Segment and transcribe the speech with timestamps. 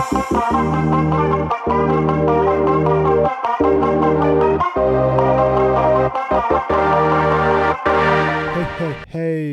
[0.00, 0.08] Hey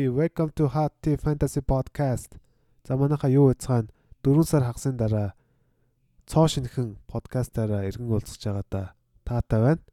[0.08, 2.40] welcome to Hot Tea Fantasy Podcast.
[2.84, 3.88] За манайха юу яцгаана
[4.24, 5.34] 4 сар хагасны дараа
[6.24, 8.94] цоо шинхэн подкастаараа иргэн уулзах байгаа да.
[9.28, 9.84] Таатай байна.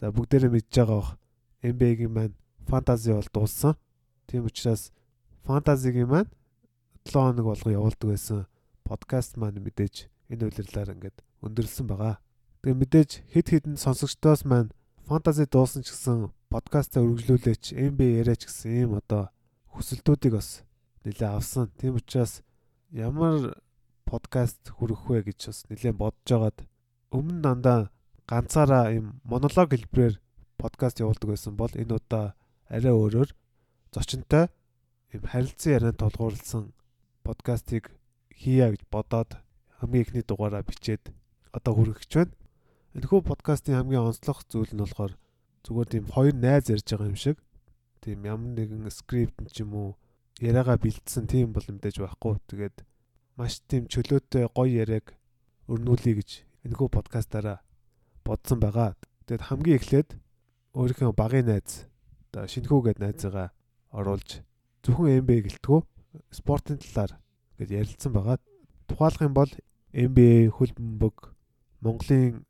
[0.00, 1.14] За бүгдээрээ мэдж байгаа бох
[1.62, 2.34] NBA-гийн маань
[2.66, 3.78] фэнтези бол дууссан.
[4.26, 4.90] Тийм учраас
[5.46, 6.34] фэнтезигийн маань
[7.06, 8.49] 7 хоног болгон явуулдаг байсан
[8.84, 12.22] подкаст маань мэдээж энэ үйлрэлээр ингээд өндөрлсөн байгаа.
[12.62, 14.70] Тэгээ мэдээж хэд хэдэн сонсогчдоос маань
[15.08, 19.32] фэнтези дуусан ч гэсэн подкастаа үргэлжлүүлээч NBA яриач гэсэн ийм одоо
[19.74, 20.62] хүсэлтүүдийг бас
[21.04, 21.72] нэлээ авсан.
[21.80, 22.44] Тийм учраас
[22.92, 23.56] ямар
[24.04, 26.58] подкаст хүрэх вэ гэж бас нэлээд бодож байгаад
[27.14, 27.80] өмнө дандаа
[28.30, 30.20] ганцаараа ийм монолог хэлбэрээр
[30.58, 32.34] подкаст явуулдаг байсан бол энэ удаа
[32.70, 33.30] арай өөрөөр
[33.94, 34.46] зочинтой
[35.14, 36.70] ийм харилцан ярианд толгуурлсан
[37.26, 37.90] подкастыг
[38.40, 39.36] хийя гэж бодоод
[39.78, 41.12] хамгийн ихний дугаараа бичээд
[41.52, 42.32] одоо хүргэж байна.
[42.96, 45.12] Энэхүү подкастын хамгийн онцлог зүйл нь болохоор
[45.64, 47.36] зүгээр тийм хоёр найз ярьж байгаа юм шиг
[48.00, 49.90] тийм ямар нэгэн скрипт ч юм уу
[50.40, 52.40] яриагаа бэлдсэн тийм бол мэдээж байхгүй.
[52.48, 52.76] Тэгээд
[53.36, 55.12] маш тийм чөлөөтэй гоё яриаг
[55.68, 56.30] өрнүүлэе гэж
[56.64, 57.60] энэхүү подкастаараа
[58.24, 58.96] бодсон байгаа.
[59.28, 60.08] Тэгэд хамгийн эхлээд
[60.72, 61.84] өөрийнхөө багын найз
[62.32, 63.52] одоо шинхүүгээд найзгаа
[63.92, 64.40] оруулж
[64.86, 65.78] зөвхөн MB гэлтгүү
[66.32, 67.20] спортын талаар
[67.60, 68.40] гэж ярилцсан байгаа.
[68.88, 69.52] Тухайлах юм бол
[69.92, 71.16] NBA хөл бөмбөг,
[71.84, 72.44] Монголын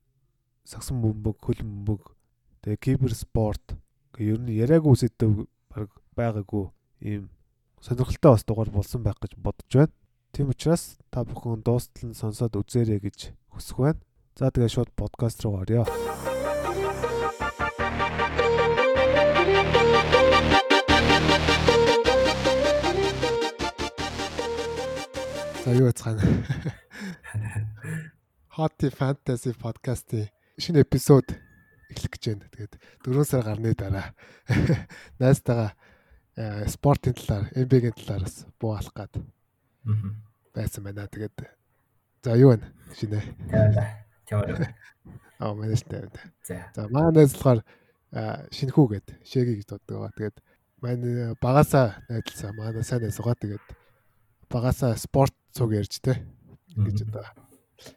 [0.65, 2.15] сагсан бөмбөг, хөл бөмбөг,
[2.63, 3.75] тэгээ кибер спорт
[4.15, 5.29] гэх ер нь яриаггүй үсэдтэй
[5.75, 6.71] баг байгаагүй
[7.03, 7.29] ийм
[7.83, 9.95] сонирхолтой бас дугаар болсон байх гэж бодож байна.
[10.33, 14.01] Тийм учраас та бүхэн дуустал нь сонсоод үзээрэй гэж хүсэх байна.
[14.39, 16.30] За тэгээ шууд подкаст руу орё.
[25.71, 26.23] За юу яцгаана.
[28.59, 30.27] Hot Fantasy podcast-ийн
[30.59, 31.31] шинэ эпизод
[31.95, 32.51] эхлэх гэж байна.
[32.51, 32.75] Тэгээд
[33.07, 34.11] 4 сар гарны дараа
[35.23, 35.79] найзтайгаа
[36.67, 39.15] спортын талаар, NBA-гийн талаар бас буу алах гад
[40.59, 41.07] байсан байна.
[41.07, 41.39] Тэгээд
[42.27, 42.67] за юу вэ?
[42.99, 43.23] Шинэ.
[44.27, 44.75] Тэгвэл
[45.39, 46.19] Аа тавина.
[46.75, 46.91] за.
[46.91, 47.63] Манай найз болохоор
[48.51, 50.19] шинхүү гээд шэгийг дууддаг.
[50.19, 50.35] Тэгээд
[50.83, 52.59] манай багасаа найзлсан.
[52.59, 53.39] Манай сайн найз байгаа.
[53.39, 53.63] Тэгээд
[54.51, 56.19] багасаа спорт цуг ярьж тэ
[56.75, 57.25] гэж одоо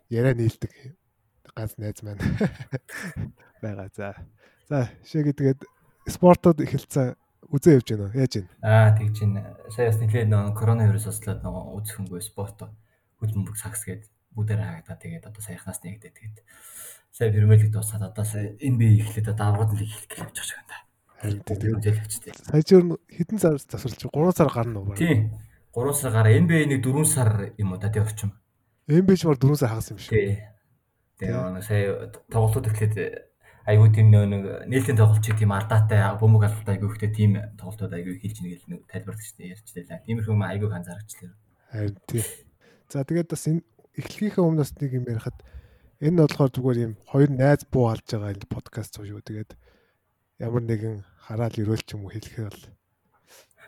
[0.10, 0.72] яриа нийлдэг
[1.56, 2.22] ганц найз маань
[3.62, 3.90] байгаа.
[3.96, 4.16] За.
[4.70, 5.62] За шэгийг тэгээд
[6.10, 7.16] спортод эхэлсэн
[7.50, 8.18] үзээ явж байна уу?
[8.18, 8.50] Яаж байна?
[8.62, 9.36] Аа тэгж чинь
[9.70, 12.58] сая бас нэлээд нөө коронавирус ослоод нөгөө үзэхэнгүй спорт
[13.22, 16.38] хөдөлмөр сагс гээд бүгдээр хаагдаа тэгээд одоо саяхнаас нэгдээ тэгээд
[17.14, 20.58] сая Премьер лиг дуусаад одоо сая NBA эхлээд одоо аврагд лиг эхлэх гэж явж байгаа
[20.58, 20.78] юм да.
[21.22, 22.34] Тэгээд тэгээд үзээлэгчтэй.
[22.34, 24.98] сая ч хэдэн сар засварлаж 3 сар гарна уу?
[24.98, 25.30] Тийм.
[25.74, 28.32] 3 сар гараа NBA нэг 4 сар юм уу да тий орчим.
[28.88, 30.14] МБ ч мар 4 сар хагас юм шүү.
[30.14, 30.38] Тий.
[31.18, 32.96] Тэгээ сая тоглолтууд эхлээд
[33.66, 38.38] айгүй тийм нэг нийлтийн тоглолтчийг тийм алдаатай бөмбөг алдаатай айгүй ихтэй тийм тоглолтууд айгүй хэлж
[38.44, 40.04] нэг тайлбарлагч ярьжтэй лээ.
[40.04, 41.34] Тиймэрхүү юм айгүй анзаарчихлаа.
[41.72, 42.24] Харин тий.
[42.92, 43.64] За тэгээд бас энэ
[43.98, 45.38] эхлэхийнхээ өмнөөс нэг юм ярихад
[46.04, 49.24] энэ нь болохоор зүгээр юм хоёр найз буу алж байгаа энэ подкаст шүү.
[49.24, 49.52] Тэгээд
[50.44, 52.64] ямар нэгэн хараал өрөөл ч юм уу хэлэхээр бол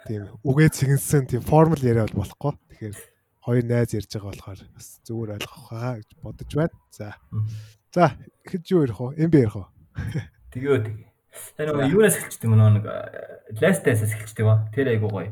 [0.06, 2.54] тийм үгээ цэгэнсэн тийм формул яриа бол болохгүй.
[2.72, 2.96] Тэгэхээр
[3.46, 6.76] хоёр найз ярьж байгаа болохоор бас зүгээр ойлгох хаа гэж бодож байна.
[6.94, 7.08] За.
[7.94, 8.06] За,
[8.46, 9.26] ихэд юу ярих вэ?
[9.30, 9.68] МБ ярих уу?
[10.54, 11.10] Тэгээ тэгээ.
[11.60, 12.86] Тэр нөгөө юунаас эхэлчихдэг нөгөө нэг
[13.60, 14.56] ластаас эхэлчихдэг ба.
[14.72, 15.30] Тэр айгүй гоё.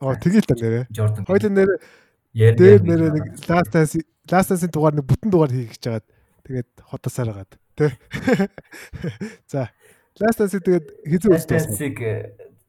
[0.00, 0.86] Оо, тэгээл та нэрэ.
[0.90, 1.24] Jordan.
[1.28, 1.70] Хоёулын нэр
[2.34, 3.94] Яар- дээр яар- нэрээ нэг last dance
[4.30, 6.06] last dance-ийн дугаар нэг бүтэн дугаар хийх гэж жагаад
[6.48, 7.90] тэгээд хотосаар хагаад тий.
[9.52, 9.70] За.
[10.18, 11.96] Last dance тэгээд хизээ Last үздэг.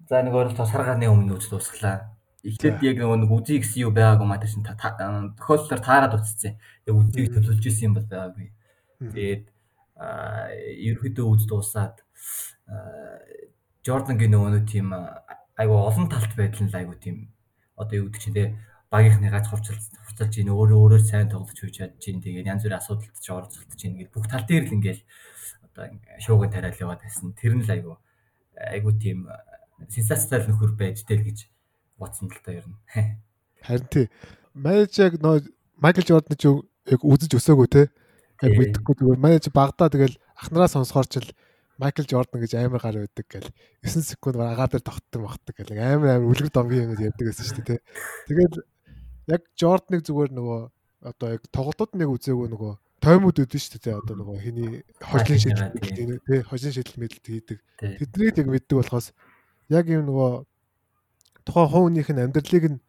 [0.10, 2.14] За нэг өөр тосар гарны өмнө үз дуусглаа.
[2.46, 6.62] Эхлээд яг нэг үзий гэсэн юу байгаагүй маа тийм тохиолдолоор таарад утцсан.
[6.86, 8.48] Яг үзийг төлөвлөж исэн юм бол байгаагүй.
[9.02, 9.44] Тэгээд
[9.98, 12.06] аа ерөөдөө үз дуусаад
[13.82, 17.34] Jordan-гийн нөгөө тийм айгу олон талт байдал нь айгу тийм
[17.74, 18.46] одоо юу гэдэг чинь те
[18.92, 22.82] багийнхны гац хувцалж хувцалж ийн өөрөө өөрөөр сайн тоглож хийж чадж ийн тэгээд янз бүрийн
[22.82, 25.02] асуудалд ч оролцолтож ийн гэдэг бүх тал дээр л ингээл
[25.66, 25.86] одоо
[26.22, 27.34] шуугын тариал яваад байсан.
[27.34, 27.94] Тэр нь л айгу
[28.56, 29.28] айгу тийм
[29.90, 31.48] сенсацтай нөхөр байж тэл гэж
[32.00, 32.78] бодсон л та ер нь.
[33.66, 34.08] Харин тий.
[34.54, 35.44] Манайч яг нөө
[35.80, 37.84] Майкл Жордан ч яг үзэж өсөөгүй те.
[38.44, 38.60] Яг Тий.
[38.60, 41.30] мэдхгүй зүгээр манайч багтаа тэгэл ахнараа сонсохоор ч л
[41.80, 43.50] Майкл Жордан гэж амар гар байдаг гэл
[43.84, 47.64] 9 секунд агаар дээр тогтдог багтдаг гэл амар амар үлгэр домгийн юм ярьдаг гэсэн шүү
[47.64, 47.84] дээ те.
[48.32, 48.54] Тэгээд
[49.36, 50.60] яг Жорданыг зүгээр нөгөө
[51.12, 52.74] одоо яг тоглолтод нэг үзээгүй нөгөө
[53.04, 54.00] тоймууд үүдэн шүү дээ.
[54.00, 54.72] Одоо нөгөө хиний
[55.04, 57.60] хожлын шийдэл те хожлын шийдэл мэдлэлт хийдэг.
[57.76, 57.94] Тий.
[58.00, 59.12] Тэднийг яг мэддэг болохоос
[59.70, 60.32] яг юм нөгөө
[61.46, 62.80] тухайн хуунийх нь амьдралыг нь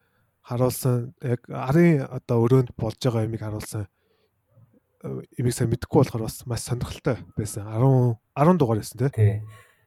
[0.47, 3.85] харуулсан яг арын одоо өрөөнд болж байгаа юмыг харуулсан
[5.37, 7.67] имийг сайн мэдэхгүй болохоор бас маш сонирхолтой байсан.
[7.69, 9.11] 10 10 дугаар байсан тий.
[9.13, 9.33] Тий.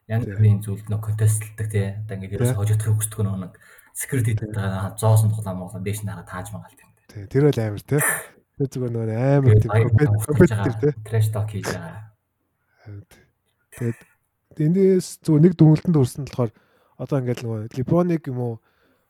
[0.07, 1.87] Янз бүрийн зүйлд нөх контестлдаг тий.
[1.99, 3.53] Одоо ингээд ерөөсө хожигдохыг хүсдэг нэг
[3.93, 6.91] security дээр зоосон тоглоом моглоо дээш нараа тааж магаал тийм.
[7.11, 7.27] Тий.
[7.27, 8.01] Тэр бол амар тий.
[8.55, 9.71] Тэр зүгээр нөгөө амар тийм
[10.23, 10.93] компетитив тий.
[11.03, 12.11] Trash talk хийж байгаа.
[13.75, 13.99] Тэгээд
[14.63, 16.51] энэс зүгээр нэг дүнэлтэнд хүрсэн болохоор
[17.01, 18.53] одоо ингээд нөгөө LeBron-ыг юм уу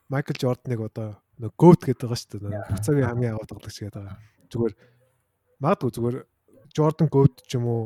[0.07, 2.63] Michael Jordan-ыг одоо нөгөө GOAT гэдэг байгаа шүү дээ.
[2.71, 4.17] Буцаагийн хамгийн аваад тоглогч гэдэг байгаа.
[4.51, 4.73] Зүгээр
[5.59, 6.17] магадгүй зүгээр
[6.71, 7.83] Jordan GOAT ч юм уу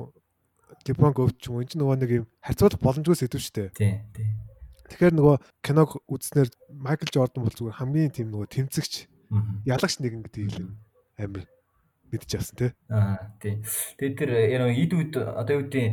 [0.85, 3.69] LeBron GOAT ч юм уу энэ ч нөгөө нэг юм харьцуулах боломжгүй сэдв шүү дээ.
[3.73, 4.29] Тийм тийм.
[4.85, 5.35] Тэгэхээр нөгөө
[5.65, 8.93] киног үзснээр Michael Jordan бол зүгээр хамгийн тийм нөгөө тэмцэгч
[9.65, 10.77] ялагч нэгэн гэдэг юм
[11.17, 11.49] амир
[12.13, 12.71] мэдчих авсан тий.
[12.93, 13.57] Аа тий.
[13.97, 15.85] Тэгээд тэр яг ид үед одоо юу гэдэг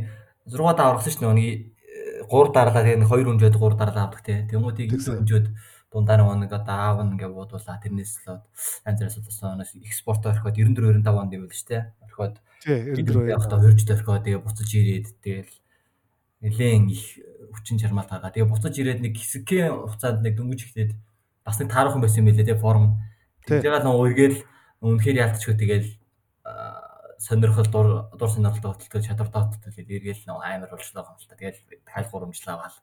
[0.52, 1.56] 6 даваргасан шүү дээ.
[2.28, 4.38] 3 дарлаа тэгээд 2 өнжөөд 3 дарлаа авдаг тий.
[4.50, 5.46] Тэнгуудыг өнжөөд
[5.92, 8.40] дундаа нэг одоо аав нь ингээ буудуулаа тэрнээс л
[8.86, 11.82] бүрээс болсон экспорт орхиод 94 95 онд юм байл шүү дээ.
[12.06, 12.34] Орхиод
[12.64, 15.52] тий 94 явахдаа хөрж дөрхиод тэгээ буцаж ирээд тэгэл
[16.42, 17.04] нэлээд их
[17.52, 18.32] хүчин чармаал гаргаа.
[18.32, 20.92] Тэгээ буцаж ирээд нэг хэсгийн хугацаанд нэг дөнгөж ихлээд
[21.44, 22.96] бас нэг таархан байсан юм билээ тий форм.
[23.44, 24.38] Тэгээд нэг үргээл
[24.80, 25.88] үнэхээр яалтчгүй тэгэл
[27.22, 27.88] сонирхол дур
[28.19, 31.38] дур сонирхолтой хөтөлтөд чадвартай хөтөлтөд эргээл нэг амар болчлоо та.
[31.38, 32.78] Тэгэл хайл гурамжлаа гал.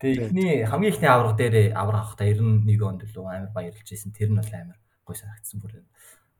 [0.00, 4.16] Тэгээ эхний хамгийн ихний авраг дээр авраг авахдаа 91 онд л амар баярлж ирсэн.
[4.16, 5.84] Тэр нь бол амар гой санагдсан бүр.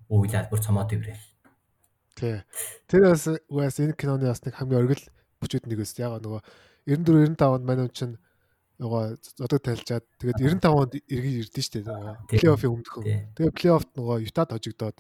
[0.09, 1.29] Үйл бүр цомоо дэврэл.
[2.17, 2.41] Тий.
[2.89, 5.05] Тэр бас угаас энэ киноны бас нэг хамгийн оргил
[5.45, 5.93] бүчүүд нэг өс.
[6.01, 6.41] Яг нөгөө
[6.89, 8.17] 94 95 онд манай чинь
[8.81, 9.05] нөгөө
[9.39, 13.05] зодог тайлчаад тэгээд 95 онд эргэж ирдэ штэ нөгөө плей-оффын өмнөхөн.
[13.37, 14.97] Тэгээд плей-оффт нөгөө Ютад хожигдоод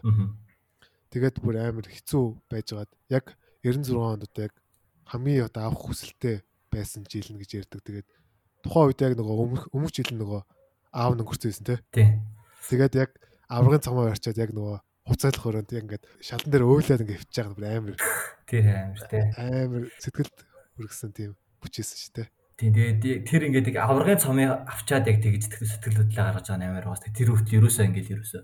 [1.12, 4.54] Тэгээд бүр амар хэцүү байжгаад яг 96 онд одоо яг
[5.04, 6.40] хамгийн одоо авах хүсэлтэй
[6.72, 7.84] байсан жил нь гэж ярьдаг.
[7.84, 8.08] Тэгээд
[8.64, 10.40] тухайн үед яг нөгөө өмнөх өмнөх жил нөгөө
[10.96, 11.78] аав нь өнгөрцөөсөн тий.
[12.64, 13.10] Тэгээд яг
[13.52, 17.56] аврагын цамаа барьчаад яг нөгөө хуцайлах өрөөнд яг ингээд шалан дээр өөлээд ингээд хөвч байгаа
[17.60, 17.96] бүр амар.
[18.48, 19.24] Тэр амар тий.
[19.36, 20.36] Амар сэтгэлд
[20.80, 21.30] хүргэсэн тийм
[21.60, 22.28] бүчээсэн шүү дээ.
[22.56, 27.04] Тийм тэгээд тэр ингээд аврагын цамыг авчаад яг тэгж сэтгэл хөдлөлөө гаргаж байгаа нээр бас
[27.04, 28.42] тэр хүртэл ерөөсөө ингээд ерөөсөө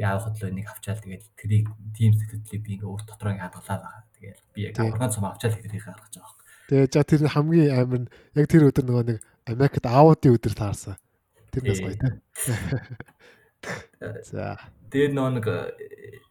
[0.00, 3.84] би аав хөдлөө нэг авчаал тэгээд тэрийг team сэтгэлдлийг би ингээ өөр дотроо ингээ хадгалаад
[3.84, 4.04] байгаа.
[4.16, 6.40] Тэгээд би яг аврагын цом авчаал тэрийг гаргаж байгаа юм.
[6.72, 10.96] Тэгээд за тэр хамгийн амин яг тэр өдөр нөгөө нэг Америкт аавуудын өдөр таарсан.
[11.52, 12.12] Тэр бас гоё тий.
[14.24, 14.56] За.
[14.88, 15.46] Тэгээд нөгөө нэг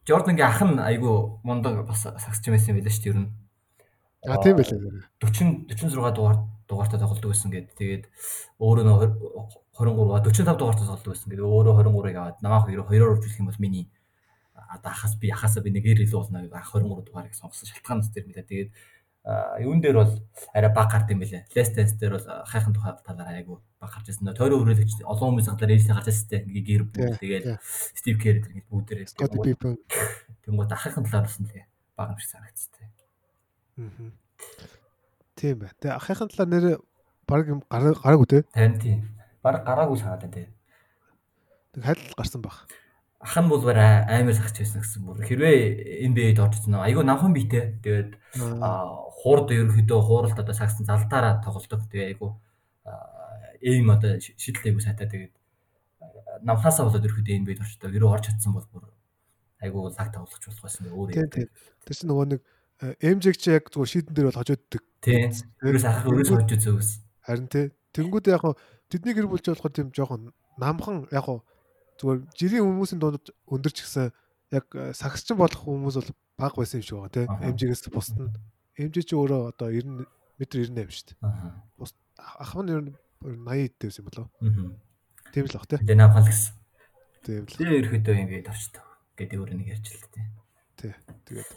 [0.10, 1.16] Jordan-гийн ах нь айгүй
[1.46, 3.30] мундаг бас сагсч байсан юм билээ шүү дээ ер нь.
[4.26, 4.82] А тийм байлээ.
[5.22, 7.78] 40 46 дугаар дугаартай тоглодог байсан гэдэг.
[7.78, 8.04] Тэгээд
[8.58, 8.86] өөрөө
[9.88, 11.30] нөгөө 23-аа 45 дугаарт тоглодог байсан.
[11.32, 13.86] Тэгээд өөрөө 23-ыг аваад намаах 2-2-оор үржүүлэх юм бол миний
[14.70, 18.12] одоо ахаас би ахаасаа би нэгээр илүү болно гэж ах 23 дугаарыг сонгосон шалтгаан зү
[18.14, 18.50] тэр мэлээ.
[18.50, 18.70] Тэгээд
[19.62, 20.14] юун дээр бол
[20.54, 21.50] арай баг гард юм бэлээ.
[21.56, 24.34] Last дээр бол хайхан тухай талаар айгу баг гарч ирсэн.
[24.34, 27.46] Тойроо хүрээлэгч олон хүмүүс гадаар ээлжтэй гарч ирсэн тийм гэр бүл тэгээд
[27.98, 29.08] Steve Kerr гэдэг бүгдээрээ
[30.46, 31.66] тэнгууд ахын талаар болсон лээ.
[31.98, 32.90] Баг юм шиг санагдсан.
[33.78, 34.12] Аа.
[35.36, 35.72] Тийм бай.
[35.78, 36.66] Тэгээ ахын талаар нэр
[37.28, 38.40] баг гараагүй те.
[38.56, 39.19] Харин тийм
[39.50, 40.46] баг гараагүй санаад байна те.
[41.74, 42.70] Тэг хайлт гарсан баг.
[43.20, 45.26] Ах нь бол амар сахч байсан гэсэн бүр.
[45.26, 47.82] Хэрвээ NBA-д орж ирсэн айгүй намхан битэй.
[47.82, 51.84] Тэгээд хуурд ерөнхийдөө хууралд одоо сагсан залтаараа тоглолдог.
[51.92, 52.32] Тэгээ айгүй
[53.66, 55.34] эйм одоо шийдлээгүй сайтай тэгээд
[56.48, 57.92] намхаасаа болоод ерөнхийдөө NBA-д орчтой.
[57.92, 58.88] Ерөө орж чадсан бол бүр
[59.60, 61.28] айгүй цаг тоглож болох байсан өөр юм.
[61.28, 61.50] Тийм.
[61.84, 62.42] Тэр чинь нөгөө нэг
[63.04, 64.84] MJ чи яг зүгээр шийдэн дээр бол хожооддаг.
[65.04, 65.36] Тийм.
[65.60, 66.90] Ерөөс ах ерөөс хожиж үзөөс.
[67.28, 67.66] Харин тий.
[67.92, 68.48] Тэнгүүд яг
[68.90, 71.46] тэдний гэр бүлч болохоор тийм жоохон намхан яг хуу
[72.02, 74.12] зүгээр жирийн хүмүүсийн дунд өндөрч гисэн
[74.52, 78.34] яг э, сагсчин болох хүмүүс бол баг байсан юм шиг байгаа тийм MJ-гээс бусд нь
[78.80, 80.08] MJ чи өөрөө одоо 90 м
[80.40, 81.20] 98 шүү дээ.
[81.76, 84.28] Бус ах нь ер нь 80 дэвс юм болов.
[85.36, 85.80] Тийм л баг тийм.
[85.84, 86.54] Тэгээ намхан л гэсэн.
[87.28, 87.56] Тийм л.
[87.60, 88.86] Тэгээ ерөөхдөө ингээд авчдаг
[89.20, 90.28] гэдэг өөр нэг ярьж л тийм.
[90.80, 90.94] Тий.
[91.28, 91.50] Тэгээд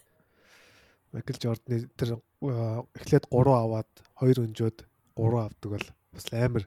[1.15, 2.51] Майкл Жордны тэр э,
[2.99, 4.79] эхлээд 3 аваад 2 өнжөөд
[5.15, 6.67] 3 авдаг бол бас амар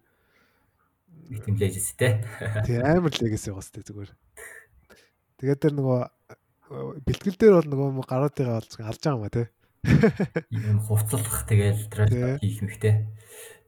[1.30, 2.22] тийм лежис те.
[2.66, 4.12] Тий амар легис байгаа сте зүгээр.
[5.42, 6.00] Тэгээд тэр нөгөө
[7.06, 9.44] бэлтгэл дээр бол нөгөө гаруудыгаа олж алж байгаа юм а те.
[10.50, 13.06] Ийм хувцлах тэгэл трал хийх мэгтэй.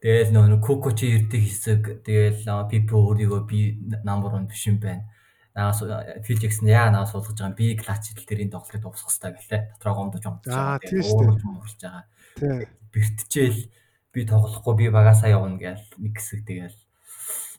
[0.02, 5.10] Тэгэл нөгөө коко чи ирдэг хэсэг тэгэл пипо өөрийгөө би number 1 биш юм байна.
[5.58, 9.62] Наас Фил Джексон яа наас суулгаж байгаа би клач хэл тэрийн тоглолтыг дуусгах хэрэгтэй гэлээ.
[9.74, 10.78] Дотроо гомдож гомдож байгаа.
[10.78, 12.06] Уурж байгаа.
[12.94, 13.62] Бэртжээл
[14.14, 16.78] би тоглохгүй би багасаа явна гээл нэг хэсэг тэгэл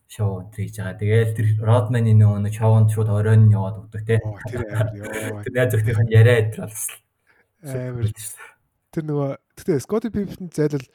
[0.09, 0.97] шоу хийж байгаа.
[0.97, 4.17] Тэгээл тэр Родманы нөгөө нэг шоунд шууд оройн нь яваад өгдөг те.
[4.49, 5.45] Тэр амар ёо.
[5.45, 6.89] Тэр найз өхнийх нь яриад тэр бас
[7.61, 8.09] амар.
[8.89, 9.29] Тэр нөгөө
[9.61, 10.87] тэгтээ Scotty Pippen зайлал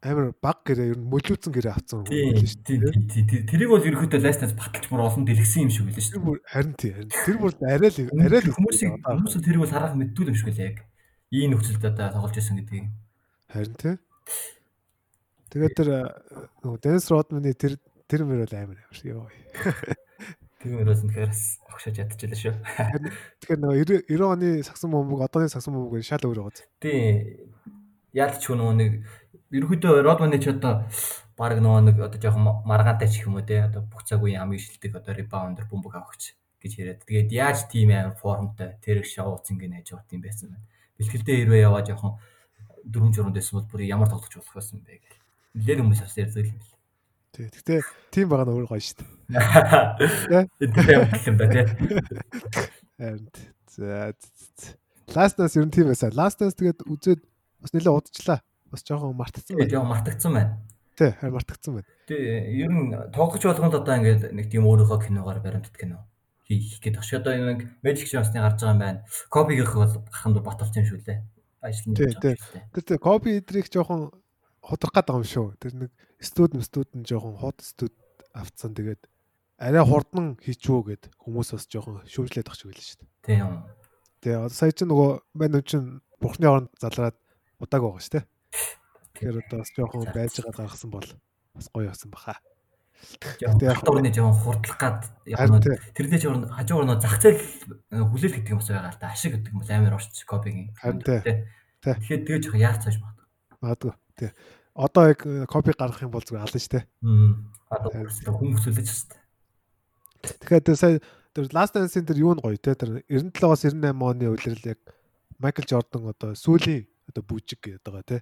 [0.00, 3.50] амар баг гэрээ ер нь мөлөөцөн гэрээ авцсан Тийм байлээ шүү дээ.
[3.52, 6.90] тэрийг бол ерөөхдөө лайснаас баталж бүр олон дэлгэсэн юм шиг байлаа шүү бүр харин тий
[6.96, 8.24] харин тэр бүр арай л дээ.
[8.24, 10.78] арай л хүмүүсийг хүмүүс тэрийг бол харах мэддгүй юм шиг байлаа яг.
[11.28, 12.86] Ийм нөхцөлд одоо тоглож байсан гэдгийг.
[13.52, 13.94] харин тий.
[15.50, 16.00] Тэгээд тэр э,
[16.64, 17.76] нөгөө Денс Родманы тэр
[18.10, 19.30] тэр мөр бол амар амар ёо.
[20.60, 21.32] Тийм өрөөс нь тэгэхээр
[21.72, 22.54] огшож ядчихлаа шүү.
[23.40, 26.68] Тэгэхээр нөгөө 90 90 оны сагсан бомбог одооны сагсан бомбог шал өөр байгаа.
[26.84, 27.48] Тийм.
[28.12, 28.92] Яалч ч нөгөө нэг
[29.56, 30.84] ерөөхдөө Родманы ч одоо
[31.40, 34.60] баг нөгөө нэг одоо жоохон маргаантай ч юм уу те одоо бүх цаг үеийн хамгийн
[34.60, 37.00] шилдэг одоо ребаундер бөмбөг авахч гэж яриад.
[37.08, 40.68] Тэгээд яаж тийм амар формтой тэрэг шоуц ингэ нэж явах юм байсан байна.
[41.00, 42.20] Бэлтгэлдээ хэрвээ яваа жоохон
[42.84, 45.16] дөрөв журанд байсан бол бүр ямар тоглож болох байсан бэ гэх.
[45.56, 46.79] Нилээд хүмүүс бас ярьдаг юм бэл.
[47.30, 47.46] Тий.
[47.46, 49.10] Гэтэ тийм байгаа нь өөр гоё шүү дээ.
[50.58, 51.64] Тэр юм гэх юм да тий.
[52.98, 53.30] Харин
[53.70, 54.14] за
[55.14, 56.10] Last Dance ер нь тийм байсан.
[56.14, 57.20] Last Dance тэгээд үзээд
[57.62, 58.40] бас нэлээд удажлаа.
[58.70, 59.70] Бас жоохон мартагдсан байна.
[59.70, 60.52] яг мартагдсан байна.
[60.98, 61.88] Тий, харин мартагдсан байна.
[62.06, 62.14] Тэ
[62.50, 66.06] ер нь тоглож болгонд одоо ингээд нэг тийм өөрийнхөө киногоор баримтат кино
[66.46, 67.14] хийх гээд багш.
[67.14, 69.02] Одоо нэг Magic Johnson-ы гарч байгаа юм байна.
[69.30, 71.18] Копигийнх бол гарахын дуу баталж юм шүү лээ.
[71.62, 72.34] Ажлын Тий, тий.
[72.74, 74.10] Тэр тий Коби эдрийг жоохон
[74.64, 75.46] худрах гээд байгаа юм шүү.
[75.60, 75.90] Тэр нэг
[76.20, 77.94] студ студ нь жоохон хот студ
[78.36, 78.74] авцсан.
[78.76, 79.02] Тэгээд
[79.60, 83.10] арай хурдан хийчвөө гэд хүмүүс бас жоохон шүүмжлээд ах шиг байлаа шүү дээ.
[83.24, 83.54] Тий юм.
[84.20, 85.82] Тэгээ сая чи нөгөө мань нүн чин
[86.20, 87.16] бурхны оронд залраад
[87.60, 88.24] удааг байгаа шүү дээ.
[89.16, 91.08] Тэгэхээр одоо бас жоохон байж байгаа гаргасан бол
[91.56, 92.36] бас гоё явсан баха.
[93.00, 95.00] Тэг яг- Яг жоохон хурдлах гад
[95.96, 97.40] тэрдээ ч өөр хажуу өөр зах зээл
[97.96, 99.08] хүлээл гэдэг юм бас байгаа л да.
[99.08, 100.68] Ашиг гэдэг юм бол амар орч копигийн.
[100.76, 101.00] Харин.
[101.00, 101.48] Тий.
[101.80, 103.26] Тэгэхээр тэгээ жоохон яарч цааш магадгүй.
[103.64, 103.92] Магадгүй.
[104.16, 104.30] Тий.
[104.74, 106.84] Одоо яг э, копи гаргах юм бол зүгээр алан шүү дээ.
[107.70, 109.18] Одоо хүмүүс хүлээж байна.
[110.40, 111.00] Тэгэхээр тэр сая
[111.34, 114.80] тэр Last Dance-ийн тэр юу нь гоё те тэр 97-оос 98 оны үлрэл яг
[115.40, 118.18] Майкл Жордан одоо сүүлийн одоо бүжиг гэдэг байгаа те.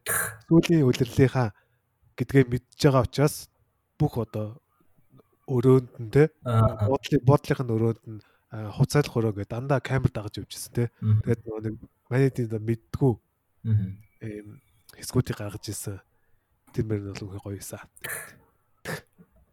[0.49, 1.53] Сүүлийн үлрэлийнхаа
[2.17, 3.49] гэдгээ мэдж байгаа учраас
[3.99, 4.61] бүх одоо
[5.49, 6.87] өрөөнд нь те Аа.
[6.87, 8.21] бодлын бодлынх нь өрөөнд нь
[8.53, 10.85] а, хуцайлах өрөө гэдэг дандаа камер дагаж явжсэн те.
[11.25, 11.75] Тэгээд нэг
[12.09, 13.13] манайдын мэддгүү
[13.65, 13.99] Мм.
[14.99, 16.03] Хэсгүүдийг гаргаж ирсэн.
[16.75, 17.83] Тэр мөр нь бол үнэхээр гоё юусан.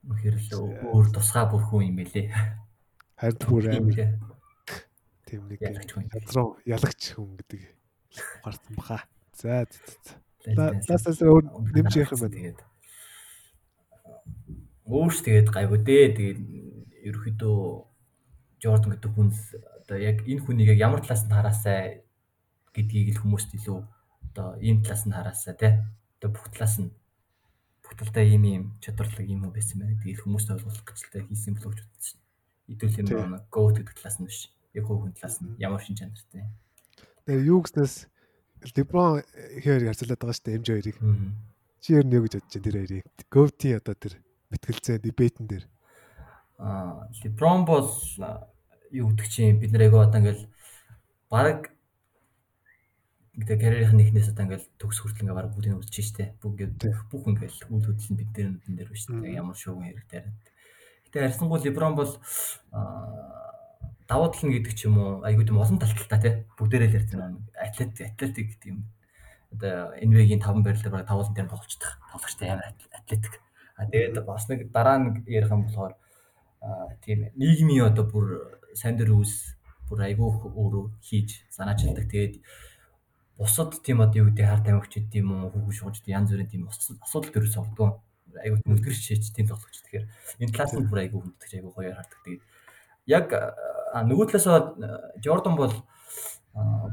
[0.10, 0.50] Үнэхээр л
[0.90, 2.28] өөр тусгай бүр хүн юм байлээ.
[3.16, 4.12] Харин бүр лээ.
[5.26, 7.62] тийм нэг ядруу ялагч хүн гэдэг
[8.46, 9.00] гарсан баха.
[9.34, 9.66] За
[11.26, 12.38] өөр нэмж ярих юм байна.
[12.38, 12.60] Тэгээд
[14.86, 16.06] өөрч тэгээд гайгүй дээ.
[16.14, 16.40] Тэгээд
[17.10, 17.58] ерөөхдөө
[18.62, 19.30] Jordan гэдэг хүн
[19.86, 22.02] одоо яг энэ хүнийг яг ямар талаас нь хараасаа
[22.74, 23.80] гэдгийг л хүмүүст илүү
[24.36, 25.80] одоо ийм талаас нь хараасаа тий.
[26.20, 26.92] Одоо бүх талаас нь
[27.80, 31.56] бүх талдаа ийм ийм чадварлаг ийм хүн байсан байна гэдгийг хүмүүст ойлгуулах гэж л хийсэн
[31.56, 32.20] гэж бодсон.
[32.68, 33.48] Идүүл юм байна.
[33.48, 34.52] Goat гэдэг талаас нь биш.
[34.76, 36.52] Яг хүн талаас нь ямар шин чанартай.
[37.24, 38.12] Тэгээ юу гэснээс
[38.76, 40.98] LeBronхээр харьцуулаад байгаа шүү дээ MJ хоёрыг.
[41.00, 41.32] Мм.
[41.80, 43.06] Чи ер нь юу гэж бодож байна тэр хоёрыг?
[43.32, 44.14] Goat-ийн одоо тэр
[44.52, 45.66] мэтгэлцээ дебетэн дээр.
[46.60, 47.88] Аа, LeBron бол
[48.92, 50.44] юу гэдэг чинь бид айгаа одоо ингээл
[51.30, 51.75] баг
[53.36, 56.26] гэдэг карьерийн нэгнээс одоо ингээл төгс хүртэл ингээ баг бүгдийг үзэж штэ.
[56.40, 56.72] Ингээ
[57.12, 59.22] бүх ингээл үйл хөдлөл нь бид нар энэ дээр биш Мм.
[59.24, 60.22] тэ ямар шууган хэрэгтэй.
[61.12, 62.12] Гэтэ харьцангуй LeBron бол
[64.08, 66.34] давуу тал нь гэдэг ч юм уу айгүй тийм олон талталтай тий.
[66.56, 68.80] Бүгдээрээ л ярьсан нэг атлет атлетик гэдэг юм.
[69.52, 71.92] Одоо NBA-гийн 5 байрлал баг тавуулан дээр тоглолцдог.
[72.12, 73.34] Тоглогчтой амар атл- атлетик.
[73.76, 75.94] А тэгээд бас нэг дараа нэг ярих юм болохоор
[77.04, 78.26] тийм нийгмийн одоо бүр
[78.78, 79.58] сайн дээр үс
[79.90, 82.06] бүр айгүй өөрөө хийж санаачилдаг.
[82.10, 82.36] Тэгээд
[83.38, 86.52] бусад тийм одоо юу гэдэг хар тамхич гэдэг юм уу хүүхэн шугаж гэдэг янз бүрийн
[86.52, 88.00] тийм асуудал төрөс ордог.
[88.36, 89.76] Айгүй үлгэрч хийж тийм тоглож.
[89.76, 90.06] Тэгэхээр
[90.40, 92.20] энэ талаас нь бүр айгүй хүндэж айгүй гоё хардаг.
[92.24, 92.44] Тэгээд
[93.12, 93.28] яг
[93.96, 94.48] нөгөө талаас
[95.20, 95.76] Jordan бол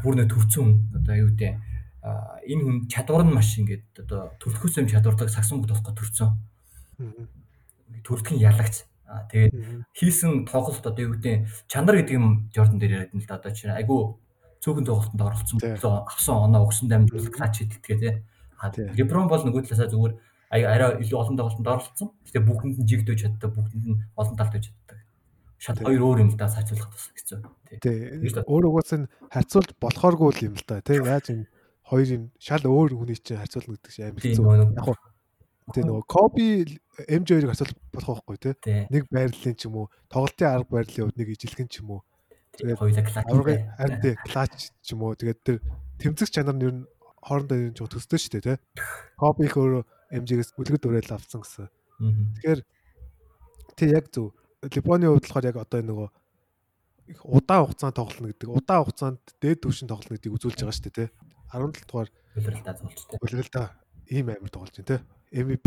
[0.02, 1.54] бүр нэг төвцөн одоо юу гэдэг
[2.02, 6.30] а, энэ хүн чадвар нь маш ингээд одоо төрөлхөөс юм чадвартай сагсан болох гэж төрцөн.
[6.98, 7.26] Мгм.
[8.02, 8.82] Төрөлхийн ялагч.
[9.30, 9.54] Тэгээд
[9.94, 13.54] хийсэн тоглолт одоо юу гэдэг чанар гэдэг юм Jordan дээр яриад нь л да одоо
[13.54, 14.18] чинь айгүй
[14.62, 15.58] цөөхөн тоглолтод оролцсон
[16.06, 17.36] авсан оноо өгсөн дамжуулах Мгм.
[17.36, 18.14] клач хийдэлтгээ тий.
[18.94, 20.14] LeBron бол нөгөө талаасаа зүгээр
[20.54, 22.08] ай- арай илүү олон тоглолтод оролцсон.
[22.30, 24.98] Гэтэ бүгдэнд нь жигдэж чаддаг, бүгдэнд нь олон талд байж чаддаг.
[25.58, 27.38] Шат хоёр өөр юм л да сайжруулах бас хэцүү.
[27.82, 27.98] Тий.
[28.46, 31.46] Өөр угаас нь харьцуулж болохооргүй юм л да тий яаж юм
[31.86, 34.46] хоёр юм шал өөр хүний чинь харьцуулна гэдэг чинь амар хэцүү.
[34.46, 34.96] Яг хуу
[35.74, 36.46] тий нөгөө Коби
[37.10, 38.86] MJ хоёрыг харьцуулж болох байхгүй тий.
[38.90, 42.00] нэг байрлалын ч юм уу тоглолтын арга барилын хувьд нэг ижилхэн ч юм уу
[42.58, 43.24] Тэгээд Хоёулаа клач.
[43.28, 44.54] аврагын харин тий клач
[44.84, 45.56] ч юм уу тэгээд тэр
[45.98, 46.84] тэмцэх чанар нь ер нь
[47.22, 48.58] хоорондоо юм жоо төстэй шүү дээ тий
[49.16, 49.82] Коби их өөрөө
[50.12, 51.68] MJ-гээс үлгэр дуурайл авсан гэсэн.
[52.36, 52.60] Тэгэхээр
[53.78, 56.08] тий яг зөв Лебоны хувьд болохоор яг одоо нөгөө
[57.12, 60.98] их удаан хугацаанд тоглоно гэдэг удаан хугацаанд дээд түвшин тоглоно гэдгийг үзүүлж байгаа шүү дээ
[61.00, 61.08] тий
[61.50, 63.18] 17 дугаар Үлрэлтээ зулж тий.
[63.18, 63.62] үлрэлдэ
[64.12, 65.00] ийм амар тоглож байна тий
[65.32, 65.66] MVP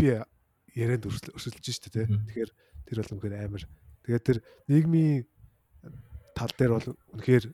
[0.76, 2.06] ярианд өрсөлдөж штэ тий.
[2.06, 2.50] Тэгэхээр
[2.86, 3.64] тэр бол үнэхээр амар.
[4.04, 4.38] Тэгээд тэр
[4.70, 5.24] нийгмийн
[6.36, 7.44] тал дээр бол үнэхээр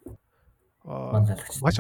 [1.63, 1.79] маш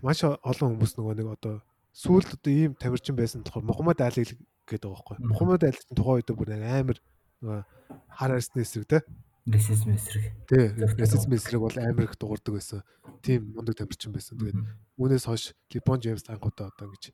[0.00, 1.60] маш олон хүмүүс нөгөө нэг одоо
[1.92, 5.16] сүүлд одоо ийм тамирчин байсан болохоор Мухаммад Али гэдэг байгаа байхгүй.
[5.20, 6.98] Мухаммад Али тухайн үед бүр амар
[7.44, 7.60] нөгөө
[8.08, 9.02] хар арсны эсрэг тий.
[9.48, 10.32] Ресизм эсрэг.
[10.48, 12.80] Тий, ресизм эсрэг бол амар их дуурдаг байсан.
[13.20, 14.40] Тийм мундаг тамирчин байсан.
[14.40, 14.60] Тэгээд
[14.96, 17.12] үүнээс хойш Липон Джеймс тангуудаа одоо ингэж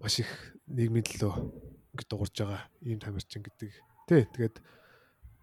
[0.00, 0.30] маш их
[0.68, 1.34] нийгмийн төлөө
[1.96, 3.72] ингэ дуурж байгаа ийм тамирчин гэдэг.
[4.08, 4.56] Тий, тэгээд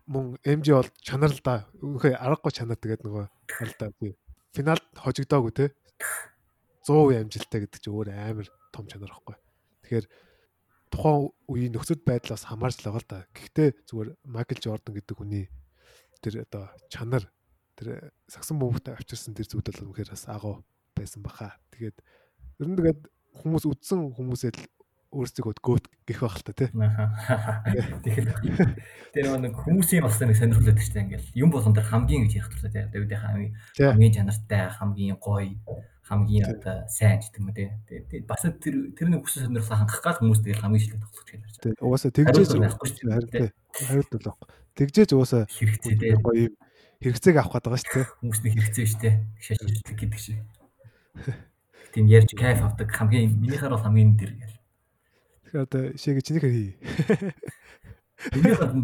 [0.05, 1.65] мөн MJ бол чанар л да.
[1.81, 3.25] Үнэхээр аргагүй чанар тэгээд нөгөө
[3.61, 4.13] алдаа би.
[4.53, 5.65] Финалд хожигдоогүй те.
[6.85, 9.35] 100% амжилттай гэдэг чинь өөр амар том чанар ихгүй.
[9.81, 10.05] Тэгэхээр
[10.93, 13.19] тухайн үеийн нөхцөл байдлаас хамаарч л байгаа л да.
[13.33, 15.49] Гэхдээ зүгээр Майкл Джордан гэдэг хүний
[16.21, 17.25] тэр одоо чанар
[17.73, 20.61] тэр сагсан бөмбөгтэй авчирсан тэр зүйл бол үнэхээр бас агуу
[20.93, 21.57] байсан баха.
[21.73, 21.97] Тэгээд
[22.61, 23.01] ер нь тэгээд
[23.41, 24.55] хүмүүс үдсэн хүмүүсэл
[25.15, 26.69] өөрсдөө гөөт гэх байх л та тий.
[29.15, 32.51] Тэр нэг хүмүүсийн бас нэг сонирхол өгдөг чинь ингээл юм болгон дээр хамгийн гэж ярих
[32.51, 32.83] туфта тий.
[32.91, 35.55] Дэвдийн хамгийн хамгийн чанартай, хамгийн гоё,
[36.03, 37.71] хамгийн одоо сайн гэдэг юм тий.
[37.87, 41.39] Тэгээд бас тэр тэр нэг хүсэл сонирхлыг хангах гал хүмүүс дээр хамгийн шилдэг тоглох гэж
[41.39, 41.79] ярьж байгаа.
[41.87, 43.49] Угаасаа тэгжээс харин тий.
[43.71, 44.37] Хариулт болох.
[44.75, 46.13] Тэгжээс угаасаа хэрэгтэй тий.
[46.19, 46.51] Гоё
[46.99, 48.05] хэрэгцээг авах гэдэг байгаа шүү тий.
[48.19, 49.13] Хүмүүсний хэрэгцээ шүү тий.
[49.39, 50.43] Шашилдаг гэдэг шиг.
[51.95, 54.55] Тийм ярьж кайф авдаг хамгийн минийхаар бол хамгийн дээр гэл.
[55.55, 56.71] Одоо шигээ чинийхэр хий.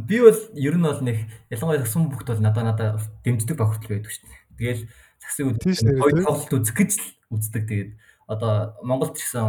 [0.07, 1.17] Би бол ер нь бол нэг
[1.51, 2.89] ялангуяа сум бүгд бол надаа надаа
[3.23, 4.39] дэмждэг баг хүртэл байдаг шүү дээ.
[4.55, 4.83] Тэгэл
[5.19, 7.63] засгийн үед гоё тоглолт үзэх гэж л үздэг.
[7.67, 7.91] Тэгээд
[8.27, 9.43] одоо Монголд ч гэсэн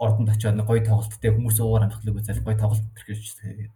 [0.00, 3.72] ордонд очиод гоё тоглолттой хүмүүс уугаар амтгалыг үзэл гоё тоглолт төрөх гэж тэгээд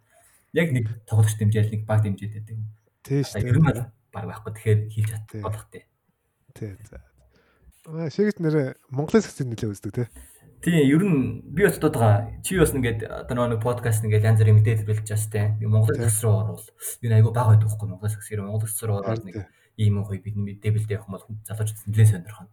[0.57, 2.57] яг нэг тоглогч дэмжээл нэг баг дэмжээд байдаг.
[3.03, 3.47] Тийш тийм.
[3.47, 3.67] Ер нь
[4.13, 4.51] баг байхгүй.
[4.53, 5.83] Тэгэхээр хийж чадах болох тий.
[6.55, 6.73] Тий.
[7.87, 10.07] Аа шигэт нэрэ Монголын саксыг нэлээд үздэг тий.
[10.61, 12.41] Тийм, ер нь би бас бодоод байгаа.
[12.41, 15.53] Чи бас ингээд одоо нэг подкаст ингээд янз бүрийн мэдээлэл бэлж байгаа сте.
[15.61, 16.65] Монгол хэсэг рүү орвол
[17.05, 19.35] энэ айгу бага байдаг байхгүй Монгол хэсэг рүү Монгол хэсэг рүү ороод нэг
[19.77, 22.49] ийм гоё бид мэдээлэлтэй явах юм бол залуучууд нэлээд сонирхно.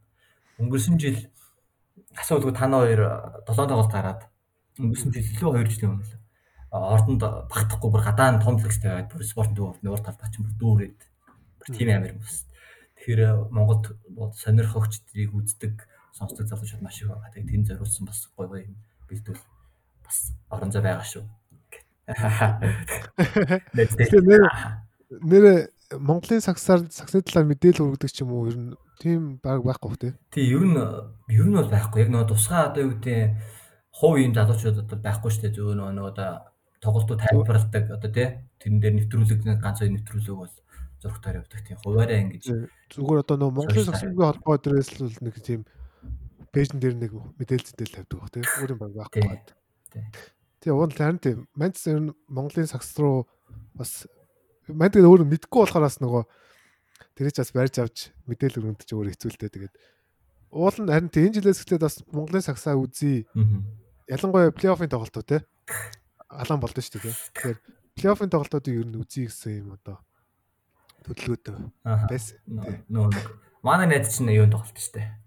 [0.60, 1.18] Өнгөрсөн жил
[2.12, 3.00] асуулгүй танаа хоёр
[3.48, 4.22] 7 тоглолт гараад
[4.76, 6.20] өнгөрсөн жил илүү 2 жилийн өмнө
[6.74, 11.00] ордонд багтахгүй бүр гадаан томплекстэй байгаад бүр спортын төв нуур талд очих бүр дүүрээд
[11.70, 12.42] тийм амир юм бас.
[12.98, 13.94] Тэгэхээр Монголд
[14.34, 17.30] сонирхогчдыг үздэг сонсдог залуучууд маш их байгаа.
[17.34, 18.78] Тэгээд тэнд зориулсан бас гоё гоё юм
[19.10, 19.42] бэлдвэл
[20.06, 20.18] бас
[20.50, 21.24] орон зай байгаа шүү.
[25.26, 28.72] Нэр Монголын сагсаар сагсны талаар мэдээлэл хүргэдэг ч юм уу ер нь
[29.02, 30.12] тийм баг байхгүй тий.
[30.30, 32.06] Тий ер нь ер нь бол байхгүй.
[32.06, 33.34] Яг нөгөө тусгай одоо юу гэдэг
[33.90, 35.54] хувь юм залуучууд одоо байхгүй шүү дээ.
[35.58, 36.30] Зөв нөгөө одоо
[36.82, 38.28] тоглолтууд тайлбарладаг одоо тий
[38.60, 40.54] тэрэн дээр нэвтрүүлэг ганц хоёр нэвтрүүлэг бол
[41.00, 42.44] зургатаар явдаг тийм хуваараа ингэж
[42.92, 45.60] зүгээр одоо нөгөө Монголын сагсны холбоо дээрээс л нэг тийм
[46.54, 49.46] пэйжн дээр нэг мэдээлэлтэй тавьдаг баг тийм өөрийн баг байхгүй бат.
[50.62, 51.38] Тэгээ уул харин тийм.
[51.58, 53.26] Манчестер ер нь Монголын сагс руу
[53.74, 54.06] бас
[54.70, 56.22] тэгээ өөрөө мэдгүй болохоор бас нөгөө
[57.18, 57.98] тэрийг бас барьж авч
[58.30, 59.74] мэдээлэл өргөнд ч өөр хэцүүлтэй тэгээд
[60.54, 63.26] уул нь харин тийм энэ жилээс эхлээд бас Монголын сагсаа үзье.
[64.06, 65.42] Ялангуяа плей-оффын тоглолтууд те
[66.30, 67.18] алан болдоо шүү дээ.
[67.34, 67.58] Тэгэхээр
[67.98, 69.98] плей-оффын тоглолтуудыг ер нь үзье гэсэн юм одоо
[71.02, 71.44] төлөвлөгөөд
[71.82, 72.38] байсан.
[72.88, 73.10] Нөө
[73.66, 75.23] манай найз чинь юунд тоглолт шүү дээ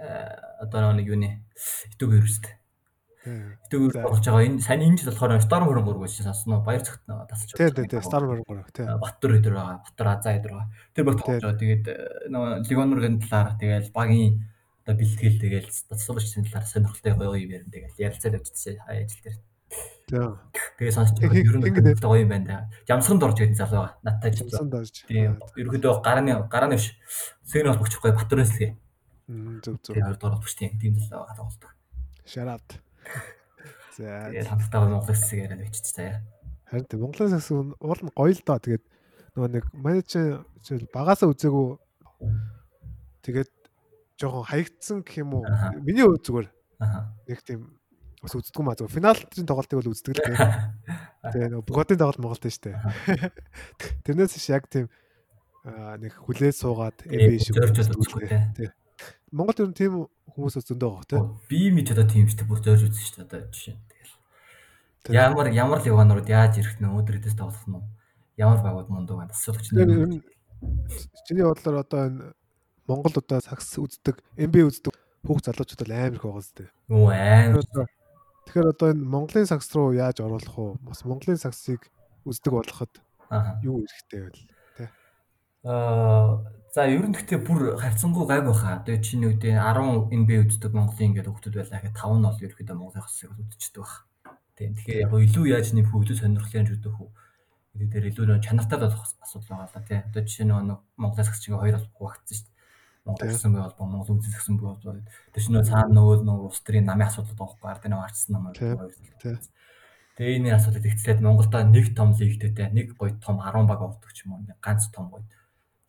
[0.00, 1.44] одоо нэг юуны
[1.92, 2.56] итүг вирустэй.
[3.20, 4.48] Итүг вирус болж байгаа.
[4.48, 7.76] Энэ сайн энэ жил болохоор Storm 23 гэж сонсноо баяр цогт тасалж байгаа.
[7.76, 8.88] Тийм тийм Storm 23 тийм.
[8.96, 9.76] Баттар өдр байгаа.
[9.84, 10.68] Баттар Азаа өдр байгаа.
[10.96, 11.60] Тэр баг тоглож байгаа.
[11.60, 11.84] Тэгээд
[12.32, 14.32] нөгөө Лигоноргийн талаар тэгээд багийн
[14.80, 19.38] одоо бэлтгэл тэгээд тасалж талаар сонирхолтой гоё юм ярина тэгээд ярилцаад явчихсан ажил дээр.
[20.08, 20.40] Тийм.
[20.80, 22.72] Тэгээ сонсч байгаа ер нь гоё юм байна.
[22.88, 23.92] Ямсганд орж ирсэн залуу.
[24.02, 24.42] Наттай ч.
[25.06, 25.38] Тийм.
[25.54, 26.96] Ерөөдөө гарааны гарааны биш.
[27.46, 28.72] Сэгнэ бол бөчхгүй Баттараас л гээ.
[29.30, 29.94] Зөв зөв.
[29.94, 31.70] Тэгээд хоёрдугаар биш тийм л тоглолдог.
[32.26, 32.66] Шараад.
[33.94, 34.26] За.
[34.34, 36.18] Тэгээд хамтдаа Монгол хэсэг яриад бичиж заяа.
[36.66, 38.58] Харин тийм Монголын хэсэг уул нь гоё л доо.
[38.58, 38.84] Тэгээд
[39.38, 41.78] нөгөө нэг менежер багасаа үзээгүй.
[43.22, 43.50] Тэгээд
[44.18, 45.46] жоохон хаягдсан гэх юм уу?
[45.78, 46.48] Миний хувьд зүгээр.
[47.30, 47.70] Нэг тийм
[48.20, 50.38] бас үздэггүй маа зөв финалын тоглолтыг бол үздэг л тийм.
[51.30, 52.76] Тэгээ нөгөө Боготын тоглолт Монголд нь штэ.
[54.04, 54.90] Тэрнээс ш яг тийм
[55.64, 58.72] нэг хүлээж суугаад эбэ шиг тийм.
[59.30, 59.92] Монгол ер нь тийм
[60.34, 61.26] хүмүүс зөндөө байгаа тийм.
[61.46, 62.50] Би мэд одоо тийм шүү дээ.
[62.50, 63.76] Бүр зорж үзсэн шүү дээ одоо жишээ.
[63.90, 65.14] Тэгэл.
[65.14, 67.78] Ямар ямар ливанууд яаж ирэх нэ өдрөөс тоглох нь
[68.40, 69.32] ямар багууд мундаг байна.
[69.32, 70.20] Асуулагч нэр.
[71.26, 72.20] Чиний бодлоор одоо энэ
[72.90, 76.66] Монгол одоо сакс үздэг, МБ үздэг хүүхд залуучууд бол амар их байгаа зү.
[76.90, 77.64] Юу амар.
[78.50, 80.80] Тэгэхээр одоо энэ Монголын сакс руу яаж оруулах вэ?
[80.90, 81.86] Бас Монголын саксыг
[82.26, 82.92] үздэг болгоход
[83.62, 84.32] юу хэрэгтэй вэ?
[85.64, 86.40] Аа
[86.72, 88.80] за ер нь гэхдээ бүр харьцангуй гайг байхаа.
[88.86, 92.76] Тэгээ чиний үдээ 10 NB үздэг Монголын ингээд хүмүүс байлаа гэхэд 5 нь бол ерөөхдөө
[92.78, 93.94] Монголын хэсэг үзчихдэг баг.
[94.54, 94.70] Тийм.
[94.78, 97.10] Тэгэхээр яг илүү яаж үү, илүү сонирхлын жүдэх үү.
[97.74, 99.98] Гэдэг дээр илүү нөө чанартай болох асуудал байгаа л да тий.
[99.98, 102.58] Одоо жишээ нь нэг Монголын сагчгийн хоёр хуваагдсан шүү дээ.
[103.04, 105.00] Монгол гэсэн бай бол Монгол үзэл гэсэн бай бол
[105.34, 109.40] тэр чинь цаана нөгөө нөгөө улс төрийн намын асуудал байхгүй ард нэг арчсан нам хоёр.
[110.20, 113.80] Тэгээ энэ асуудал ихцлээд Монголда нэг том лигтэй нэг гоё том 10 баг
[114.12, 114.44] ч юм уу.
[114.60, 115.24] Ганц том гоё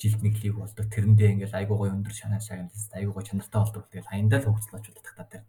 [0.02, 0.86] жилд нэг лиг болдог.
[0.90, 3.86] Тэрэндээ ингээл айгуу гоё өндөр шанаа шагналтай айгуу гоё чанартай болдог.
[3.94, 5.46] Тэгэл хаяндаа л хөгжлөж тагтаад байна.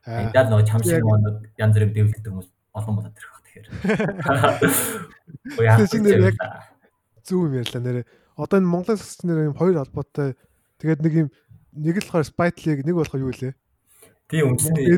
[0.00, 2.48] Хаяндаа л нөгөө чам шиг нэг янз бүрийн дэвлэгдэх хүмүүс
[2.80, 3.68] олон болоод ирэх баг тэгэхээр.
[5.68, 5.84] Яг
[7.20, 8.08] зөв юм ярьлаа нэрээ.
[8.40, 10.32] Одоо энэ Монголын сагч нэр юм хоёр холбоотой
[10.80, 11.28] тэгээд нэг юм
[11.76, 13.52] нэг л болохоор Spite League нэг болохоор юу лээ?
[14.32, 14.96] Тийм үндсний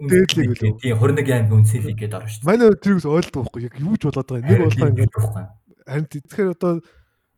[0.00, 0.72] дээдлийг үлээ.
[0.80, 2.48] Тийм 21 аймаг үндсний лиг гэдээ орно шүү дээ.
[2.50, 4.48] Манай тэрийг ойлгохгүй байхгүй яг юу ч болоод байгаа.
[4.50, 5.12] Нэг болохоор ингээд
[5.86, 6.72] харин тэгэхээр одоо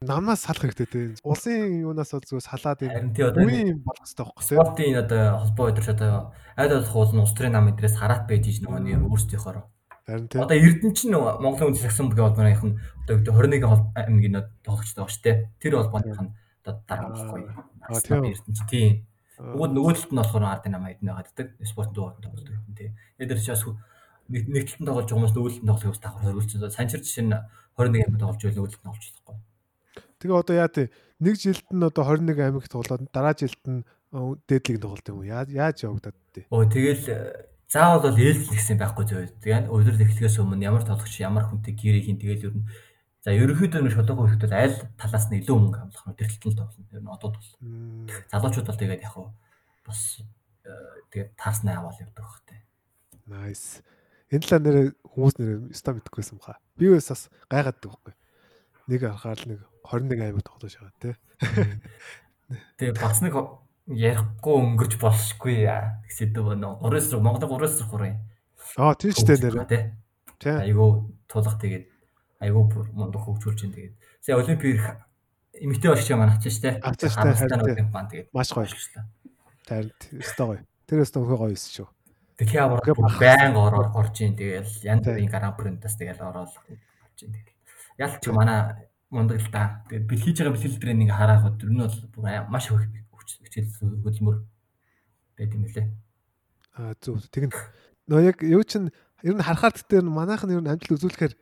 [0.03, 1.01] намнаас салах хэрэгтэй те.
[1.25, 4.57] Улсын юунаас бол зүгээр салаад энэ үеийн болох хэрэгтэй байхгүй те.
[4.59, 6.13] Спортын одоо холбоо өдөрч одоо
[6.59, 9.65] аль болох уул нь улс төрийн нам эдрээс хараат байж иж нөгөө нэг өөрсдийнхоороо.
[10.07, 10.43] Харин те.
[10.43, 14.37] Одоо Эрдэнэ чинь Монголын үндэс агсан бүгийн холбооных нь одоо 21 аймгийн
[14.67, 15.33] тоглогчтой байгаа шүү те.
[15.63, 16.35] Тэр холбооных нь
[16.67, 17.43] одоо дараа болохгүй.
[17.87, 19.07] Аа тийм Эрдэнэ тийм.
[19.39, 21.49] Нөгөө нөгөө талд нь болохоор ард нам эднэ гаддаг.
[21.63, 22.91] Спортын дуу тоглолт юм тий.
[23.19, 23.65] Эдгээр ч бас
[24.29, 26.51] нэг талд нь тоглож байгаа хүмүүс нөгөө талд нь тоглох бас давхар хориулж.
[26.75, 27.35] Санчир жишээ нь
[27.79, 29.52] 21 аймаг тоглож байл нөгөө талд нь тоглож болохгүй.
[30.23, 30.87] Тэгээ одоо яа тий
[31.19, 33.83] нэг жилд нь одоо 21 аймагт тоглоод дараа жилд нь
[34.47, 35.27] дээдлийг тоглолт юм уу?
[35.27, 36.47] Яаж явагдаад тий?
[36.47, 37.19] Оо тэгэл э,
[37.67, 39.23] заавал бол ээлжлэх гэсэн байхгүй зөө.
[39.43, 42.67] Тэгээ өдөр эхлэхээс өмнө ямар тоглогч ямар хүнтэй гэрээ хийн тэгэл ер нь
[43.25, 46.93] за ерөнхийдөө нэг шодог хөлтөд аль талаас нь илүү мөнгө амлах талд нь тоглоно.
[46.93, 47.51] Ер нь одоо бол.
[48.29, 49.15] Залуучууд бол тэгээд яг
[49.87, 50.01] бас
[50.69, 50.71] э,
[51.11, 52.61] тэгээд таарснаа аваад явдаг бах тий.
[53.25, 53.81] Nice.
[54.29, 56.61] Энэ талаар нэр хүмүүс нэр ста мэдгүйсэн баха.
[56.77, 58.15] Би бас гайхаад байгаа байхгүй.
[58.89, 61.15] Нэг анхаар л нэг 21 аймаг тоглож байгаа тий.
[62.79, 63.35] Тэгээ бас нэг
[63.87, 66.79] ярихгүй өнгөрч байна.
[66.83, 68.19] 3 эсрэг Монголын 3 эсрэг 3 юм.
[68.79, 69.83] Аа тийм ч дээ тий.
[70.39, 70.57] Тий.
[70.71, 71.87] Айгу тулах тэгээд
[72.43, 72.61] айгу
[72.95, 73.95] мундаг хөгжүүлж ин тэгээд.
[74.23, 74.83] Сая олимпик
[75.55, 76.83] эмэгтэй багш маань авчих штэ.
[76.83, 77.39] Авчих штэ.
[77.39, 78.67] Тэгээд маш гоё.
[79.67, 80.63] Тэр өстой гоё.
[80.87, 81.89] Тэр өстой өхөө гоё эсэж шүү.
[82.43, 82.81] Тэгээ ямар
[83.21, 87.33] байн ороор орж ийн тэгэл янз бүрийн гран принтаас тэгэл ороод орж ийн
[87.99, 88.13] тэгэл.
[88.13, 89.85] Ялч манай мундаг л да.
[89.89, 91.97] Тэгээд би хийж байгаа бэлтгэл дээр нэг хараад ер нь бол
[92.49, 93.69] маш хичээл
[94.05, 94.37] хөдөлмөр
[95.37, 95.89] байт юм лээ.
[96.81, 97.21] Аа зөв.
[97.29, 97.55] Тэг нь
[98.09, 98.89] нөө яг юу чин
[99.23, 101.35] ер нь харахаар нь манайх нь ер нь амжилт үзүүлэхээр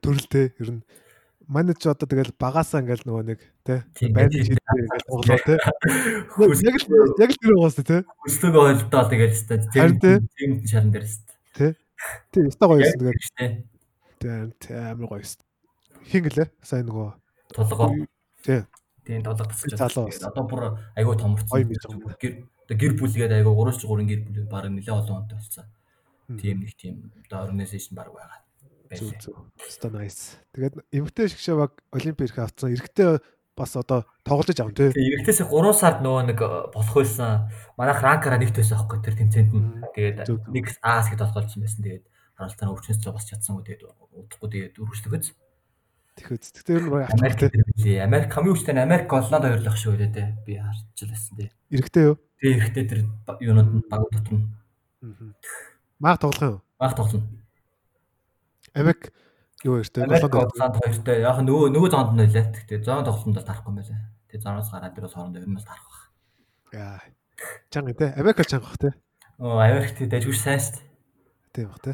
[0.00, 0.82] төрөлтэй ер нь.
[1.48, 5.56] Манай ч одоо тэгэл багасаа ингээл нөгөө нэг тий байна шийдээ ингээл тоглоо тий
[6.68, 9.36] яг л яг л тэр угаас тий өстөг ойлтоо тэгэл
[9.72, 9.92] хэвээр
[10.36, 11.06] тийм шаран дээр
[11.56, 11.72] тий
[12.36, 13.00] тий өстөг гоё юм
[14.20, 15.24] тэгэл тий амар гоё
[16.06, 16.48] хин гэлээ?
[16.62, 17.10] Сайн нөгөө.
[17.54, 17.88] Тулгоо
[18.44, 18.62] тий.
[19.08, 21.72] Тийм толгой тасч одоо бүр айгүй томорцсон
[22.20, 25.64] гэр гэр бүлгээд айгүй 3-3 гэр бүл баг нэлээ олон онтой болсон.
[26.36, 27.08] Тийм нэг тийм.
[27.24, 28.44] Одоо организашн баг байгаа.
[28.92, 30.36] Өстой nice.
[30.52, 32.72] Тэгээд эмгтэй шгшээ баг олимпиад ирэх авцсан.
[32.76, 33.20] Эрэгтэй
[33.56, 34.92] бас одоо тоглож аван тий.
[34.92, 37.48] Эрэгтээс 3 сард нөгөө нэг э, болох байсан.
[37.80, 39.68] Манайх ранкараа нэгт байсан аахгүй тэр тэмцээнд нь.
[39.96, 40.18] Тэгээд
[40.52, 41.80] нэг аас гэд толгойлсон байсан.
[41.80, 42.04] Тэгээд
[42.36, 43.64] харалтаа өвчнөс цоо бас чадсангүй.
[43.64, 43.82] Тэгээд
[44.12, 44.76] удахгүй тэгээд
[46.24, 46.42] үргэлжлэхэд.
[46.58, 47.38] Тэгэхэд тэр нь Америк
[47.78, 48.02] билээ.
[48.02, 50.26] Америк хүчтэй Америк Голланд хоёрлах шүү дээ тий.
[50.42, 51.48] Би харчихлаа тий.
[51.70, 52.16] Эрэгтэй юу?
[52.40, 53.00] Тий эрэгтэй тэр
[53.38, 54.46] юунууд нь баг дотор нь.
[55.98, 56.62] Мааг тоглох юм.
[56.78, 57.26] Мааг тоглоно.
[58.74, 59.12] Америк
[59.64, 60.06] юу ярьтай?
[60.06, 61.16] Голланд хоёртой.
[61.22, 62.46] Яг нөгөө нөгөө зоонд нь байлаа.
[62.54, 64.00] Тэгтээ зоон тоглолтод тарахгүй байлаа.
[64.30, 66.00] Тэгээ зооноос гараад дөрөс хоорондоо ер нь бол тарах баг.
[66.74, 67.00] Яа.
[67.70, 68.06] Чанга те.
[68.14, 68.90] Америк чанга бах те.
[69.38, 70.86] Оо Америк те дайгуур сайн шүү дээ.
[71.54, 71.92] Тийм бах те.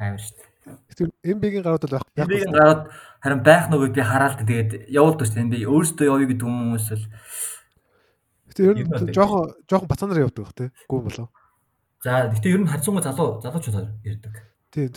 [0.00, 0.45] Амар шүү дээ.
[0.66, 2.06] MB-гийн гарууд бол байх.
[2.16, 2.82] MB-гийн гарууд
[3.22, 5.46] харин байх нөгөө би хараалт тэгээд явуулдаг шүү дээ.
[5.46, 7.04] MB өөрөөсөө явъя гэдэг хүмүүс л
[8.56, 10.72] Тэгэхээр ер нь жоохон жоохон бацаанаар явдаг бах те.
[10.88, 11.28] Гүү болов.
[12.00, 14.34] За гэтээ ер нь харьцангуй залуу залуучууд ирдэг.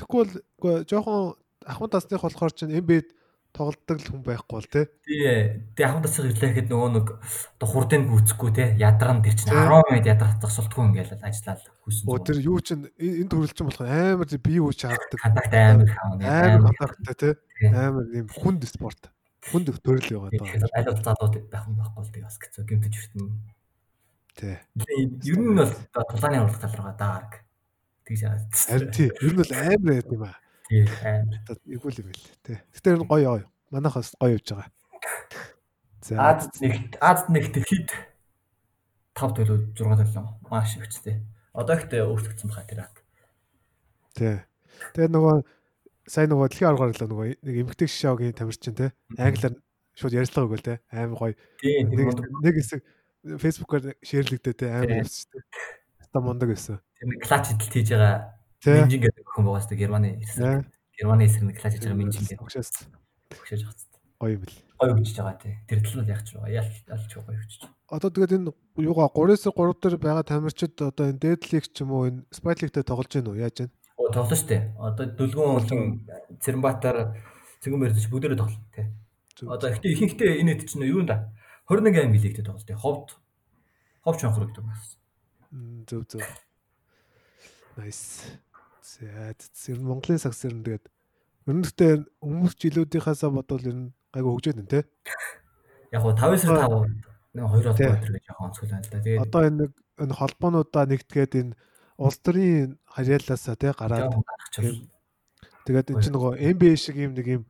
[0.08, 1.36] Бол үгүй жоохон
[1.67, 3.12] ахмад тасных болохоор чинь эмбед
[3.53, 4.85] тоглолдог хүн байхгүй бол тий.
[5.03, 5.65] Тий.
[5.75, 8.67] Тэг ахмад тасыг ирлээхэд нөгөө нэг одоо хурдыг гүцэхгүй тий.
[8.77, 12.05] Ядран тэр чинь 10 минут ядрах засалтгүй ингээл ажиллаад хүсэн.
[12.07, 15.19] Оо тэр юу чинь энэ төрөл чинь болох амар бие үуч хаадаг.
[15.19, 16.23] Хадагт амар хаана.
[16.29, 17.67] Амар хадагтай тий.
[17.73, 19.09] Амар юм хүнд спорт.
[19.49, 20.69] Хүнд төрөл байгаа.
[20.77, 23.27] Аль бол залууд байх юм байхгүй л тий бас гэцүү гэмтэж хүртэн.
[24.38, 24.55] Тий.
[25.25, 27.33] Ер нь бол тулааны урлаг тал руугаа даарг
[28.05, 28.53] тэгж хараад.
[28.53, 29.09] Харин тий.
[29.09, 30.38] Ер нь бол амар яд юм аа.
[30.69, 30.86] Тий.
[31.01, 31.41] Амар.
[31.65, 32.58] Эвгүй юм бэл тий.
[32.77, 33.45] Гэтэ гоё гоё.
[33.73, 34.69] Манайхаас гоё явж байгаа.
[36.05, 37.89] За Аз нэгт Аз нэгт хэд
[39.17, 41.25] 5 төлөв 6 төлөв маш өвчтэй.
[41.58, 42.95] Одоо ихтэй өөрчлөгдсөн баха тэр ат.
[44.13, 44.38] Тий.
[44.93, 45.36] Тэгээ нөгөө
[46.05, 48.89] сайн нөгөө дэлхийн аргаар л нөгөө нэг эмгтэй шишаагийн тамирчин тий.
[49.17, 49.58] Англиар
[49.97, 50.77] шууд ярьцлага өгөөл тий.
[50.93, 51.34] Амар гоё.
[51.65, 52.08] Нэг
[52.45, 52.86] нэг хэсэг
[53.25, 55.43] фэйсбүүкээр шеэрлэгдээ тий шүү дээ.
[56.13, 56.79] Та мундаг байсан.
[57.01, 58.38] Тийм клач хидэлт хийж байгаа.
[58.65, 60.08] Минжин гэдэг охин байгаа шүү дээ Германы.
[61.00, 62.43] Германы эсрэг класс хийж байгаа Минжин гэдэг.
[62.43, 62.69] Огшоос
[63.39, 64.04] Өгшөөж байгаа шүү дээ.
[64.19, 64.58] гоё бэл.
[64.80, 65.54] Гоё өгч байгаа тий.
[65.69, 66.52] Тэр тал нь яг ч байгаа.
[66.52, 67.54] Ял ялч гоё өгч.
[67.89, 68.52] Одоо тэгээд энэ
[68.84, 73.08] юугаа 3-ээс 3 дээр байгаа тамирчид одоо энэ дээдлиг ч юм уу энэ спайтлигтэй тоглож
[73.15, 73.72] гин үү яаж вэ?
[73.95, 74.62] Оо тоглоно шүү дээ.
[74.76, 75.82] Одоо Дүлгүн болон
[76.43, 76.98] Цэрэнбаатар
[77.63, 78.88] Цэнгэн мэрдэж бүгдээрээ тоглоно тий.
[79.48, 81.32] Одоо ихтэй ихэнхдээ энэ хэд чинь юу юм да?
[81.72, 82.76] 21 аймаг лигтэй тоглолт тий.
[82.76, 83.15] Ховд
[84.04, 84.67] ховч анхруу гэдэг.
[85.56, 86.22] М, Зөв зөв.
[87.80, 88.28] Nice.
[88.89, 91.93] За зөв Монголын сагс ер нь тэгээд ер нь гэхдээ
[92.25, 94.82] өмнөх жилүүдийнхаасаа бодвол ер нь гайгүй хөгжөөд байна те.
[95.93, 96.89] Яг гоо 5 сар 5
[97.38, 97.86] нэг 2 Тий.
[97.86, 98.97] удаа өдр гэж яг онцгой байна л да.
[99.06, 99.71] Тэгээд Одоо энэ нэг
[100.02, 101.54] энэ холбоонуудаа нэгтгээд энэ
[102.02, 104.13] улс төрийн харьяалаасаа те гараад
[105.69, 107.43] тэгээд энэ чинь нөгөө NBA шиг юм нэг юм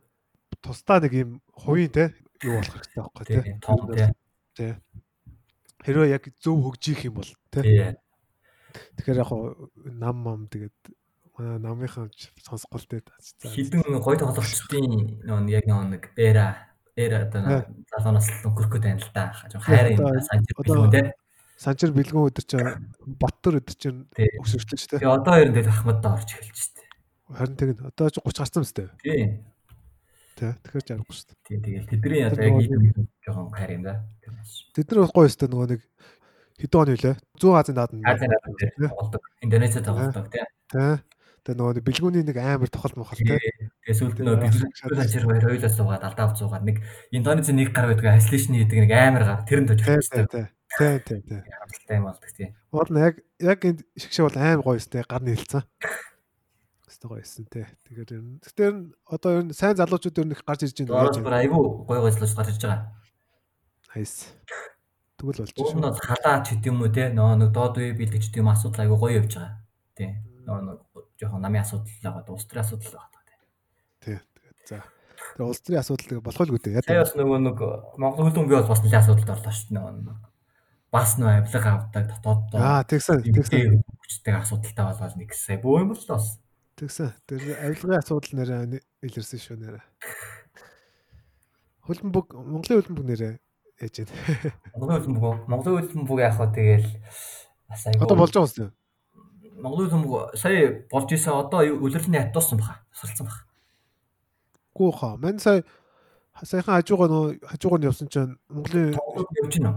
[0.59, 2.11] тусдаа нэг юм хувийн те
[2.43, 3.39] юу болох хэрэгтэй байхгүй те.
[3.63, 4.11] том тий.
[4.59, 4.71] Тий.
[5.87, 7.95] Хэрвээ яг зөв хөгжих юм бол те.
[8.99, 9.31] Тэгэхээр яг
[9.87, 10.75] нам мам тэгээд
[11.39, 13.01] манай намынхан ч сонсгол те.
[13.19, 16.67] За, Хідэн гой тоглогчдын нөө яг нэг эра
[16.99, 17.63] эра одоо
[17.95, 19.31] залуунаас гээд байна л да.
[19.63, 21.13] Хайрын Одоо- санчир билүү те.
[21.59, 24.99] Санчир бэлгэн өдөр чинь Баттар өдөр чинь өсөжлөө ч те.
[24.99, 26.83] Тэгээ одоо ер нь тэгэл Ахмаддаа орж эхэлж штэ.
[27.35, 28.83] Харин тэгээд одоо ч 30 гарсан мэт те.
[29.03, 29.23] Тий.
[30.39, 30.51] Тий.
[30.63, 31.39] Тэгэхээр жаргахгүй шүү дээ.
[31.47, 34.03] Тий тэгэл тэдний яг нөгөө- ийм жоохон хайр юм да.
[34.75, 35.81] Тэд нар гоё өстэй нөгөө нэг
[36.59, 37.15] хэдэн оны үлээ.
[37.39, 37.99] 100 Азийн наадам.
[38.07, 39.23] Азийн наадам дээр тоглодог.
[39.43, 40.25] Индонезиад тоглодог
[41.41, 41.55] тий.
[41.55, 41.55] Тий.
[41.55, 43.39] Тэгээд нөгөө бэлгүүний нэг амар тохол мохол те.
[43.39, 46.77] Тэгээ сүүлд нөө бэлгүүр санчир хоёр хоёулаа суугаад алдаа авцуугаад нэг
[47.15, 50.45] Индонезийн нэг гар байдаг айслэшн гэдэг нэг амар гар тэр нь Тий, тожих тий, тий.
[50.69, 51.41] Тий, тий, тий.
[51.49, 52.49] харамсалтай юм болдог тий.
[52.69, 55.63] Уул нь яг яг энэ шиг шиг бол амар гоё өстэй гарны хэлцэн.
[56.85, 57.65] Өстэй гоё өссөн те.
[57.89, 60.77] Тэгэхээр ер нь ер нь одоо ер нь сайн залуучууд ер нь их гарч ирж
[60.85, 62.93] байна Доороос бүр айгүй гой гойслож гарч иж байгаа.
[63.89, 64.29] Хайс.
[65.17, 65.77] Тэгвэл болж Уг шүү.
[65.77, 68.97] нь бол халаа ч гэдэм үү те нөө нэг доод үе бэлдэж гэдэм асуудал айгүй
[69.01, 69.53] гоё явж байгаа.
[69.97, 70.09] Тий.
[70.45, 70.77] Нөө нэг
[71.19, 73.21] жоохон намын асуудал байгаа, улс төрийн асуудал байгаа.
[73.99, 74.17] Тий.
[74.65, 74.83] За.
[75.35, 76.81] Тэр улс төрийн асуудал болох л үүдээ.
[76.87, 77.59] Сая бас нөгөө нэг
[77.99, 80.17] Монгол хөл бөмбөг бол бас нэлээд асуудалд орлоо шүү дээ нөгөө.
[80.89, 83.21] Бас нөө авилга авдаг дотоод Аа, тэгсэн.
[83.21, 83.83] Тэгсэн.
[83.85, 86.39] хүчтэй асуудалтай болоод нэг сая бөө юм бол л бас.
[86.79, 87.13] Тэгсэн.
[87.29, 89.83] Тэр авилгын асуудал нэрээ илэрсэн шүү нэрээ.
[91.85, 93.33] Хөлбөмбөг Монголын хөлбөмбөг нэрээ
[93.85, 94.53] ээж байна.
[94.73, 96.89] Монголын хөл бөмбөг Монголын хөл бөмбөг яг хаа тэгэл
[97.69, 98.01] бас айгүй.
[98.01, 98.71] Одоо болж байгаа юм.
[99.59, 102.79] Монголын бөмбөг сая болж исэн одоо үлрэлний хатуусан баха.
[102.93, 103.43] Тусалсан баха.
[104.75, 105.17] Гүү хаа.
[105.19, 105.63] Мань сая
[106.43, 109.75] саяхан хажуугаа нөө хажуугаар нь явсан чинь Монголын явж гинөө.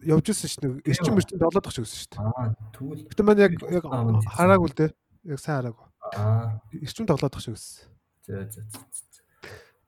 [0.00, 0.72] явж ирсэн шүү дээ.
[0.88, 2.24] Эрчим эрчим тоглоод тах шүү дээ.
[2.24, 3.84] Аа тэгвэл Гэтэ маань яг яг
[4.32, 4.90] хараагүй л дээ.
[5.28, 5.86] Яг сайн хараагүй.
[6.16, 7.84] аа Эрчим тоглоод шүү гэсэн.
[8.24, 8.84] зөө зөө зөө.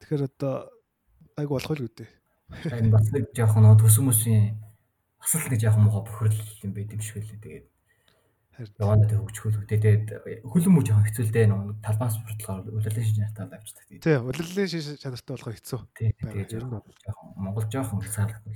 [0.04, 0.68] Тэгэхээр одоо
[1.40, 2.08] айгу болох л үүдээ.
[2.68, 4.60] Энэ бас нэг жоохон нөө төсөн мөсийн
[5.16, 7.40] бас л нэг жоохон мохо бохирл юм байт юм шиг үлээ.
[7.40, 7.66] Тэгээд
[8.52, 9.78] Хөгжихөл үтэй.
[9.80, 13.84] Тэгээд хөлөн мөч жоохон хэцүү л дээ нөө талбаас бүртлэгээр үлрэлэн шинж натаа авчдаг.
[13.88, 15.80] Тэгээд тий улирлын шиш чанартай болох хэцүү.
[15.96, 18.52] тий Байгаа, тэгээд ер нь жоохон Монгол жоохон нөгөө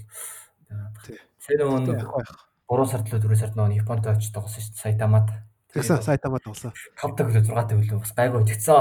[1.06, 2.30] Тий, нэг яг байх.
[2.66, 4.82] 3 сард л 4 сард нөгөө Японд очиж тоглосон шүү дээ.
[4.82, 5.28] Сайтамад.
[5.70, 6.74] Тэгсэн сайтамаа тоглосон.
[6.98, 8.74] 5 таг хөлөө 6 таг хөлөө бас гайгүй тэгсэн.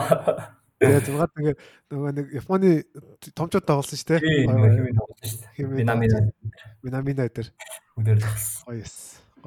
[0.81, 1.55] Тэгээ зургаад ингээ
[1.93, 2.69] нөгөө нэг Японы
[3.37, 4.49] томчууд тоглосон шүү Тийм дээ.
[4.49, 5.69] хэмээн тоглосон шүү дээ.
[5.69, 6.17] Минамина
[6.81, 7.49] Минамина дээр
[7.95, 8.65] үдээр тоглосон.
[8.65, 8.83] гоё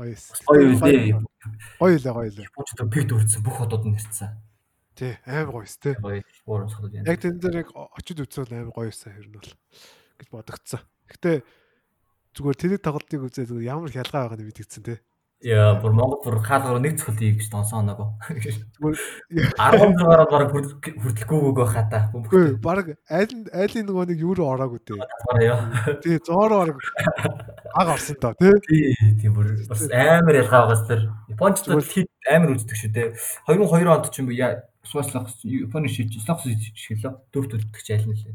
[0.06, 0.30] эс.
[0.46, 0.78] Гоё эс.
[0.78, 1.18] Гоё үлээ.
[1.82, 2.46] Гоё лээ гоё лээ.
[2.46, 4.30] Япончууд пикт үрдсэн бүх хотууд нь нэрсэн.
[4.94, 5.94] Тий амар гоё эс тий.
[5.98, 6.22] Гоё.
[7.02, 9.52] Яг тэн дээр яг очиж үзвэл амар гоё эсэ хэрнэ бол
[10.18, 10.82] гэж бодогдсон.
[11.10, 11.42] Гэтэ
[12.38, 14.98] зүгээр тэрийг тоглолтыг үзээ зүгээр ямар хялгаа байгааг нь мэдгэцэн тий.
[15.38, 18.10] Яа, бүр Монгол бүр хаалгаар нэг цохол ийгч донсон оноогүй.
[18.74, 18.98] Зүгээр
[19.54, 22.00] 16-аар бараг хүртэлгүйгөө байхаа та.
[22.10, 24.98] үгүй баг айл айлын нөгөө нэг юу руу ороогүй дээ.
[26.02, 26.82] Тий 100 орог
[27.70, 28.50] аг орсон доо тий.
[28.66, 33.14] Тий, тийм бүр бас амар ялгаа байгаас тэр Япончууд хит амар үздэг шүү дээ.
[33.46, 37.14] 2002 онд ч юм яа Суслах Японы шиж Слахс шилээ.
[37.30, 38.34] Дөрөвт үздэг ч айл нь лээ.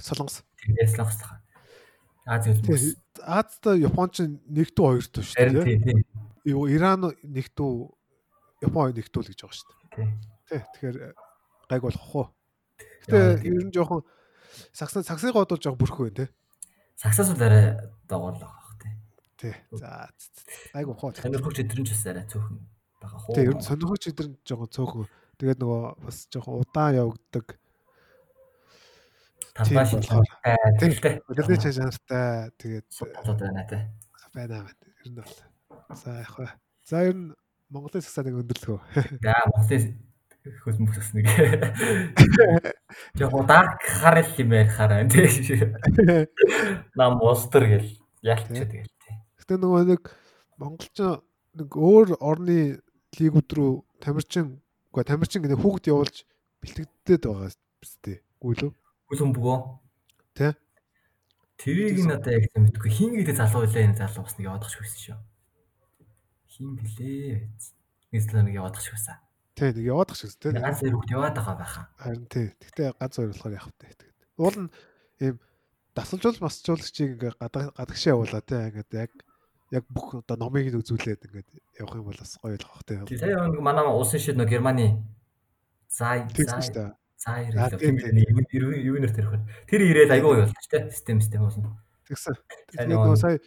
[0.00, 0.48] Солонгос.
[0.64, 1.44] Тэгээд Слахс тахаа.
[2.24, 2.48] Аз.
[2.48, 5.64] Тий Азтай Японч нэгдүү хоёртой шүү дээ.
[5.64, 6.00] тий, тий.
[6.48, 7.72] Юу Иран нэгдүү
[8.64, 10.10] Япон нэгдүү л гэж байгаа шүү дээ.
[10.48, 10.60] Тий.
[10.74, 10.96] Тэгэхээр
[11.68, 12.26] гайг болох уу.
[13.06, 14.02] Гэтэ ер нь жоохон
[14.72, 16.28] сагсан сагсыг бодвол жоохон бүрхүү байна тий.
[16.96, 17.76] Саксас бол арай
[18.08, 18.92] доогоор л байгаа бах тий.
[19.38, 19.54] Тий.
[19.76, 20.08] За
[20.74, 21.12] гайг ухаа.
[21.14, 22.56] Сонирхогч өдрөн ч бас арай цөөхөн
[22.98, 23.34] байгаа хуу.
[23.36, 25.06] Тий ер нь сонирхогч нь жоохон цөөхөн.
[25.38, 27.46] Тэгээд нөгөө бас жоохон удаан явагддаг.
[29.58, 30.90] тийм шинжилгээ Тий.
[30.98, 31.14] тий.
[31.30, 33.82] Үлэлээ чанартай тэгээд Болоод байна тий.
[34.34, 34.82] байна байна.
[35.04, 35.38] Ер нь бол.
[35.94, 36.52] За яг хаа.
[36.84, 37.32] За ер нь
[37.68, 38.80] Монголын сагсаа нэг өндөрлгөө.
[39.24, 39.96] За Монголын
[40.64, 41.26] хөл мөкс нэг.
[43.20, 45.68] Яг удааг харал юм ярихаар байна тий.
[46.96, 47.88] Нам устер гэл
[48.22, 48.64] ялч Тий.
[48.64, 49.14] тэгэл тий.
[49.40, 50.02] Гэтэ нөгөө нэг
[50.56, 50.96] монголч
[51.58, 52.80] нэг өөр орны
[53.18, 56.16] лигүүд рүү тамирчин Гэхдээ тамирчин гэнэ хүүхд явуулж
[56.64, 57.92] бэлтгэдээд байгаа биз
[58.42, 58.70] гүйлүү.
[59.12, 59.58] Хүлэн бөгөө.
[60.34, 60.56] Тэ?
[61.60, 64.78] Тэрийг одоо яг тийм мэдгүй хин гэдэг залуу үлээ энэ залуу бас нэг яваад тахш
[64.80, 65.18] байсан шүү.
[66.58, 67.46] Хин блээ.
[68.10, 69.22] Нэг залуу нэг яваад тахш байсан.
[69.54, 70.58] Тэ нэг яваад тахш гэсэн тэ.
[70.58, 71.86] Ганц хоёр хүүхд яваад байгаа байхаа.
[71.94, 72.46] Харин тий.
[72.58, 74.00] Гэхдээ ганц хоёр болохоор явах вэ тэгээд.
[74.42, 74.70] Уул нь
[75.22, 75.36] ийм
[75.94, 78.58] дасалжуул масчуулагчийг ингээ гадагшаа явуулаа тий.
[78.58, 79.12] Ингээд яг
[79.70, 82.98] яг бүх одоо номыг нь үзүүлээд ингээд явах юм бол бас гоё л бах тий.
[83.06, 84.98] Тий сая нэг манай улсын шид нэг Германы
[85.86, 89.42] зай зай зай юу нэр тэр хөр.
[89.70, 90.90] Тэр ирээд айгүй болж тий.
[90.90, 91.78] Систем систем болно.
[92.10, 92.34] Тэгсэн.
[92.82, 93.38] Нөгөө сая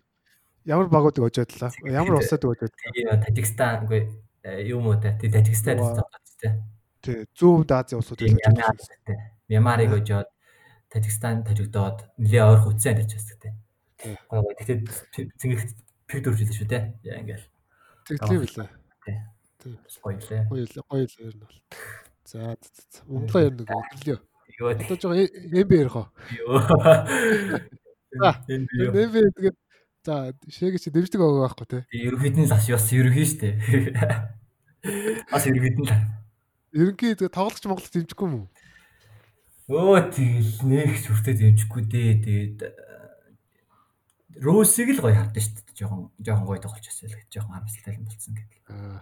[0.66, 1.90] ямар багуудыг өжөөдлөө.
[1.90, 2.44] Ямар улсад.
[2.44, 4.02] Тий Тажикстан үгүй
[4.68, 5.16] юу муу те.
[5.22, 6.52] Тий Тажикстан тоглож тий.
[7.02, 9.18] Тий зүүн Азийн улсууд өжөөдлөө.
[9.50, 10.30] Мямарыг өжөөд
[10.92, 14.16] Тажикстан тажигдоод нэлээ ойр хүчсэн гэж байна тий.
[14.28, 14.56] Гоё гоё.
[14.60, 15.62] Тэгтээ цэнгэх
[16.04, 17.00] пик идэв шүү те.
[17.08, 17.48] Яа ингээл.
[18.12, 18.70] Тэгтлээ билээ.
[19.08, 19.18] Тий.
[20.04, 20.44] Гоё лээ.
[20.52, 20.84] Гоё лээ.
[20.92, 21.58] Гоё лээ ер нь бол.
[22.28, 22.56] За
[23.08, 24.20] Монголоо ер нь өглөө.
[24.60, 24.76] Йоо.
[24.76, 26.08] Одоо жоо МБ ярих уу?
[26.36, 26.60] Йоо.
[28.52, 29.56] МБ тэгээд
[30.06, 31.80] за шээгээ чи дэмждэг байгаа байхгүй те.
[31.94, 33.56] Ерөнхийд нь бас ёс ерөнхий дээ.
[35.30, 35.94] Бас ерөнхийд нь л.
[36.74, 38.48] Ерөнхий тэгээд тоглогч Монголд дэмжихгүй юм уу?
[39.70, 42.12] Өө тэгэл нэгч хүртээ дэмжихгүй дээ.
[42.26, 42.60] Тэгээд
[44.42, 45.78] Роусыг л гоё хардсан дээ.
[45.78, 48.60] Жохон жохон гоё тоглож байсан л гэж жохон харамсалтай юм болсон гэдэг.
[48.74, 49.00] Аа.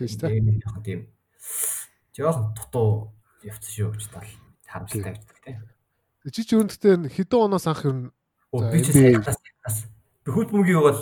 [0.00, 0.62] Шүү дээ.
[0.64, 1.00] Жохон тийм
[2.16, 2.90] жохон дутуу
[3.44, 4.30] явцсан шүү гэж тал
[4.64, 5.60] харамсалтай гэдэг тийм.
[6.32, 8.08] Чи ч өөрөндөө хэдэн оноос анх ер нь
[8.52, 9.50] би ч бас би
[10.32, 11.00] хөл бөмбөгийг бол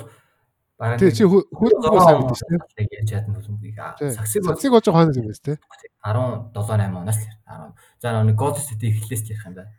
[0.79, 2.87] бараг тий чи хөл бөмбөг сайн шүү дээ.
[2.97, 3.79] Яаж чадна хөл бөмбөгийг.
[4.17, 5.57] Саксыг саксыг болж байгаа юм байна тий.
[6.07, 7.75] 17 8 оноос л 10.
[8.03, 9.73] За нэг гол сэтийг эхлээс л ярих юм байна.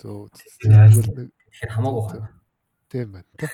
[0.00, 0.30] Зөв.
[0.32, 2.30] Тэгэхээр хамаагүй хаа.
[2.88, 3.50] Тийм байна тий.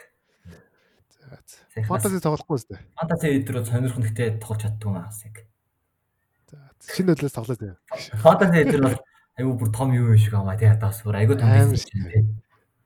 [1.10, 1.82] За.
[1.86, 2.78] Фантази тоглохгүй үстэй.
[2.96, 5.42] Фантази өдрөө сонирхон гэхдээ тоглож чаддгүй юм аас яг.
[6.46, 6.58] За.
[6.86, 7.74] Шинэ өдрөөс тоглоо тий.
[8.22, 8.98] Фантази өдөр бол
[9.36, 12.24] айгүй бүр том юу юм шиг амаа тий хатаас бүр айгүй том бизнес тий.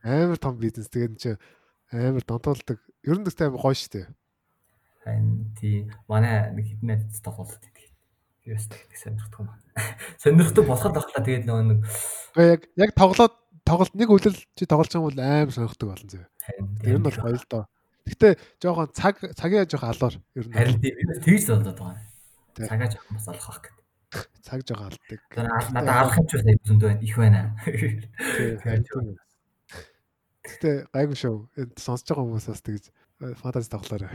[0.03, 1.37] Амар том бизнес тэгээд чи
[1.93, 2.79] амар донтолдог.
[3.03, 4.07] Ер нь дэстэй амар гоё штэ.
[5.03, 7.87] Харин тий манай нэг хитэн найз тоглолт гэдэг.
[8.47, 9.51] Юу өстэй сонирхдгүй юм.
[10.23, 11.81] Сонирхдаг болохоор багтаа тэгээд нөгөө нэг
[12.39, 13.35] яг яг тоглоод
[13.67, 16.25] тоглолт нэг үлрэл чи тоглож байгаа бол амар сонирхдаг болно зөө.
[16.85, 17.65] Тэр нь бол гоё л доо.
[18.11, 18.29] Гэтэ
[18.61, 20.55] жоохон цаг цагийн жоохон алуур ер нь.
[20.55, 22.11] Харин тэгж болоод байгаа.
[22.59, 23.81] Цагаа жоохон бас олох байх гэдэг.
[24.43, 25.21] Цаг жоохон алдаг.
[25.73, 26.33] Надад алах юм ч
[26.67, 27.03] зөндөө байна.
[27.05, 27.55] Их байна.
[30.41, 31.37] Гэтэ гайгүй шүү.
[31.77, 32.85] Сонсож байгаа хүмүүс бас тэгж
[33.21, 34.09] фантази тоглоорой.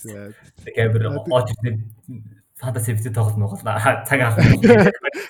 [0.00, 0.32] За.
[0.64, 1.56] Тэгэхээр очиж
[2.56, 3.60] фантази битээ тоглоно уу?
[3.60, 4.40] Цаг авах.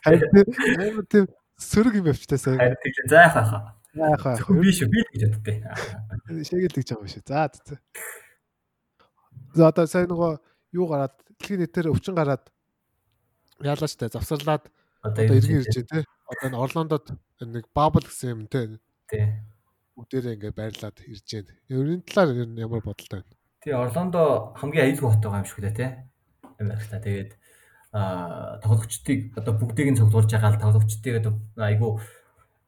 [0.07, 1.27] Харин тийм
[1.59, 2.59] сөрөг юм явчтай сайн.
[2.59, 3.75] Харин тийм заах аа.
[3.95, 4.37] Заах аа.
[4.39, 5.57] Зөвхөн би шүү би гэж боддтой.
[6.47, 7.27] Шээгэл гэж байгаа юм шүү.
[7.27, 7.75] За за.
[9.55, 10.39] За одоо сайн нөгөө
[10.79, 12.47] юу гараад дэлхийн нийтээр өвчин гараад
[13.59, 14.71] яалаач та завсарлаад
[15.03, 16.07] одоо иргэн ирж байна те.
[16.31, 17.05] Одоо энэ Орлондод
[17.43, 18.79] нэг бабл гэсэн юм те.
[19.11, 19.27] Тий.
[19.99, 21.53] Бүгдээрээ ингээд байрлаад ирж байна.
[21.67, 23.35] Ерөнхий талаар ямар бодолтой байна?
[23.59, 25.87] Тий, Орлондо хамгийн аюулгүй хот байгаа юм шиг лээ те.
[26.63, 27.35] Америкта тэгээд
[27.93, 31.99] а тоглогчдыг одоо бүгдийг нь цуглуулж байгаа л тоглогчдыг одоо айгүй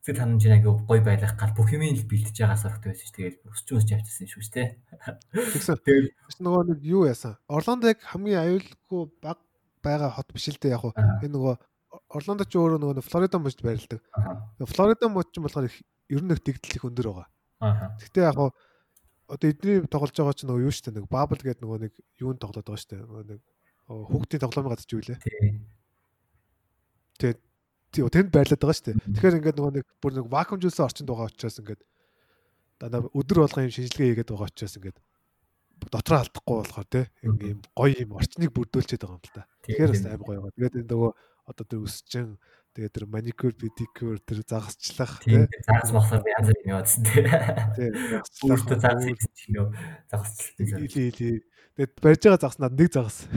[0.03, 3.15] зэт ханамжийн айгүй гой байлгах гал бүх юм л бэлтэж байгаа сархтай байсан ш.
[3.15, 4.69] Тэгээд өсч өсч явчихсан шүү дээ.
[5.31, 5.79] Тэгсэн.
[5.87, 7.39] Тэгээд нөгөө нэг юу яасан?
[7.47, 9.39] Орлондо яг хамгийн аюулгүй баг
[9.79, 10.95] байгаа хот биш л дээ яг уу.
[11.23, 11.55] Энэ нөгөө
[12.13, 14.01] Орлондо ч өөрөө нөгөө Флорида мужид байрладаг.
[14.61, 17.29] Флорида муж ч болохоор ер нь тэгдэл их өндөр байгаа.
[17.99, 18.53] Гэхдээ яг уу
[19.33, 22.69] одоо эдний тоглож байгаа ч нөгөө юу штэ нэг бабл гэдэг нөгөө нэг юунд тоглоод
[22.69, 23.41] байгаа штэ нөгөө нэг
[23.89, 25.19] хүүхдийн тоглоомын гадаж юу лээ.
[27.17, 27.41] Тэгээд
[27.97, 28.93] тий тэнд байрлаад байгаа штэ.
[28.99, 31.81] Тэгэхээр ингээд нөгөө нэг бүр нэг вакуум жуулсан орчинд байгаа учраас ингээд
[32.77, 34.99] дандаа өдөр болгон юм шинжилгээ хийгээд байгаа учраас ингээд
[35.89, 39.49] дотроо алдахгүй болохоор тий ийм гоё юм орчныг бүрдүүлчихэд байгаа юм л та.
[39.65, 40.57] Тэгэхээр бас аим гоё байгаа.
[40.61, 41.11] Тэгээд энэ нөгөө
[41.47, 42.39] одоо тэр өсчин
[42.73, 47.23] тэгээд тэр маникюр, педикюр, тэр загасчлах тий загас махсаар янз бүр юм яваадсан тий.
[47.77, 47.91] Тий.
[48.49, 49.21] Өөртөө загас хийх
[49.53, 49.75] юм
[50.09, 50.81] загасчлалт.
[50.87, 51.39] Илээ илээ.
[51.77, 53.29] Тэгээд барьж байгаа загснаад нэг загас.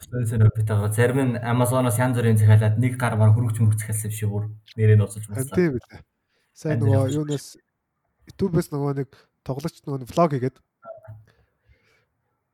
[0.00, 4.22] Спонсор битага зарим нь Amazon-оос янз бүрийн захиалаад нэг гар мар хөргөч мөргөц хэлсэн биш
[4.22, 4.44] үү?
[4.76, 5.56] Нэрээ нууцлж байна.
[5.56, 5.80] Тийм үү.
[6.52, 7.56] Сайн нөгөө юунаас
[8.28, 9.10] YouTube-с нөгөө нэг
[9.42, 10.56] тоглогч нөгөө влог хийгээд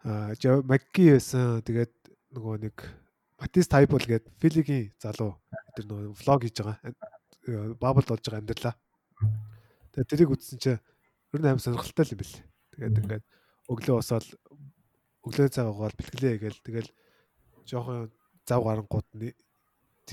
[0.07, 1.63] аа Макки байсан.
[1.67, 1.93] Тэгээд
[2.33, 2.77] нөгөө нэг
[3.41, 5.37] Матис Тайбол гээд Филигийн залуу
[5.77, 6.79] тэр нөгөө влог хийж байгаа.
[7.77, 8.75] Бабл болж байгаа амьдралаа.
[9.93, 10.81] Тэгээд тэрийг үзсэн чинь
[11.35, 12.37] ер нь аим сонирхолтой юм бэл.
[12.77, 13.25] Тэгээд ингээд
[13.69, 14.27] өглөө босоод
[15.27, 16.91] өглөө цаг угаал бэлтгэлээ гээл тэгэл
[17.67, 18.11] жоохон
[18.47, 19.09] зав гарангууд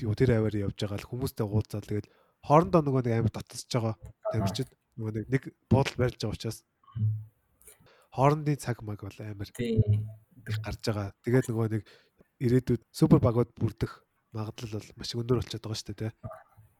[0.04, 2.12] юу тэр аваар явж байгаа л хүмүүстэй уулзаад тэгэл
[2.46, 3.94] хоорондоо нөгөө нэг амар татсаж байгаа
[4.32, 6.58] тамирчид нөгөө нэг нэг буудал барьж байгаа учраас
[8.14, 11.14] хоорондын цаг маг бол амар гарч байгаа.
[11.26, 11.82] Тэгээд нөгөө нэг
[12.40, 13.92] ирээдүйд супер багууд бүрдэх
[14.32, 16.12] магадлал бол маш өндөр болчиход байгаа шүү дээ.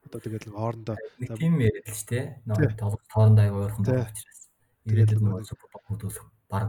[0.09, 0.97] Одоо тэгээд хоорондоо
[1.37, 2.25] тийм яриад л ч тий.
[2.49, 4.41] Нөгөө тоглох хоорондоо аягүй ойрхон байгаа учраас
[4.89, 6.65] ирээдүйд нөгөө супер багууд бол баг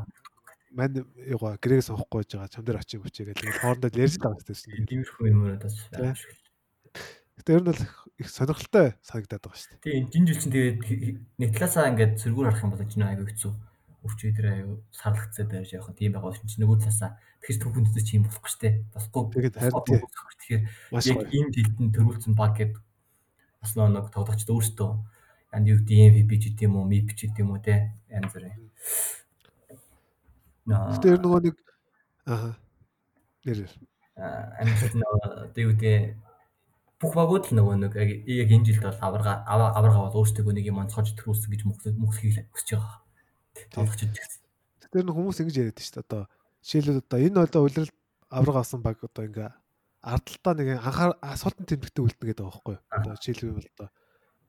[0.76, 3.40] мань ягаа гэрээ сонгохгүй байж байгаа чам дээр очиж өчөө гэдэг.
[3.40, 4.88] Тэгээд хоорондоо ярьж байгаа гэсэн.
[4.92, 6.34] Тиймэрхүү юмрууд бас байна шүү.
[7.40, 7.84] Гэтэ ер нь бол
[8.20, 9.84] их сонирхолтой санагдаад байгаа шүү дээ.
[9.88, 10.78] Тийм энэ жил чинь тэгээд
[11.40, 13.52] нэг талаасаа ингээд зэргүүр харах юм бол энэ аягүй хэцүү
[14.02, 16.58] өвчөө дээр аюу сарлагдсаад байж явах тийм байгаа шүү.
[16.58, 18.70] Нөгөө талаасаа тэгэхээр түүхэнд чи юм болохгүй штэ.
[18.98, 19.24] Болохгүй.
[19.38, 19.82] Тэгээд харин
[20.42, 20.64] тэгэхээр
[21.06, 22.82] яг энэ жилдэн төрүүлсэн баг гэдэг
[23.62, 24.92] бас нэг тоглогчд өөрсдөө
[25.54, 28.74] анд юу гэдэг MVP ч гэдэм үү, MIP ч гэдэм үү те янз бүрийн.
[30.98, 31.56] Тэр нөгөө нэг
[32.26, 32.58] аа
[33.46, 33.60] нэр
[34.18, 36.18] амьд нөгөө юу гэдэг
[37.02, 40.82] бүх багууд л нөгөө нэг яг энэ жилд бол аварга аварга бол өөрсдөө нэг юм
[40.86, 43.02] онцгойж төрүүлсэн гэж мөхлөхийг хүсэж байгаа
[43.72, 44.42] тоглогч гэсэн.
[44.92, 46.06] Тэр нэг хүмүүс ингэж яриад шүү дээ.
[46.08, 46.22] Одоо
[46.62, 47.92] жишээлбэл одоо энэ одоо улирал
[48.30, 49.50] авраг авсан баг одоо ингээ
[50.02, 52.84] ардталтаа нэг анхаар султан тэмдэгтээ үлдэнэ гэдэг байгаа байхгүй юу?
[52.92, 53.90] Одоо жишээлбэл одоо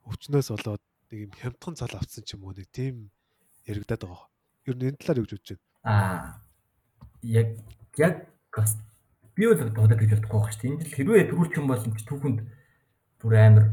[0.09, 3.11] өвчнөөс болоод нэг юм хямдхан цал авцсан ч юм уу нэг тийм
[3.69, 4.29] яригадаад байгаа.
[4.67, 5.67] Ер нь энэ талаар юу гэж бодож байна?
[5.87, 6.41] Аа
[7.23, 7.49] яг
[7.99, 8.15] яг
[9.37, 10.71] би бол одоо гэж бодохгүй байгаа шүү дээ.
[10.73, 12.39] Энэ жил хэрвээ төрүүлчих юм бол түүхэнд
[13.23, 13.67] бүр амар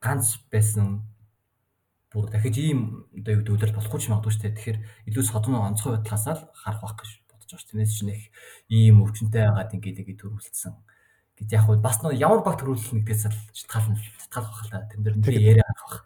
[0.00, 1.02] ганц байсан
[2.16, 4.56] бүр дахиж ийм одоо юу гэдэг үйлдэл болохгүй ч магадгүй шүү дээ.
[4.56, 4.78] Тэгэхээр
[5.12, 7.68] илүү содон онцгой байдлаасаа л харах байх гэж бодож байгаа шүү.
[7.76, 8.24] Тэрнээс чинь их
[8.72, 10.72] ийм өвчнөй байгаад ингээд ингэ төрүүлсэн
[11.36, 14.88] гэж яг хөө бас нэг ямар баг төрүүлэх нэгдээс л шалтгаална шалтгаалах байх л та.
[14.88, 15.96] Тэн дээр нэг яриа гарах байх.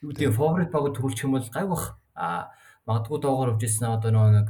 [0.00, 1.84] Юу гэдэг фаворит баг төрүүлчих юм бол гайг бах.
[2.16, 2.48] А
[2.88, 4.48] магадгүй доогоор өвжсэн одоо нэг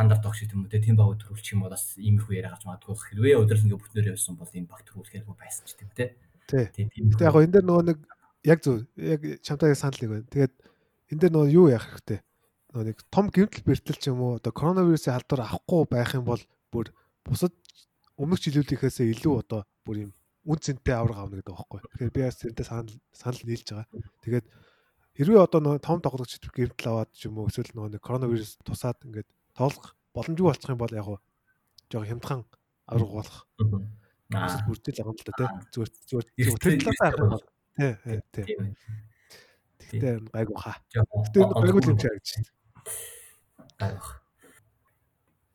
[0.00, 3.36] андердог шиг юм уу тийм баг төрүүлчих юм бол бас иймэрхүү яриа гарч магадгүй хэрвээ
[3.36, 6.08] өдрөл ингээ бүтнээр явсан бол энэ баг төрүүлэхгүй байсан ч тийм үү
[6.72, 6.88] тийм.
[7.20, 7.98] Яг энэ дээр нөгөө нэг
[8.44, 10.30] яг зөв яг чамтай санал нэг байна.
[10.32, 10.54] Тэгээд
[11.12, 12.20] энэ дээр нөгөө юу яах хэрэгтэй?
[12.72, 16.42] Нөгөө нэг том гэмтэл бэртэл ч юм уу одоо коронавирусын халдвар авахгүй байх юм бол
[16.72, 16.86] бүр
[17.26, 17.52] бусад
[18.16, 20.10] өмнөх жилүүдийнхээс илүү одоо бүр юм
[20.46, 21.80] үн цэнтэй авраг авна гэдэг байхгүй.
[21.84, 23.88] Тэгэхээр би бас тэрнтэй санал санал нийлж байгаа.
[24.24, 24.46] Тэгээд
[25.20, 28.96] хэрвээ одоо нөгөө том тоглогч гэмтэл аваад ч юм уу эсвэл нөгөө нэг коронавирус тусаад
[29.04, 31.18] ингээд тоглох боломжгүй болчих юм бол яг гоо
[31.92, 32.40] жоо хямдхан
[32.88, 33.38] авраг болох.
[34.32, 34.62] Аа.
[34.64, 35.48] Бүрдэл байгаа юм л да тий.
[35.74, 37.42] Зүгээр зүгээр тэр талаас харах
[37.80, 38.44] Тий, тий.
[39.80, 40.76] Тэгтээ гайгүй хаа.
[40.92, 42.28] Тэгтээ гайгүй юм чаа гэж.
[43.80, 44.12] Гайгүй.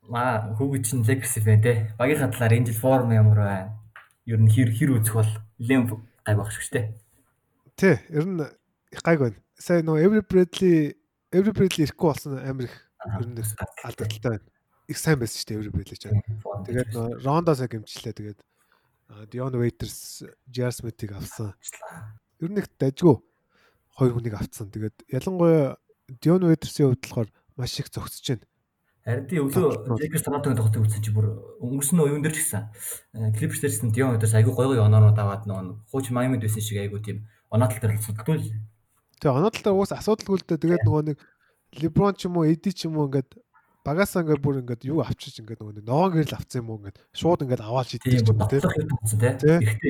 [0.09, 1.93] Маа хүүг чинь Legacy fan те.
[2.01, 3.77] Багийнхаа талаар энэ жил форм ямар байна?
[4.25, 6.85] Ер нь хэр хэр үзэх бол нэлээд гайгүй байх шүү дээ.
[7.77, 8.41] Тий, ер нь
[9.05, 9.39] гайгүй байна.
[9.61, 10.97] Сая нөө Every Bradley
[11.29, 14.45] Every Bradley ирэхгүй болсон амар их ер нь алдагдaltaй байна.
[14.89, 16.09] Их сайн байсан шүү дээ Every Bradley ч.
[16.09, 18.39] Тэгээд нөө Rondo-саа гэмчлээ тэгээд
[19.31, 21.53] Дион Waiters, Jar Smith-ийг авсан.
[22.41, 23.21] Ер нь их дажгүй
[23.95, 24.71] хоёр хүнийг авцсан.
[24.73, 25.77] Тэгээд ялангуяа
[26.21, 28.45] Дион Waiters-ийн хувьд болохоор маш их зөгсөж байна.
[29.05, 31.29] Харин тий өглөө Lakers Toronto-гийн тоглолтыг үзсэн чи бүр
[31.61, 35.93] өнгөрсөн оюун дээр ч гэсэн Clippers дээрсэн Dion Waiters айгүй гоё гоё оноонууд аваад нөгөө
[35.93, 37.17] хууч Miami-д байсан шиг айгүй тийм
[37.53, 38.49] оноотол дээр судалгүй л.
[39.21, 40.57] Тэгээ оноотол дээр уус асуудалгүй л дээ.
[40.57, 41.17] Тэгээд нөгөө нэг
[41.77, 43.29] LeBron ч юм уу, AD ч юм уу ингээд
[43.85, 47.45] багасаа ингээд бүр ингээд юу авчиж ингээд нөгөө ногоон гэрэл авцсан юм уу ингээд шууд
[47.45, 48.61] ингээд аваад шийдчих юм тий.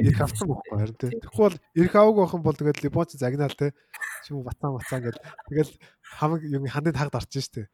[0.04, 1.12] Ирэх авсан байхгүй харин тий.
[1.16, 3.72] Тэгэхгүй бол ирэх аваагүй байх юм бол тэгээд либоч загнаал тий.
[4.28, 5.72] Чи юм бацаа бацаа ингээд тэгэл
[6.20, 7.72] хамаг юм хандын тагд орж штэ.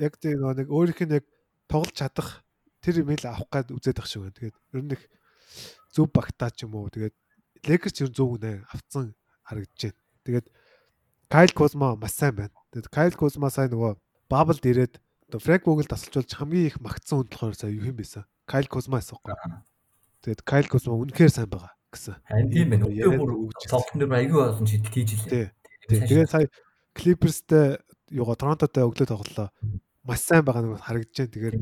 [0.00, 1.24] Яг тий нөгөө нэг өөрийнх нь яг
[1.68, 2.40] тоглож чадах
[2.80, 4.36] тэр имэйл авах гад үзээд ах шиг байна.
[4.40, 5.02] Тэгээд ер нь их
[5.92, 7.12] зөв багтаа ч юм уу тэгээд
[7.68, 9.12] лекерч ер зөв үнэ авцсан
[9.44, 10.00] харагдаж байна.
[10.24, 10.46] Тэгээд
[11.28, 12.56] Кайл Козма маш сайн байна.
[12.72, 14.00] Тэгээд Кайл Козма сайн нөгөө
[14.34, 14.98] Баблд ирээд
[15.30, 18.26] одоо Фрэнк Вогл тасалжуулж хамгийн их магтсан хүн болохоор сая юу юм байсан?
[18.50, 19.30] Кайл Кузма байхгүй.
[20.26, 22.18] Тэгээд Кайл Кузма үнэхээр сайн байгаа гэсэн.
[22.26, 22.90] Харин тийм байна.
[22.90, 25.54] Өөр цогцон дээр аягүй олон шийдэл хийж илээ.
[25.86, 26.50] Тэгээд сая
[26.98, 27.78] Clippers-тэй
[28.10, 29.48] юугаа Торонтотой өглөө тоглолоо.
[30.02, 31.34] Маш сайн байгаа нэг харагдаж байна.
[31.38, 31.56] Тэгээд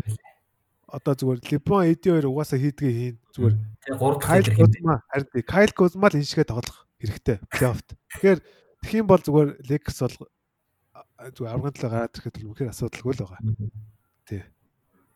[0.89, 3.17] одоо зүгээр LeBron AD хоёр угаасаа хийдгээ хийн.
[3.37, 3.55] Зүгээр.
[3.85, 7.37] Тэгээ 3 дахь Кузма харин Кайл Кузма л энэ шигээ тоглох хэрэгтэй.
[7.49, 7.89] Плей-оффт.
[8.17, 8.39] Тэгэхээр
[8.85, 10.17] тэгэх юм бол зүгээр Lakers бол
[11.31, 13.41] зүгээр аврагын талаа гараад ирэхэд л үнэхээр асуудалгүй л байгаа.
[14.27, 14.43] Тий.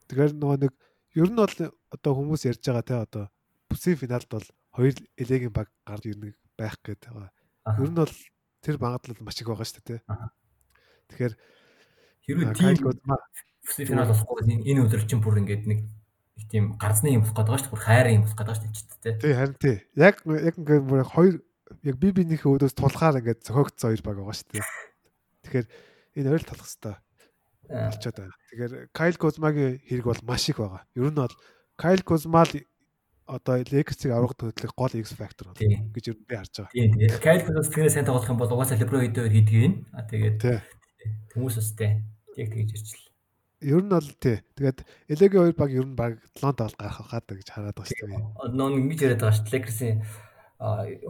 [0.06, 0.72] Тэгэхээр нөгөө нэг
[1.18, 1.56] ер нь бол
[1.90, 3.24] одоо хүмүүс ярьж байгаа те одоо
[3.66, 4.46] бүсийн финалд бол
[4.76, 7.32] хоёр элегийн баг гард ирнэ байх гэдэг байгаа.
[7.80, 8.14] Ер нь бол
[8.62, 10.04] тэр магадлал маш их байгаа шүү дээ те.
[11.10, 11.34] Тэгэхээр
[12.26, 12.76] хэрвээ тийм
[13.66, 15.80] бүсийн финал болохгүй энэ өдөр чинь бүр ингээд нэг
[16.36, 17.74] их тийм гарцны юм болох гэдэг байгаа шүү дээ.
[17.74, 19.16] Бүр хайрын юм болох гэдэг байгаа шүү дээ.
[19.24, 19.76] Тий харин тий.
[19.96, 21.34] Яг яг ингээд бүр хоёр
[21.82, 24.62] яг би бинийхээ өөдөөс тулахаар ингээд зохиогдсон хоёр баг байгаа шүү дээ.
[25.46, 25.66] Тэгэхээр
[26.16, 26.98] энэ хоёр л талах хэвээр
[27.68, 28.34] болчиход байна.
[28.50, 30.82] Тэгэхээр Кайл Кузмагийн хэрэг бол маш их байгаа.
[30.94, 31.34] Ер нь бол
[31.76, 32.50] Кайл Кузмал
[33.26, 36.72] одоо Legacy-г аврах төлөх гол X factor гэж ер нь би харж байгаа.
[36.72, 37.10] Тийм тийм.
[37.18, 39.74] Кайл Кузмас тэгнээ сайн тоглох юм бол угаасаа Lebron хэдээр хийдэг юм.
[39.92, 40.40] А тэгээд
[41.34, 42.06] хүмүүс өстэй.
[42.38, 43.06] Яг тэгж ирчихлээ.
[43.66, 44.38] ер нь бол тий.
[44.54, 44.78] Тэгээд
[45.10, 48.54] Элегийн хоёр баг ер нь баг 7 тоглолт гарах хаад гэж хараад байгаа шүү дээ.
[48.54, 49.54] Нөө ингэж яриад байгаа шүү дээ.
[49.56, 49.96] Лейкерсийн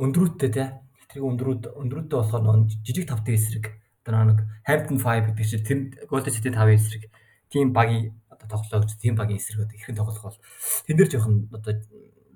[0.00, 0.68] өндрүүдтэй тий.
[1.10, 3.66] Тэр өндрүүд өндрүүдтэй болохоор нөө жижиг тавтай эсрэг
[4.06, 7.02] одоо нэг Hampton 5 гэдэг чинь тэр Golden State 5 эсрэг
[7.50, 10.38] тим багийн одоо тоглоо гэж тим багийн эсрэг одоо хэрхэн тоглох бол
[10.86, 11.74] тэн дээр жоохон одоо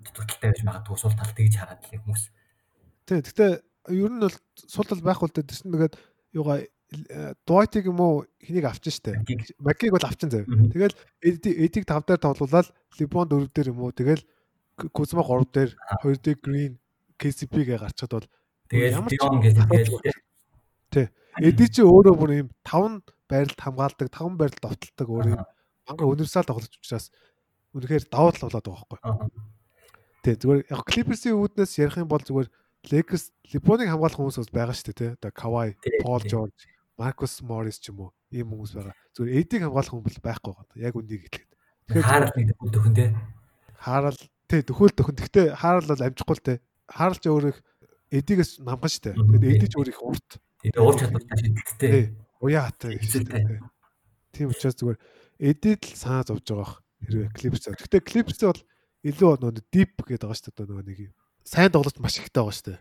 [0.05, 2.23] дутагдaltaй байж магадгүй сул тал тэгж хараад л хүмүүс.
[3.07, 3.21] Тий.
[3.23, 3.53] Гэхдээ
[3.95, 5.49] ер нь бол сул тал байхгүй л дээ.
[5.49, 5.95] Тэс нэгээд
[6.35, 6.67] юугаа
[7.47, 9.23] Дуайтыг юм уу хэнийг авчин штэ.
[9.63, 10.43] Макиг бол авчин зав.
[10.43, 12.67] Тэгэл эдиг 5 дээр тоглуулаад
[12.99, 14.27] Либон 4 дээр юм уу тэгэл
[14.91, 15.71] Кузма 3 дээр
[16.03, 16.73] 2 дээр Green
[17.15, 18.29] KCP гээ гарчаад бол
[18.67, 19.55] тэгэл Дион гэж
[20.91, 21.07] тий.
[21.39, 25.43] Эди чи өөрөө бүр юм 5 байралд хамгаалдаг, 5 байралд довтолдог өөр юм
[25.87, 27.11] мангар универсал тоглож учраас
[27.75, 29.31] үнэхээр давуу тал болоод байгаа байхгүй.
[30.27, 32.49] Тий зүгээр яг Clippers-ийн үүднээс ярих юм бол зүгээр
[32.91, 35.11] Lakers Либоныг хамгаалах хүмүүс бас байгаа шүү дээ тий.
[35.19, 35.69] Одоо Kawhi,
[36.03, 36.61] Paul George
[36.99, 38.95] Маркус Морис ч юм уу ийм хүмүүс байгаа.
[39.15, 40.79] Зүгээр эдийг хамгаалах бол байхгүй байгаа.
[40.81, 41.51] Яг үнийг хэлээд.
[41.89, 43.07] Тэгэхээр хаарал дөхөн те.
[43.79, 45.17] Хаарал тий дөхөөл дөхөн.
[45.17, 46.55] Гэхдээ хаарал бол амжихгүй л те.
[46.91, 47.55] Хаарал ч өөрөө
[48.11, 49.15] эдигээс намган штэ.
[49.15, 50.31] Тэгээд эдиж өөр их урт.
[50.61, 52.13] Тэгээ уур чадвартай шидэлттэй.
[52.45, 53.61] Уяа хатай хэвчээ.
[54.37, 54.99] Тийм учраас зүгээр
[55.41, 56.77] эдид л санаа зовж байгаа.
[57.01, 57.65] Хэрвээ клипс.
[57.73, 58.61] Гэхдээ клипс бол
[59.01, 61.15] илүү нөгөө дип гэдэг байгаа шүү дээ нөгөө нэг юм.
[61.49, 62.81] Сайн тоглож маш ихтэй байгаа шүү дээ.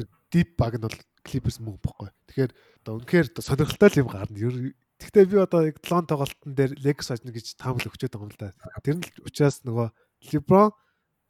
[0.00, 2.08] Тэр дип баг нь бол клипс мөн бохгүй.
[2.32, 4.72] Тэгэхээр одоо үнэхээр сонирхолтой юм гарна.
[5.02, 8.40] Гэхдээ би одоо яг 7 тоглолтын дээр Lex ажна гэж таамаг өгчөөд байгаа юм л
[8.40, 8.54] да.
[8.86, 9.90] Тэр нь учраас нөгөө
[10.30, 10.70] LeBron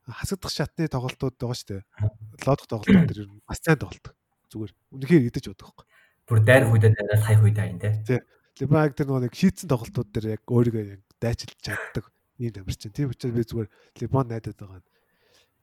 [0.06, 1.82] хасагдах шатны тоглолтууд байгаа шүү дээ.
[2.44, 4.06] Лодох тоглолтууд дээр бас сайн тоглолт.
[4.52, 5.86] Зүгээр үнэхээр идэж бодох байхгүй.
[6.28, 7.90] Бүр дайр хүйдэ дайраад хай хүйдэ айн те.
[8.04, 8.20] Тий.
[8.60, 12.04] LeBron яг тэр нэг шийдсэн тоглолтууд дээр яг өөрийгөө яг дайчилж чаддаг
[12.36, 12.92] ийм тамир чинь.
[12.92, 14.88] Тийм учраас би зүгээр LeBron найдаад байгаа нь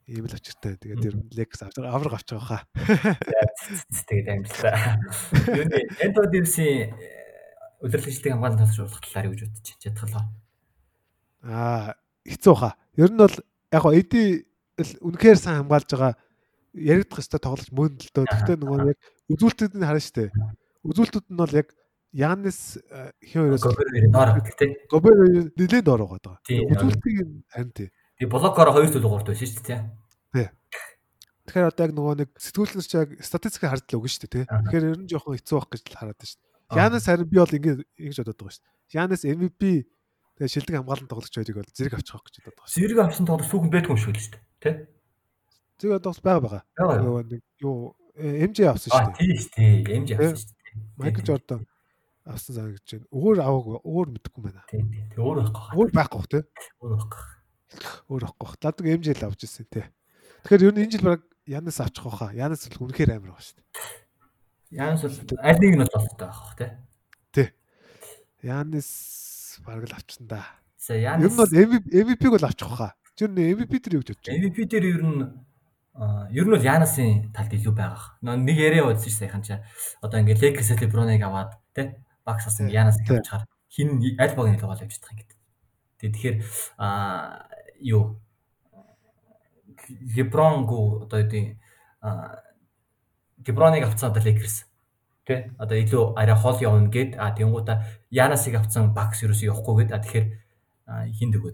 [0.10, 0.74] ийм л очиртай.
[0.82, 3.18] Тэгээд тэр Lex авраг авч байгаа хаа.
[4.10, 4.98] Тэгээд амжилтаа.
[5.54, 6.98] Юу нэ Энто Дивсийн
[7.86, 10.26] удирдлагчдын хамгаалалт талшруулах талаар юу гэж бодож чадхалаа.
[11.46, 11.94] Аа
[12.26, 12.74] хэцүү хаа.
[12.98, 13.38] Ер нь бол
[13.70, 14.50] яг эди
[14.82, 16.14] үнэхээр сайн хамгаалж байгаа
[16.75, 18.25] яригдах хэвээр тоглож мөн л дөө.
[18.29, 18.99] Гэхдээ нөгөө яг
[19.31, 20.31] үзүүлэлтүүд нь харна штэ.
[20.85, 21.69] Үзүүлэлтүүд нь бол яг
[22.15, 22.79] Янис
[23.19, 23.67] хин хоёроос
[24.15, 24.87] доор гэдэг.
[24.87, 25.15] Гобер
[25.59, 26.39] нэлээд доор байгаа.
[26.47, 27.17] Үзүүлэлтийг
[27.51, 27.91] харин тий.
[28.23, 29.83] Тэгээ блокоор 2 төлөв 3 байсан шүү дээ.
[30.31, 30.49] Тий.
[31.51, 34.45] Тэгэхээр одоо яг нөгөө нэг сэтгүүлнээс чи яг статистикийг хард л өгнө шүү дээ тий.
[34.47, 36.55] Тэгэхээр ер нь жоохон хэцүү байх гэж л хараад байна шүү дээ.
[36.79, 38.95] Янас харин би бол ингэ ингэж бодоод байгаа шүү дээ.
[38.95, 39.63] Янас MVP
[40.39, 42.75] тэгээ шилдэг хамгаалалт тоглогч хоёрыг бол зэрэг авчих واخ гэж бодоод байгаа.
[42.79, 44.43] Зэрэг авсан тоглогч сүүхэн байдгүй юм шиг л шүү дээ.
[44.63, 44.75] Тий.
[45.80, 47.00] Тэгээд бас байгаа байгаа.
[47.00, 49.20] Нөгөө нэг юу э, MJ авсан шүү дээ.
[49.20, 50.00] Тийм шүү дээ.
[50.04, 50.82] MJ авсан шүү дээ.
[51.00, 51.62] Майкл Джордан
[52.28, 53.08] авсан заа гэж байна.
[53.16, 54.64] Өөр аваагүй, өөр мэдэхгүй байна.
[54.68, 55.06] Тийм тийм.
[55.10, 55.72] Тэг өөр байхгүй.
[55.80, 56.44] Өөр байхгүй тий.
[56.84, 57.24] Өөр байхгүй.
[58.12, 58.60] Өөр байхгүй.
[58.60, 59.86] Дадаг MJ л авч ирсэн тий.
[60.44, 62.30] Тэгэхээр ер нь энэ жил баг Янас авчих واخа.
[62.36, 63.68] Янас бол үнэхээр амар байгаа шүү дээ.
[64.78, 66.72] Янас бол аль нэг нь болтой байх тий.
[67.34, 67.48] Тий.
[68.46, 68.90] Янас
[69.66, 70.44] баг л авчихсан да.
[70.78, 71.24] За Янас.
[71.24, 72.94] Ер нь бол MVP-г бол авчих واخа.
[73.18, 74.40] Тэр нь MVP дээр юу гэж бодож байна?
[74.46, 75.24] MVP дээр ер нь
[76.32, 78.16] ер нь бол Янасын талд илүү байгаа.
[78.24, 79.60] Нэг яриа бодсон шүү сайхан чаа.
[80.00, 82.00] Одоо ингээд Lakers LeBron-ыг аваад тий.
[82.24, 85.38] Багс асан Янасыг авчихаар хин аль баг илүү гол явж чадах юм гэдэг.
[86.00, 86.36] Тэгэхээр
[86.80, 87.52] аа
[87.84, 88.20] юу
[90.16, 91.56] Лебронгу одоо юу
[93.46, 94.66] Леброныг авцсан одоо Lakers
[95.28, 99.92] тий одоо илүү арай хол явна гэд а тэнгууда Янасыг авцсан Бакс юус явахгүй гэд
[99.92, 100.28] а тэгэхээр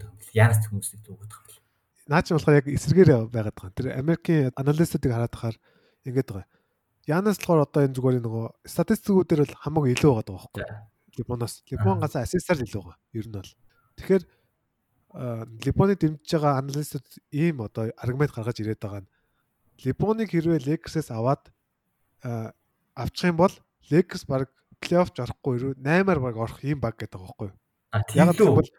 [0.06, 3.56] юм бэл Янас хүмүүс илүү өгöd байгаа юм бэл наа чи болохоор яг эсрэгээр байгаад
[3.56, 3.76] байгаа.
[3.76, 5.56] Тэр Америкийн аналистуудыг хараад тахаар
[6.06, 6.46] ингэж байгаа.
[7.06, 10.64] Янас болохоор одоо энэ зүгээр нөгөө статистикүүдээр бол хамаагүй илүү байгаа байхгүй
[11.18, 12.98] Лебоноос Лебон гасаа ассистаар илүү байгаа.
[13.16, 13.52] Ер нь бол.
[13.96, 14.22] Тэгэхээр
[15.64, 19.10] Либоныг дэмжиж байгаа аналистууд ийм одоо аргумент гаргаж ирээд байгаа нь
[19.84, 21.48] Либоныг хэрвээ Лекерсээс аваад
[22.92, 23.54] авчих юм бол
[23.88, 27.50] Лекерс баг плей-офф орохгүй юу 8-аар баг орох ийм баг гэдэг байгаа байхгүй?
[28.12, 28.70] Яг л бол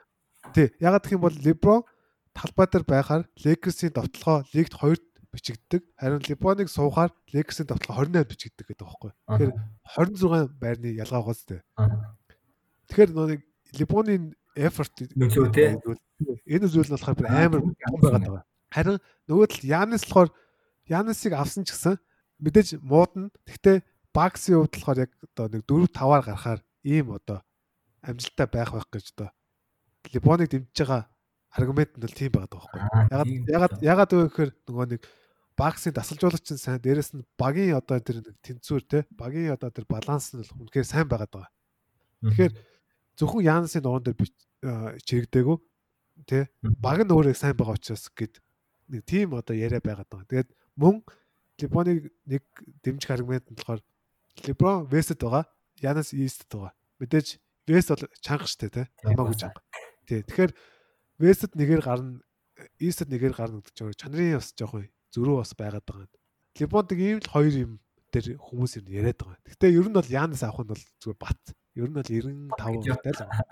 [0.54, 1.82] тий ягаад гэх юм бол Леброн
[2.38, 5.02] талбай дээр байхаар Лекерсийн довтлогоо лигт 2-т
[5.34, 5.82] бичигддэг.
[5.98, 9.12] Харин Либоныг суухаар Лекерсийн довтлогоо 28-д бичигддэг гэдэг байхгүй?
[9.26, 9.54] Тэгэхээр
[9.98, 11.58] 26 байрны ялгаа байгаа зү.
[12.94, 13.38] Тэгэхээр нөгөө
[13.82, 14.14] Либоны
[14.56, 15.74] effort нөлөө тий.
[16.46, 18.46] Энэ зүйл нь болохоор амар том байгаад байгаа.
[18.70, 18.98] Харин
[19.30, 20.30] нөгөө тал Янис болохоор
[20.88, 21.98] Янисыг авсан ч гэсэн
[22.42, 23.34] мэдээж муудна.
[23.46, 23.82] Гэхдээ
[24.14, 27.44] Баксын хувьд болохоор яг одоо нэг 4 5-аар гарахаар ийм одоо
[28.02, 29.30] амжилттай байх байх гэж одоо
[30.14, 31.06] Либоныг дэмжиж байгаа
[31.58, 32.70] аргумент нь бол тийм байгаад байгаа
[33.10, 33.42] байхгүй.
[33.50, 35.02] Ягаад ягаад вэ гэхээр нөгөө нэг
[35.58, 39.90] Баксын дасалжуулагч нь сайн дээрэс нь багийн одоо тэр нэг тэнцвэр те багийн одоо тэр
[39.90, 41.52] баланс нь үнэхээр сайн байгаад байгаа.
[42.30, 42.54] Тэгэхээр
[43.18, 44.22] зөвхөн Янсын дуран дээр
[45.02, 45.58] чирэгдээгүй
[46.30, 48.38] тий баг нь өөрөө сайн байгаа учраас гэд
[48.94, 50.30] нэг тийм одоо яриа байгаад байгаа.
[50.30, 51.02] Тэгээд мөн
[51.58, 52.44] Леброныг нэг
[52.86, 53.82] дэмжих аргумент нь болохоор
[54.46, 55.50] Леброн Вестэд байгаа.
[55.82, 56.74] Янас Истэд байгаа.
[57.02, 58.84] Мэдээж Вест бол чанга штэ те.
[59.02, 59.62] Хамаагүй чанга.
[60.06, 60.22] Тий.
[60.22, 60.52] Тэгэхээр
[61.18, 62.22] Вестэд нэгээр гарна,
[62.78, 66.14] Истэд нэгээр гарна гэдэг чинь чанарын бас жоохон зөрүү бас байгаад байгаа юм.
[66.58, 67.72] Лебонтыг ийм л хоёр юм
[68.14, 69.42] дээр хүмүүс юм яриад байгаа.
[69.46, 71.42] Гэхдээ ер нь бол Янас авах нь бол зүгээр бат.
[71.74, 73.46] Ер нь бол 95 тай л байгаа.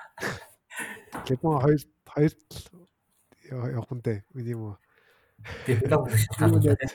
[1.25, 2.33] Лебон хоёр хоёр
[3.49, 4.19] явах нь дээ.
[4.33, 4.77] Миний юм уу.
[5.65, 6.93] Тэгээ шалтгаалдаг тийм.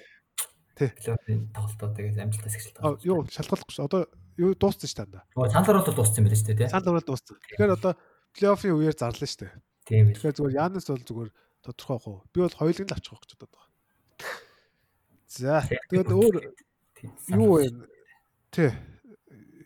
[0.78, 0.90] Тий.
[1.02, 3.02] Блогийн тоглолтоо тэгээд их шалтгаалдаг.
[3.06, 3.78] Юу шалтгаалахгүй ш.
[3.82, 4.02] Одоо
[4.38, 5.26] юу дууссан ш та.
[5.34, 6.70] Нөгөө санал оруулалт дууссан юм байна шүү дээ.
[6.70, 7.36] Санал оруулалт дууссан.
[7.38, 7.92] Тэгэхээр одоо
[8.34, 9.50] плей-оффын үеэр зарлаа ш.
[9.90, 10.14] Тийм.
[10.14, 11.30] Тэгэхээр зүгээр Янас бол зүгээр
[11.66, 12.16] тодорхой хоо.
[12.30, 13.66] Би бол хоёулыг л авчих гэж бодоод байгаа.
[15.26, 16.34] За тэгээд өөр
[17.34, 17.74] юу вэ?
[18.54, 18.70] Тий.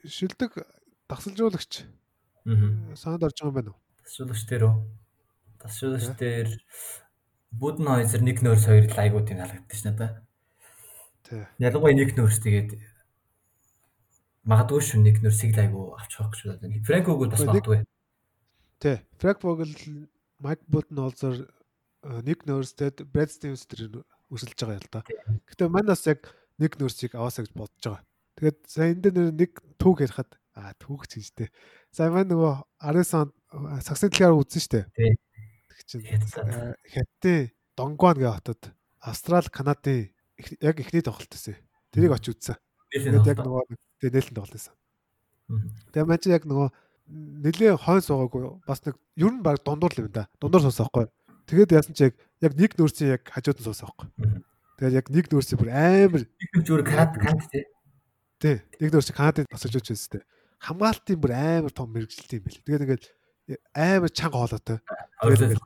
[0.09, 0.65] Шилдэг
[1.09, 1.85] дасалжуулагч.
[2.49, 2.97] Аа.
[2.97, 3.81] Санд орж байгаа юм байна уу?
[4.01, 4.77] Дасалжуулагч дээр үү?
[5.61, 6.49] Дасалжуулагч дээр
[7.53, 10.11] Будн Хойзер нэг нөөс хоёр л айгуу тийм халагддаг ш надаа.
[11.29, 11.45] Тий.
[11.61, 12.81] Ялангуяа нэг нөөс тэгээд
[14.49, 16.81] магадгүй шүү нэг нөөсийг л айгуу авчих гэж бодоод.
[16.89, 17.79] Фрэнког бол бас магадгүй.
[18.83, 18.97] Тий.
[19.23, 19.75] Фрэнквог л
[20.39, 21.47] Майк Будн Хойзер
[22.25, 25.03] нэг нөөстэй Брэд Стивенс тэр өсөлж байгаа юм л да.
[25.49, 28.03] Гэтэ манаас яг нэг нөөсийг аваасаа гэж бодож байгаа.
[28.39, 31.49] Тэгээд сая энэ дээр нэг түүх ярихад аа түүх ч гэжтэй.
[31.95, 33.31] Сая маань нөгөө Арисон
[33.81, 34.85] сагсны талаар үзсэн дээ.
[34.95, 35.13] Тий
[35.87, 40.11] чинь хятадын Донгван гэх хотод Австрал Канадын
[40.61, 41.57] яг эхний тоглолт байсан.
[41.93, 42.57] Тэрийг очиж үзсэн.
[42.93, 43.63] Тэгээд яг нөгөө
[44.03, 44.75] нээлтэн тоглолт байсан.
[45.93, 46.69] Тэгээд маань яг нөгөө
[47.09, 50.29] нэлээ хойн суугаагүй бас нэг ер нь баг дундуур л юм да.
[50.41, 51.07] Дундуур суусаа байхгүй.
[51.45, 52.09] Тэгээд яасан чи
[52.41, 54.09] яг нэг нөөцийн яг хажууд нь суусаа байхгүй.
[54.81, 57.65] Тэгээд яг нэг нөөцийн бүр амар нэг нөөцөөр Канад Канад тий.
[58.41, 58.57] Тий.
[58.81, 60.15] Нэг нөөцийн Канадын тасалж үзсэн тест.
[60.65, 62.65] Хамгаалтын бүр амар том мэрэгжилт юм бэл.
[62.65, 63.05] Тэгээд ингээд
[63.77, 64.79] амар чанга хоолойтой.
[65.21, 65.61] Тэгээд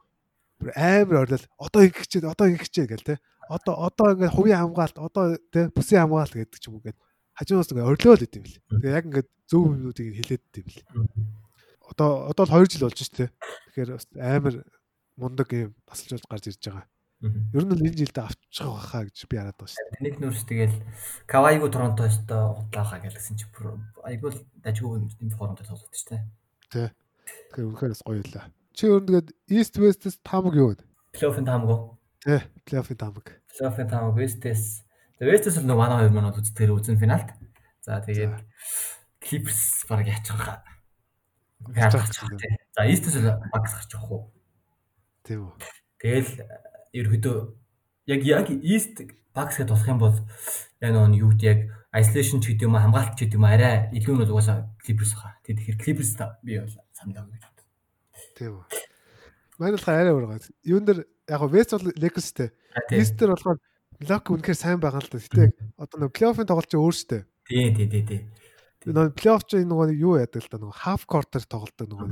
[0.59, 3.23] бүр амар орлол одоо ингэх чинь одоо ингэх чинь гэл те.
[3.47, 6.85] Одоо одоо ингээд хувийн хамгаалт одоо те бүсийн хамгаалт гэдэг ч юм уу
[7.39, 8.59] гээд хажуунаас ингээд орлоол идэв бил.
[8.67, 10.83] Тэгээ яг ингээд зөв юмнуудыг хэлээд идэв бил.
[11.87, 13.31] Одоо одоо л 2 жил болж штэ.
[13.31, 14.55] Тэгэхээр бас амар
[15.15, 16.87] мундаг юм тасалж гарч ирж байгаа.
[17.19, 20.05] Ер нь л энэ жилдээ авчих байхаа гэж би хараад байгаа шүү дээ.
[20.07, 20.77] Нэг нүүрс тэгэл
[21.27, 23.47] Кавайгу Торонтостой удаахаа гэлсэн чи
[24.07, 26.23] айгуул дажгүй юм формод тоглоод шүү дээ.
[26.71, 26.95] Тэ.
[27.51, 28.47] Тэгэхээр үнэхээр бас гоё юла.
[28.71, 30.87] Чи өөр нэгэд East West-с таамаг юу вэ?
[31.11, 31.99] Плей-оффын таамаг уу?
[32.23, 33.27] Тий, плей-оффын таамаг.
[33.51, 34.87] Плей-оффын таамаг West-с.
[35.21, 37.35] West-с л нэг манай хоёр манад үзтгээр үзэн финалт.
[37.83, 38.39] За тэгээд
[39.19, 40.63] Clippers баг яачих хаа.
[41.75, 44.23] За East-с л багс гарч явах уу?
[45.27, 45.53] Тийм үү.
[45.99, 46.31] Тэгэл
[46.95, 47.37] ерөөдөө
[48.15, 49.03] яг яг East
[49.35, 50.17] багс гэдээ болох юм бол
[50.81, 51.61] яг нэг юу гэдэг яг
[51.91, 55.35] isolation ч гэдэг юм хамгаалт ч гэдэг юм арай илүү нь угаасаа Clippers хаа.
[55.43, 56.15] Тэгэхээр Clippers
[56.47, 57.59] би бол сандаа гэж
[58.39, 58.65] Тийм үү.
[59.59, 60.55] Манай болохоор арай өөр байгаа.
[60.63, 62.49] Юун дээр яг Вест бол Lakers-тэй.
[62.95, 63.59] East-ээр болохоор
[64.07, 65.19] Lock үнэхээр сайн байгаа л да.
[65.19, 65.45] Гэтэ
[65.75, 67.23] одоо нэг плей-оффын тоглолт чинь өөр шүү дээ.
[67.51, 68.21] Тий, тий, тий, тий.
[68.87, 72.09] Нөгөө плей-офф чинь нөгөө юу яадаг л да нөгөө half court-ээр тоглолдог нөгөө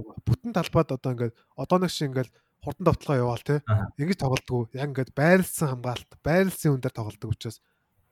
[0.00, 2.32] юу бүтэн талбайд одоо ингээд одоо нэг шиг ингээд
[2.64, 3.60] хурдан давталгаа яваал те.
[4.00, 4.64] Ингэж тоглолтгүй.
[4.80, 7.60] Яг ингээд байрлсан хамгаалт, байрлсан хүн дээр тоглолдог учраас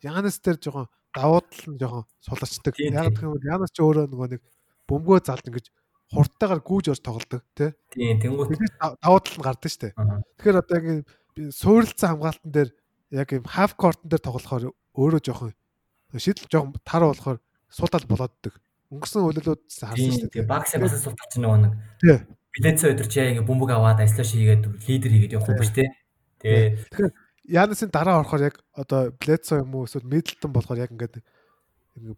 [0.05, 2.75] Янас дээр жоохон давуу тал нь жоохон суларчдаг.
[2.77, 4.43] Яг гэх юм бол Янас ч өөрөө нөгөө нэг
[4.85, 5.67] бөмбөгөө залд ингэж
[6.13, 7.73] хурдтайгаар гүүж орж тоглодог тий.
[7.89, 8.53] Тийм тэнгуут
[9.01, 9.97] давуу тал нь гардаг штэ.
[9.97, 10.87] Тэгэхээр одоо яг
[11.51, 12.71] суурилсан хамгаалтан дээр
[13.11, 15.53] яг юм half court дээр тоглохоор өөрөө жоохон
[16.15, 17.39] шийдэл жоохон тар болохоор
[17.69, 18.55] суудал болооддаг.
[18.93, 20.47] Өнгөрсөн хөлөлүүд харсан шүү дээ.
[20.47, 21.73] Багс бас сул талч нөгөө нэг.
[21.99, 22.19] Тий.
[22.55, 25.89] Билецээ өдөр чи яг бөмбөг аваад айслаш хийгээд лидер хийгээд явах юм биш тий.
[26.39, 26.87] Тэгээ.
[26.95, 27.11] Тэгэхээр
[27.45, 31.19] Янасын дараа орохоор яг одоо Блэцо юм уу эсвэл Мидлтон болохоор яг ингээд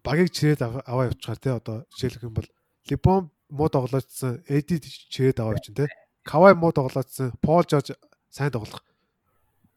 [0.05, 2.47] багийг чирээд аваа явчихаар тий одоо жишээлх юм бол
[2.87, 5.87] Либон муу тоглоодсон, Эди чирээд аваа чинь те.
[6.23, 7.97] Кавай муу тоглоодсон, Пол Жорж
[8.29, 8.86] сайн тоглох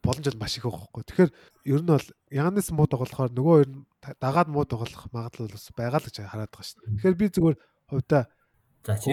[0.02, 1.02] боломж бол маш их байхгүй.
[1.04, 1.30] Тэгэхээр
[1.70, 3.84] ер нь бол Янис муу тоглохоор нөгөө хоёр нь
[4.20, 6.92] дагаад муу тоглох магадлал бас байгаа л гэж хараад байгаа шүү дээ.
[6.96, 7.56] Тэгэхээр би зүгээр
[7.90, 8.22] хувьдаа
[8.84, 9.08] за чи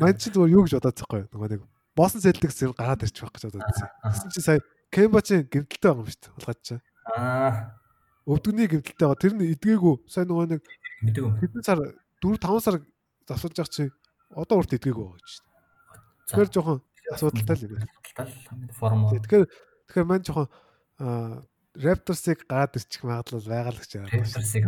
[0.00, 3.28] мань чи зүгээр юу гэж бодоод байгаа юм нөгөө нэг Босон Селтикс ер гараад ирчих
[3.28, 3.88] байх гэж бодоод байсан.
[4.00, 4.60] Тэгсэн чи сая
[4.92, 6.36] Кембачийн гэмтэлтэй байгаа юм шүү дээ.
[6.40, 6.74] Улгаад чи.
[7.12, 7.52] Аа.
[8.24, 9.20] Өвдөгний гэмтэлтэй байгаа.
[9.20, 9.94] Тэр нь эдгээгүй.
[10.08, 10.62] Сая нөгөө нэг
[11.04, 11.32] мэдээгүй.
[11.36, 11.78] Хэдэн сар
[12.24, 12.76] 4 5 сар
[13.28, 13.84] засуулж явах чи
[14.32, 15.32] одоо урт идгээгүй байгаа гэж.
[16.32, 16.78] Тэгэхээр жоохон
[17.12, 18.72] асуудалтай л юм байна.
[18.72, 19.00] Форм.
[19.12, 19.44] Тэгэхээр
[19.92, 20.48] тэгэхээр маань жоохон
[21.76, 24.08] Raptors-ыг гараад ирчих магадлал байгаа л гэж байна.
[24.08, 24.64] Raptors-ыг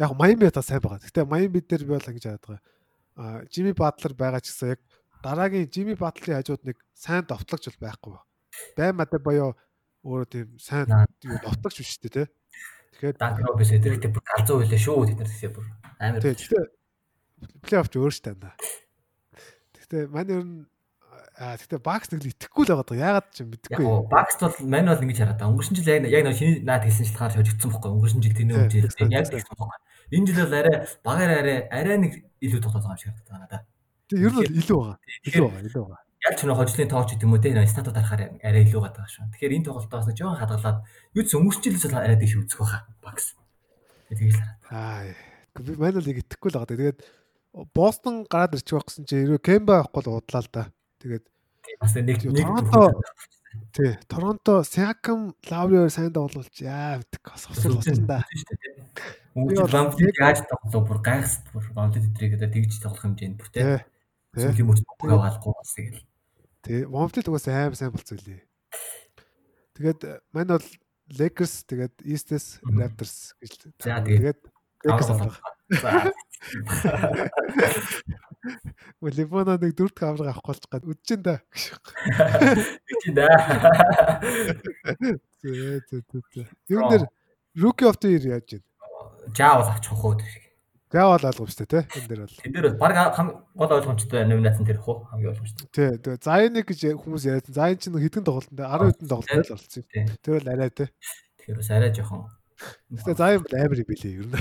[0.00, 1.04] яг Miami та сайн байгаа.
[1.04, 2.62] Гэтэ Miami дээр би бол ингэж хараад байгаа.
[3.16, 4.80] А Jimmy Butler байгаа ч гэсэн яг
[5.24, 8.20] дараагийн Jimmy Butler-ийн хажууд нэг сайн довтлогч бол байхгүй ба.
[8.76, 9.50] Баймадаа боёо
[10.04, 10.88] өөрөө тийм сайн
[11.24, 12.24] юу довтлогч биш үү те.
[12.96, 15.66] Тэгэхээр Duncan Robinson эдгээрээ бүр галзуу байлаа шүү тэд нар тэгсээ бүр
[16.00, 16.20] амар.
[16.20, 16.68] Тэгэхээр
[17.64, 18.54] плей-офф ч өөр штэ даа.
[19.72, 20.64] Гэхдээ мань ер нь
[21.36, 22.96] аа гэхдээ бакс нэг л итгэхгүй л байгаа даа.
[22.96, 23.84] Яагаад ч мэдэхгүй.
[23.84, 25.50] Яг бакс бол мань бол ингэж хараад байгаа.
[25.52, 27.90] Өнгөрсөн жил яг яг нэг шиний наад хэлсэн шалтгаанаар хожигдсон бохгүй.
[27.92, 28.72] Өнгөрсөн жил тэний үйл
[29.12, 29.78] яг тэгсэн бохгүй.
[30.16, 33.48] Энэ жил бол арай багаар арай арай нэг илүү тоглоод байгаа юм шиг харагдаад байна
[33.52, 33.58] да.
[34.08, 34.98] Тэг ер нь бол илүү байгаа.
[35.26, 36.02] Илүү байгаа, илүү байгаа.
[36.26, 39.28] Яг ч нөө хожлын тооч гэдэг юм уу те статут харахаар арай илүү гадаг шүү.
[39.36, 40.78] Тэгэхээр энэ тоглолтоос нэг жоохон хадгалаад
[41.12, 43.36] юу ч өмөрчлөлс бол арай дэш үзэх байхаа багс.
[44.08, 45.12] Тэгээд л Аа.
[45.60, 46.72] Би манай л яг итгэхгүй л байгаа.
[46.72, 46.98] Тэгээд
[47.72, 50.62] Бостон гараад ирчих байх гэсэн чинь ерөө Кемба авахгүй л удлаа л да.
[51.00, 51.24] Тэгээд
[51.80, 52.48] бас нэг нэг
[53.72, 58.24] тий Торонто Siakam Lowry-оор сайн тоглуулж яа мэдэх бас болсон да.
[59.36, 63.84] Өнгө Ламплиг яаж тоглоо бүр гайхс бүр Ламплиг тэдрийг одоо тэгж тоглох хэмжээнд бүр тий.
[64.36, 66.00] Сүүлийн мөч аваалгүй бас тэгэл.
[66.64, 68.40] Тий Ламплиг угаас аим сайн болцоо лээ.
[69.76, 70.00] Тэгээд
[70.32, 70.68] мань бол
[71.12, 73.72] Lakers тэгээд East-с Raptors гэж.
[73.84, 74.40] За тэгээд
[74.84, 75.40] Lakers авах.
[79.02, 81.36] Либоно нэг дөрөвт авраг авах болж гад үдчихэн да.
[82.86, 83.28] Үдчихэн да.
[85.42, 86.46] Зөө зөө зөө.
[86.70, 87.06] Юу нэр
[87.56, 88.66] Rookie of the Year яаж байна?
[89.32, 90.46] Жаавал авчих уу тэр.
[90.92, 91.80] Жаавал алгав шүү дээ, тэ?
[91.98, 92.36] Энэ дээр бол.
[92.38, 92.94] Тэд дээр бол баг
[93.58, 95.66] гол ойлгомжтой номинацэн тэр хөө хамгийн ойлгомжтой.
[95.74, 99.82] Тий, тэгээ Zayn гэж хүмүүс яриад Zayn чинь хэдэн тоглолтод 10 хэдэн тоглолтод л болсон
[99.82, 100.14] юм.
[100.22, 100.86] Тэр бол арай тэ.
[101.42, 104.36] Тэгэхээр бас арай жоохон Гэтэ Zayn бол амар юм билээ ер нь.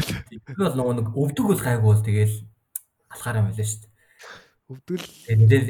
[0.47, 2.35] Тэр бол нөгөө нэг өвдөг бол гайгүй бол тэгэл
[3.11, 3.94] алхаар юм байлаа шүү дээ.
[4.65, 5.69] Өвдгөл тэгэл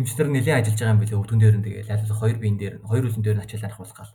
[0.00, 2.88] эмчнэр нэлийн ажиллаж байгаа юм билээ өвдгөн дээр нь тэгэл аль хоёр биен дээр нь
[2.88, 4.12] хоёр үлэн дээр нь ачаал арах болгоал.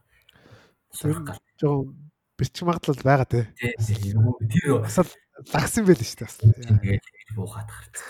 [1.62, 1.94] Жоо
[2.34, 3.42] бэрч магадлал байгаа те.
[3.54, 5.14] Тэр бас л
[5.54, 6.38] лагсан байл шүү дээ бас.
[6.42, 7.06] Тэгээд
[7.38, 8.10] буухаад гарцсан.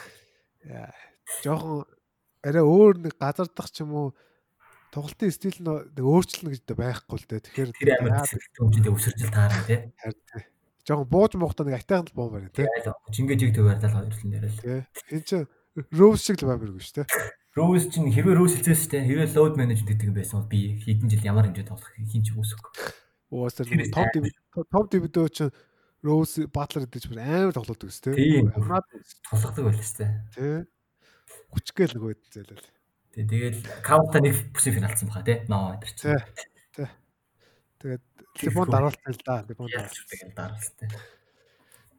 [0.63, 0.91] Яа.
[1.43, 1.83] Жохон
[2.39, 4.07] арай өөр нэг газардах ч юм уу
[4.95, 5.67] тоглолтын стил нь
[5.99, 7.43] өөрчлөнө гэж байхгүй л дээ.
[7.51, 9.91] Тэгэхээр тэр амар хэмжээнд өсөржил таарна тий.
[9.99, 10.55] Харин
[10.87, 12.63] жоохон бууж мохтой нэг атайхан бом байна тий.
[13.11, 14.59] Жингээ жиг төгөөр дал хоёрлон дээр л.
[14.63, 14.79] Тий.
[15.11, 15.47] Энд чинь
[15.93, 17.07] Rose шиг л баймиргүй шүү дээ.
[17.53, 19.07] Rose чинь хэрвээ Rose хэлсэн шүү дээ.
[19.07, 22.33] Хэрвээ load management гэдэг юм байсан бол би хэдэн жил ямар хэмжээ тоглох хин ч
[22.33, 22.73] үсэхгүй.
[23.29, 25.53] Уусаар топ топ дивдөө чинь
[26.01, 28.17] Rose Butler гэдэг чинь амар тоглодог шүү дээ.
[28.17, 28.49] Тийм.
[28.53, 30.11] Тулгадаг байл шүү дээ.
[30.33, 30.57] Тий.
[31.53, 32.65] Хүчгээл нөгөө зээлэл.
[33.13, 35.41] Тий, тэгэл Каунта нэг бүсийн финалцсан баха тий.
[35.49, 36.21] Ноо өдр чинь.
[36.73, 36.89] Тий.
[37.81, 38.03] Тэгээд
[38.45, 39.45] Либон дараалсан л да.
[39.49, 40.05] Либон дараалсан.
[40.09, 40.89] Тэгэл дараалсан тий.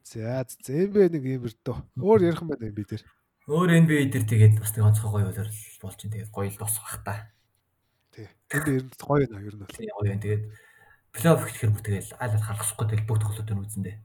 [0.09, 1.77] За, зэмбэ нэг юм өртөө.
[1.99, 3.05] Өөр ярих юм байна би дээр.
[3.49, 6.85] Өөр NBA дээр тэгээд бас нэг онцгой гоё болоор болж чинь тэгээд гоё л босох
[6.85, 7.15] бах та.
[8.13, 8.29] Тий.
[8.45, 9.73] Тэр ер нь гоё наа ер нь бол.
[9.73, 10.43] Тий гоё тэгээд
[11.17, 13.97] плей-офф гэхээр бүх тэгээд аль аль халахсахгүй тэгэл бүх тоглолтууд нь үзэндээ.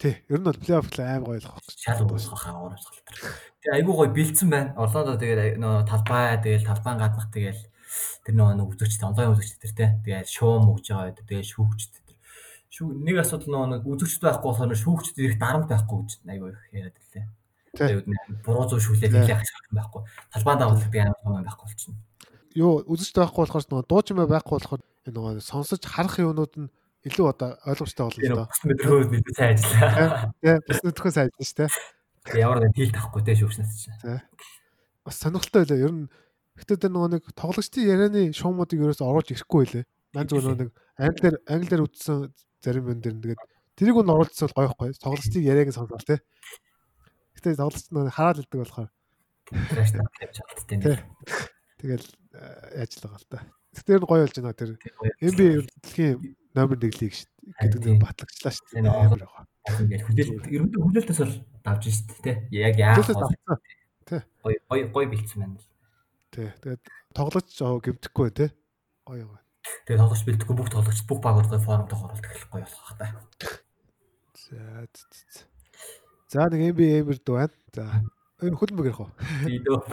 [0.00, 0.14] Тий.
[0.24, 1.60] Ер нь бол плей-офф л аим гоё л хах.
[1.68, 2.96] Шал уусгах хаа уусгах.
[3.60, 4.72] Тэгээ айгүй гоё бэлдсэн байна.
[4.80, 7.60] Орлондо тэгээд нөө талбай тэгээд талбайн гаднах тэгээд
[8.24, 9.90] тэр нэг үзэгчтэй онлайн үзэгчтэй тэр тий.
[10.00, 11.28] Тэгээд шуум өгж байгаа байдаг.
[11.28, 12.16] Тэгээд шүүгчтэй тэр.
[12.72, 16.64] Шүү нэг асуудал нөгөө нэг үзэгчтэй байхгүй болохоор шүүгчтэй ирэх дарамт байхгүй гэж айгүй их
[16.72, 17.28] яриад байлаа.
[17.72, 18.06] Тэгээд
[18.44, 20.02] буруу зүй шүлээд хэлэх хэрэг байхгүй.
[20.32, 22.00] Талбайн дагуулдаг ямар юм байхгүй болчихно.
[22.52, 26.68] Юу үзэж байхгүй болохоор нөгөө дуучмаа байхгүй болохоор нөгөө сонсож харах юмнууд нь
[27.08, 28.46] илүү одоо ойлгомжтой болно доо.
[28.52, 30.32] Бас мэдрэмж мэдээ сайн ажиллаа.
[30.38, 32.38] Тий, бас мэдрэхөө сайн ажиллана шүү дээ.
[32.38, 33.98] Ямар нэг дийл тахгүй те шүүгчнээс чинь.
[34.04, 34.20] Тий.
[35.02, 35.80] Бас сонирхолтой байлаа.
[35.80, 36.06] Ер нь
[36.52, 39.84] Гэтэ тэр нөгөө нэг тоглогчдын ярианы шуумуудыг ерөөс оруулж ирэхгүй байлээ.
[40.12, 40.70] Ман зүгээр нөгөө нэг
[41.00, 42.18] англи дээр англи дээр үтсэн
[42.60, 43.40] зарим юм дээр тэгээд
[43.72, 44.90] тэрийг нь оруулчихсан бол гоё хгүй.
[45.00, 46.20] Тоглогчдын яриаг сонсоод те.
[47.42, 48.90] Гэтэ тоглолт нь хараад илдэг болохоор
[49.50, 51.02] трэш тавьж чаддсан тийм.
[51.82, 52.06] Тэгэл
[52.78, 53.38] яаж л байгаа л та.
[53.82, 54.78] Тэр нь гоё болж байна тэр.
[55.18, 57.14] NBA дэлхийн номер 1 лиг
[57.58, 58.86] гэдэг нь батлагчлаа шүү дээ.
[58.86, 59.44] Амар байгаа.
[59.82, 61.36] Ингээл хүлээлт ерөнхийдөө хүлээлтээс бол
[61.66, 62.36] давж шүү дээ.
[62.62, 64.22] Яг яах вэ?
[64.38, 65.66] Гоё гоё гоё бэлдсэн байна л.
[66.30, 66.46] Тий.
[66.62, 68.50] Тэгээд тоглож гэмтэхгүй тий.
[69.02, 69.42] Гоё гоё.
[69.90, 73.10] Тэгээд тоглож бэлдэхгүй бүх тоглогч бүх гоё форумд оруулах гэх гоё болох та.
[74.38, 74.86] За
[76.32, 77.52] За нэг NBA эмэр дүү байна.
[77.76, 77.84] За
[78.40, 79.12] энэ хөлбөг ярих уу?
[79.44, 79.84] Тий дөө.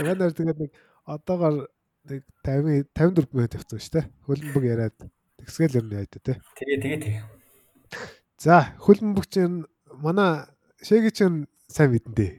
[0.00, 0.72] Тэгэнээр тэгээд нэг
[1.04, 1.68] одоогоор
[2.08, 4.06] нэг 50 54 минут явцсан шүү дээ.
[4.24, 4.96] Хөлбөг яриад
[5.44, 6.40] тэгсгээл нь яа дээ.
[6.56, 7.24] Тэгээ тэгээ тэгээ.
[8.40, 9.68] За хөлбөг чинь
[10.00, 10.48] манай
[10.80, 12.32] шээги чинь сайн мэдэн дээ.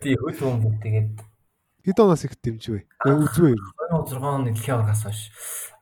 [0.00, 1.12] Тий хөлбөг тэгээд
[1.84, 2.88] хэд оноос их дэмжвэ?
[3.04, 3.60] Үзвэ юм.
[3.92, 5.20] 2006 оны дэлхийн аврагаас хойш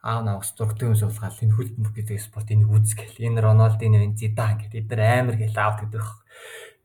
[0.02, 4.58] аав навс дургтай юм суулгаад энэ хөлбөмбөг гэдэг спорт энэ үзгээл энэ Роналдино энэ Зидан
[4.58, 6.06] гэдэг эдгээр амар гэл аавд гэдэг.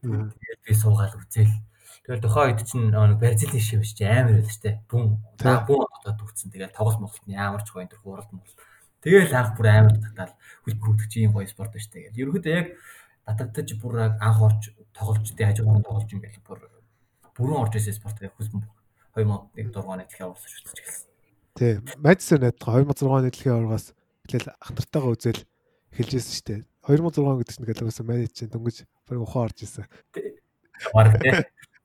[0.06, 1.56] Тэгээд би суугаад үзээл.
[2.06, 4.86] Тэгээд тухайн үед чинь нэг Бразилийн шив чи амар байлаа штэ.
[4.86, 6.54] Бүн бүн дотоод үтсэн.
[6.54, 8.54] Тэгээд тоглолт моголт нь ямар ч гоё энэ хуралд мол.
[9.02, 10.34] Тэгээд анх бүр амар татал
[10.70, 12.14] хөлбөмбөг чи юм гоё спорт ба штэ.
[12.14, 12.68] Тэгээд ерөөхдөө яг
[13.26, 14.62] татагдаж бүр анх орж
[14.94, 16.60] тоглолч тий хажуугаар юм байл бүр
[17.34, 18.78] бүрэн орж ирсэн спорт гэх хөлбөмбөг
[19.18, 21.07] 2001 оны дэлхийн аврагаас шүтэж эхэлсэн.
[21.58, 21.82] Тий.
[21.98, 23.98] Madison найдах 2006 оны дэлхийн аврагаас
[24.30, 25.42] эхлээл ахнартайгаа үзэл
[25.90, 26.62] эхэлжсэн шүү дээ.
[26.86, 28.78] 2006 гэдэг чинь гэлээс манайд чинь дөнгөж
[29.10, 29.90] баг ухаан орж исэн.
[30.94, 31.34] Бараг тий.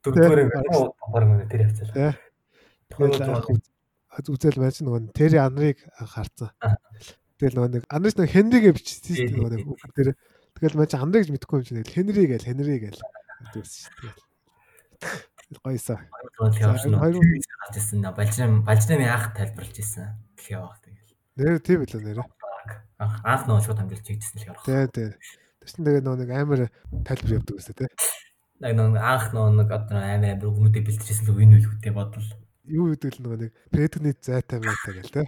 [0.04, 2.20] Дөрөвдүгээр баг мөн тэр явцлаа.
[2.92, 3.16] Тэгэл
[4.28, 6.52] үзэл чинь нөгөө Терри Анрыг харцсан.
[7.40, 9.64] Тэгэл нөгөө нэг Анрис нэг Хенригээ бичсэн шүү дээ нөгөө нэг
[9.96, 10.08] тэр
[10.60, 13.00] тэгэл чинь Анрыг мэдхгүй юм чинь Хенри гээл Хенри гээл.
[13.56, 13.88] Гоёсоо.
[13.96, 14.20] Гол
[15.00, 15.98] явж Гарч ирсэн.
[18.16, 20.16] Балжрам балжрамын анх тайлбарлаж ирсэн.
[20.36, 21.12] Дэлхий явах тэгэл.
[21.36, 22.24] Нэр тийм билүү нэрэ.
[22.98, 24.64] Анх нөө шууд хамжилж хийжсэн дэлхий явах.
[24.64, 25.10] Тий, тий.
[25.60, 26.60] Тэсн тэгээ нөө нэг амар
[27.04, 27.90] тайлбар явдаг гэсэн тий.
[28.62, 32.28] Яг нөө анх нөө нэг одоо амар амар өгнүүдээ бэлтжсэн л үн үлгүүтэй бодол.
[32.66, 35.26] Юу гэдэг л нөгөө нэг предгний зайтай маятай гэл тий.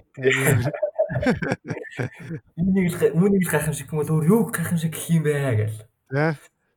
[2.59, 5.79] Үүнийг л үүнийг л гайхамшиг юм бол өөр юу гайхамшиг гэх юм бэ гэл.
[6.14, 6.33] тий.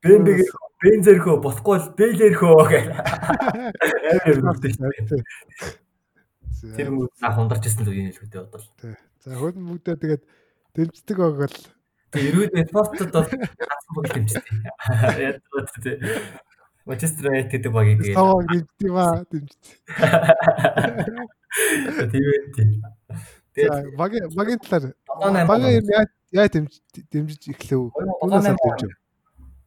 [0.07, 0.39] Бэн бэг
[0.81, 2.89] бэн зэрхөө болохгүй бол бэлэрхөө гэл.
[4.39, 4.75] Амар дээ.
[5.07, 5.21] Тэр
[6.57, 8.65] За мөн анх ундарч ирсэн л үн үлгүүтэй бодол.
[9.21, 10.23] за хөл мөгдөө тэгээд
[10.73, 11.59] дэмждэг байгаа л
[12.07, 14.45] Тэг эрүүд спортод бол ганцхан баг дэмждэг.
[15.21, 15.37] Яг
[15.83, 15.99] тийм.
[16.87, 19.75] Манчестер Юнайтед гэдэг багийг тэгээд саваа дэмждэг ба дэмждэг.
[22.09, 22.69] тийм тийм.
[22.79, 23.21] За
[23.53, 25.85] Тэгээд багийн багийн талаар 78 багийн
[26.31, 26.71] яа дэмж
[27.11, 27.93] дэмжиж эхлэв.
[28.23, 28.91] 78 дэмжив.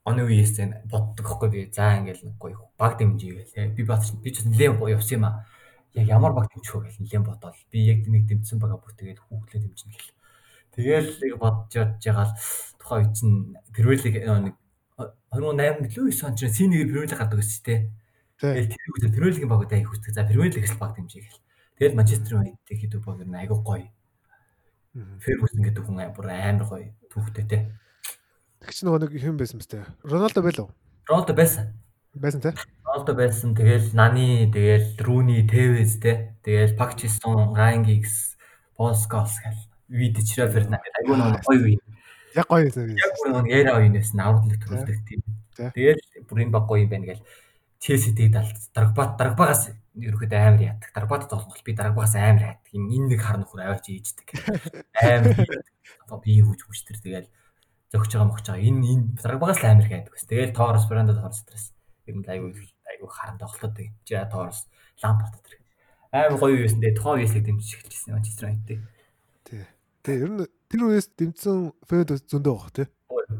[0.05, 1.61] Оны үеэс зэн боддог хгүй би.
[1.73, 3.77] За ингээл нэг гоё баг дэмжиж гээл.
[3.77, 5.45] Би бат би ч нэлээд гоё явсан юм аа.
[5.95, 7.61] Яг ямар баг дэмжих вэ гэл нэлээд бодоол.
[7.69, 10.15] Би яг нэг дэмжсэн бага бүр тэгээд хүүхлээ дэмжинэ гэл.
[10.73, 12.35] Тэгээл нэг бодож явж байгаа л
[12.81, 13.37] тухайн үе чинь
[14.01, 14.55] League нэг
[15.35, 17.79] 2008 гэлөө 9 он чинь Premier League гардаг гэсэн тий.
[18.41, 20.15] Тэгэл тэр Premier League багуудаа их үздэг.
[20.17, 20.25] За
[20.65, 21.43] л баг дэмжиж гэл.
[21.77, 23.89] Тэгэл Манчестер Юнайтед хийдэг баг нь айгүй гоё.
[24.95, 27.63] Ferguson гэдэг хүн амар гоё түүхтэй тий.
[28.61, 29.73] Тэг чи нөгөө нэг юм байсан мэт.
[30.05, 30.69] Роналдо байлоо.
[31.09, 31.73] Рональдо байсан.
[32.13, 32.53] Байсан тий.
[32.85, 33.57] Рональдо байсан.
[33.57, 36.37] Тэгэл Нани, тэгэл Руни, Тевез те.
[36.45, 38.37] Тэгэл Пакчисон, Райан Гигс,
[38.77, 39.57] Пол Сколс гэл.
[39.89, 41.79] Видич Фернанд айгүй нэг гоё үе.
[42.37, 42.93] Яг гоё байсан.
[42.95, 45.25] Яг нэг эра үеэс нь аврал төрүүлдэг тийм.
[45.57, 47.25] Тэгэл бүр энэ баг гоё юм байна гэл.
[47.81, 50.93] Челси тэгээд алд Дарагбат Дарагбагаас ерөөхдөө амар яадаг.
[50.93, 52.71] Дарагбат тоглол би Дарагбагаас амар хайдаг.
[52.77, 54.37] Энэ нэг хар нөхөр аваач ийждэг.
[55.01, 55.49] Амар
[56.05, 57.29] одоо би хүч хүч төр тэгэл
[57.91, 58.63] зөгч байгаа мөгч байгаа.
[58.63, 60.13] Энэ энэ Дарагбагаас л амар хайдаг.
[60.15, 60.25] бас.
[60.31, 61.75] Тэгэл Торос Брандо Торос стресс.
[62.07, 62.55] Ер нь айгүй
[62.87, 63.91] айгүй харан тоглолт dig.
[64.07, 64.67] Жи Торос
[65.03, 65.59] Лампарт тэр.
[66.15, 66.81] Амар гоё юу байсан.
[66.81, 68.81] Тэгээ тухайн үеэслэг дэмжиж эхэлчихсэн Манчестер Юнайтед.
[69.47, 69.63] Тий.
[70.07, 72.87] Тэг ер нь тэр үеэс дэмжсэн фэд зөндөө баг тий.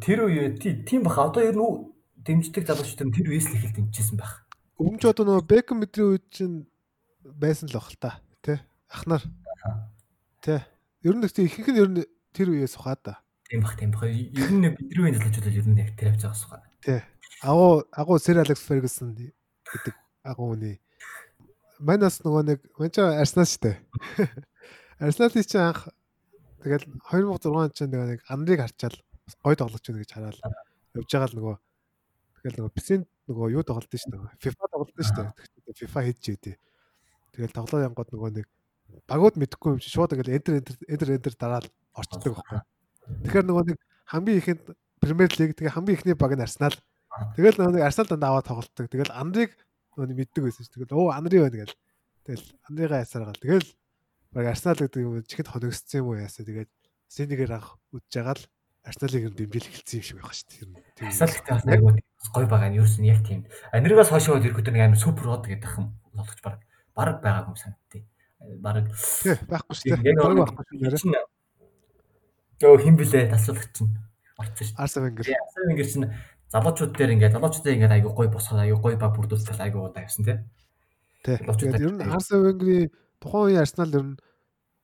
[0.03, 1.31] Тэр үе тий- тийм баха.
[1.31, 1.95] Одоо ер нь
[2.27, 4.47] дэмждэг залуучууд тэр үеэс л их дэмжижсэн байх.
[4.79, 6.67] Өмнө ч одоо нөгөө Бекхэм мэдрийн үед чинь
[7.23, 8.11] байсан л баг л та.
[8.43, 8.59] Тий.
[8.91, 9.23] Ахнаар.
[10.43, 10.61] Тий.
[11.03, 13.15] Ер нь их их нь ер нь тэр үеэс ухаад та.
[13.51, 14.07] Тийм бах тийм бах.
[14.07, 16.63] Ер нь бидний залуучууд л ер нь яг тэр явж байгаа суугаа.
[16.87, 17.03] Тий.
[17.43, 20.79] Агуу агуу Сэр Алекс Фергюсон гэдэг агуу хүний
[21.81, 23.81] манаас нөгөө нэг манч Арсенал штэ.
[25.01, 25.89] Арсеналын чинь анх
[26.61, 28.97] тэгэл 2006 он чинь нөгөө нэг Андрийг харчаал
[29.43, 30.39] гой тоглож байна гэж хараад
[30.95, 31.57] явж байгаа л нөгөө
[32.45, 34.17] тэгэл нөгөө Песент нөгөө юу тоглолт нь штэ.
[34.45, 35.23] FIFA тоглолт нь штэ.
[35.33, 36.57] Тэгэхээр FIFA хийж идэв.
[37.33, 38.47] Тэгэл тоглоо янгууд нөгөө нэг
[39.09, 42.61] багууд мэдхгүй юм чи шууд тэгэл энтер энтер энтер энтер дараад орчдөг байхгүй.
[43.25, 43.79] Тэгэхээр нөгөө нэг
[44.11, 44.63] хамгийн ихэнд
[45.01, 46.77] Премьер Лиг тэгээ хамгийн ихний баг нь Арсенал.
[47.37, 48.87] Тэгэл нөгөө нэг Арсенал дандаа аваад тоглолтдог.
[48.91, 49.57] Тэгэл Андрийг
[49.97, 50.75] нөгөө нэг мэддэг байсан шүү.
[50.77, 51.79] Тэгэл оо Андри байна гэл.
[52.27, 53.43] Тэгэл Андрийгаа ясаар гал.
[53.43, 53.69] Тэгэл
[54.33, 56.45] баг Арсенал гэдэг юм чихэд хоногссон юм уу яасаа.
[56.47, 56.71] Тэгээд
[57.11, 58.45] Синегээр анх үдж байгаа л
[58.87, 61.11] Арсеналыг юм дэмжил эхэлсэн юм шиг байх шүү дээ.
[61.11, 61.93] Арсенал гэдэг бас айгүй
[62.31, 63.41] гой байгаа нь юу ч яг тийм.
[63.75, 66.63] Андригаас хойш хойд ирэхэд нэг амар супер од гэдэг юм болгож баг
[66.95, 68.05] баг байгаагүй юм санагдтыг.
[69.21, 70.07] Тий, байхгүй шүү дээ.
[70.07, 70.65] яг Бараг байхгүй
[70.97, 71.40] шүү дээ.
[72.61, 73.97] Чинь Йоо хин блэ тасалгач чинь
[74.37, 74.77] орцсон шүү.
[74.77, 75.25] Арсен Венгер.
[75.25, 75.41] дээ.
[75.41, 76.09] Арсен Венгер чинь
[76.53, 80.25] залуучууд дээр ингээд залуучуудаа ингээд айгүй гой босгоод айгүй гой баг бүрдүүлсэн айгүй удаа явсан
[80.29, 80.39] тий.
[81.25, 81.37] Тий.
[81.41, 84.21] Тэгээд ер нь Арсен Венгерийн тухайн үеийн Арсенал ер нь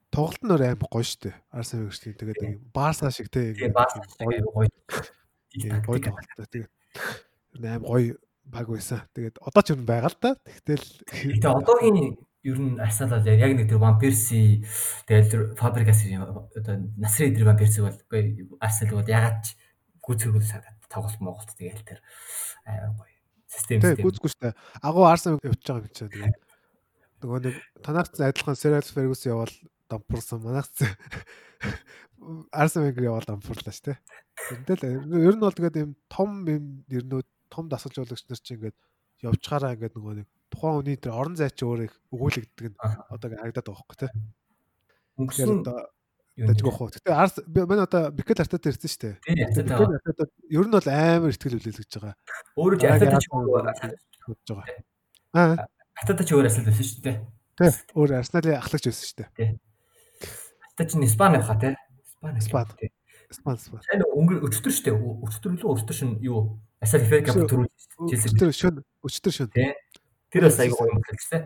[0.09, 1.37] тоглолт нь амар гоё шүү дээ.
[1.53, 2.41] Арсен Венгер шиг тэгээд
[2.72, 3.53] Барса шиг тий.
[3.53, 3.93] Тийм баас
[4.24, 4.68] айгүй гой.
[5.53, 6.49] Тийм гоё тоглолт.
[6.49, 6.72] Тэгээд
[7.61, 8.16] амар гоё
[8.47, 9.03] баг байсан.
[9.12, 10.31] Тэгээд одоо ч юм байгаа л да.
[10.39, 12.16] Тэгтэл Тэгээ одоогийн
[12.47, 14.62] ер нь Арсенал бол яг нэг тэр Ван Перси
[15.11, 19.59] тэгэл Фабригас одоо Насрын дээр Ван Перси бол үгүй Арсенал бол ягаад ч
[20.07, 22.01] гүцэргүүл санагдаад тоглолт Монголд тэгэл тэр
[22.62, 23.16] амар гоё
[23.51, 24.05] систем систем.
[24.07, 24.55] гүцгүй шүү дээ.
[24.82, 26.38] Агуу Арсен явж байгаа чинь тэгээд
[27.22, 29.53] нөгөө нэг танаач адилхан Серал Фергюс явал
[29.90, 30.42] дампуурсан.
[30.42, 30.70] Манайх
[32.53, 33.99] Арсен Венгер явал дампуурлаа дээ.
[34.66, 38.76] Тэгэл ер нь бол тэгээд юм том юм ернүүд том дасгалжуулагч нар чинь ингээд
[39.22, 43.28] явж гараа ингээд нөгөө нэг тухайн хүний тэр орон зай чи өөрөө өгүүлэгддэг нь одоо
[43.30, 44.11] харагдаад байгаа хөөхгүй тий.
[45.18, 45.59] Өнгөрсөн
[46.36, 46.88] дажгүй хоо.
[46.92, 49.14] Гэтэ Арс манай одоо Бикел Артата ирсэн шүү дээ.
[49.24, 52.14] тийм Артата ер нь бол амар ихтгэл үлээлгэж байгаа.
[52.61, 54.80] өөрөө ятаа ч хөдж байгаа.
[55.32, 55.66] Аа
[56.05, 57.16] ятаа ч өөр асал байсан шүү дээ.
[57.57, 59.51] тий өөр Арсеналын ахлагч байсан шүү дээ.
[60.76, 61.74] Ятаа ч Испани баха тий.
[62.36, 62.86] Испани
[63.30, 63.59] Испани.
[63.59, 63.82] спан.
[63.82, 64.97] Сайн өнгөр өчтөр шүү дээ.
[65.26, 66.61] Өчтөр лөө өчтөр шин юу?
[66.78, 67.66] Асал Ферга төрүүл
[68.07, 68.28] Челси.
[68.30, 69.49] Өчтөр шөн өчтөр шөн.
[69.57, 69.72] Тий.
[70.37, 71.43] Тэр бас айгүй гоё хэлсэн.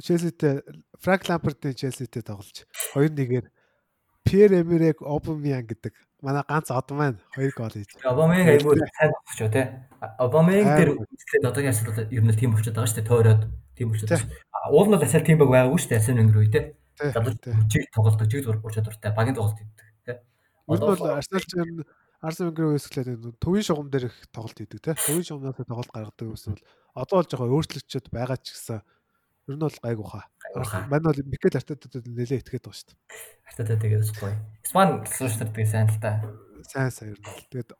[0.00, 0.54] Челситэй
[0.96, 2.64] Франк Лампардын Челситэй тоглож
[2.96, 3.46] 2-1-ээр
[4.24, 5.92] Пьер Эмерек Обамян гэдэг
[6.24, 7.96] манай ганц од маань 2 гол хийж.
[8.04, 9.66] Обамянг айгүй сайн болчихоо тий.
[10.16, 13.10] Обамянг дээр үзлээд одоогийн асуудал ер нь тийм болчиход байгаа шүү дээ.
[13.10, 13.42] Тойроод
[13.76, 14.24] тийм болчиход.
[14.70, 16.00] Уул нь асаал тийм баг байгаагүй шүү дээ.
[16.00, 16.64] Асаал өнгөр үе тий.
[17.00, 17.36] Залууч
[17.72, 20.16] чиг тоглолдог, чиг зур бурчаад дуртай, багийн тоглолт хийдэг тий.
[20.68, 21.84] Одоо бол Арсенал ч ер нь
[22.20, 24.92] Арсен Венгер үсгэлээд төвийн шугам дээр их тоглолт хийдэг тий.
[24.92, 26.64] Төвийн шугамнаас тоглолт гаргадаг гэсэн бол
[27.00, 28.80] одоо бол жоохон өөрчлөгчөд байгаа ч гэсэн
[29.48, 30.24] ер нь бол гайгүй хаа.
[30.92, 32.98] Мань бол Микел Артетад нэлээ итгээд байгаа шүү дээ.
[33.48, 34.04] Артетад тэгээд
[35.08, 36.20] сууч нар тэгээд сайн л та.
[36.68, 37.28] Сайн сайн ер нь.
[37.48, 37.70] Тэгээд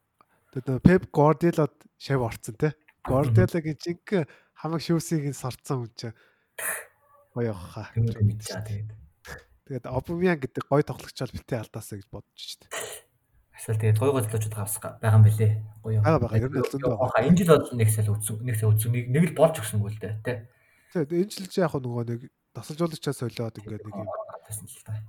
[0.57, 2.72] тэгээд Пеп Гвардиолад шав орцсон тий.
[3.05, 4.24] Гвардиолагийн жинхэнэ
[4.57, 6.16] хамаг шүүсийг нь сорцсон хүн чинь
[7.36, 7.93] гоё хаа.
[7.93, 8.88] Тэгээд
[9.68, 13.10] тэгээд Обамян гэдэг гоё тоглогч бол битээ алдаасаа гэж бодож шүү дээ.
[13.61, 15.53] Эсвэл тэгээд гой гой залуучууд гарс байгаа юм бэлээ.
[15.85, 16.01] Гоё.
[16.01, 17.29] Бага бага ер нь зөндөө байгаа.
[17.29, 20.15] Энэ жил бол нэг сал үтсэн, нэг сал үтсэн, нэг л болж өгсөнгөө л дээ,
[20.25, 20.37] тий.
[20.97, 22.21] Тэгээд энэ жил ч яг нөгөө нэг
[22.57, 24.09] тасалжуулагчаа солиод ингээд нэг юм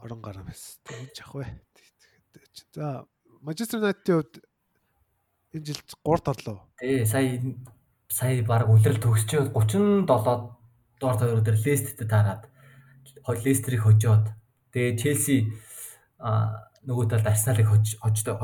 [0.04, 0.84] орон гараа байсан.
[0.84, 1.47] Тэгээд жах вэ.
[2.76, 3.08] За
[3.39, 4.36] Манчестер Юнайтедийн хувьд
[5.56, 6.68] энэ жил 3 торлоо.
[6.76, 7.39] Тий, сая
[8.12, 10.04] сая баг үлрэл төгсчөөд 37
[10.99, 12.52] доор тойрог дээр Лестертэй таарад
[13.24, 14.28] Лестерийг хожоод
[14.76, 15.56] тэгээ Челси
[16.20, 18.36] а нөгөө талд Арсеналыг хож хожтой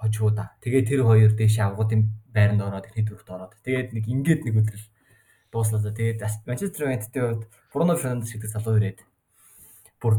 [0.00, 0.52] хожвоо да.
[0.60, 3.56] Тэгээд тэр хоёр дэше авгуудын байранд ороод эхний дөрөвт ороод.
[3.64, 4.86] Тэгээд нэг ингээд нэг өдрөл
[5.48, 5.88] дууслаа.
[5.88, 9.00] Тэгээд Манчестер Юнайтедийн хувьд Бруно Фернандес гэдэг залуу ирээд
[9.96, 10.14] бүр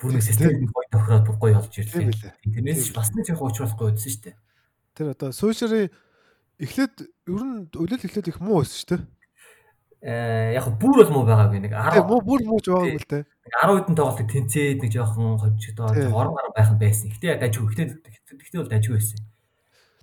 [0.00, 2.08] бүр нэг систем гоё тохироод бүр гоё олж ирлээ.
[2.40, 4.36] Тэрнээс ч бас нэг жоохон уучлахгүй байсан шүү дээ.
[4.96, 5.92] Тэр одоо суушрын
[6.56, 6.94] эхлээд
[7.28, 9.02] ер нь өлөл эхлээд их муу байсан шүү дээ
[10.04, 13.24] яг бүр бол муу байгаагүй нэг 10 муу бүр мууж байгаагүй л дээ.
[13.24, 17.08] 10 хэдэн тоглолтыг тэнцээд нэг жоохон хожигдоод орон гараа байх нь байсан.
[17.08, 17.72] Гэтэ дажгүй.
[17.72, 18.04] Гэтэ
[18.36, 19.20] гэтэ бол дажгүй байсан.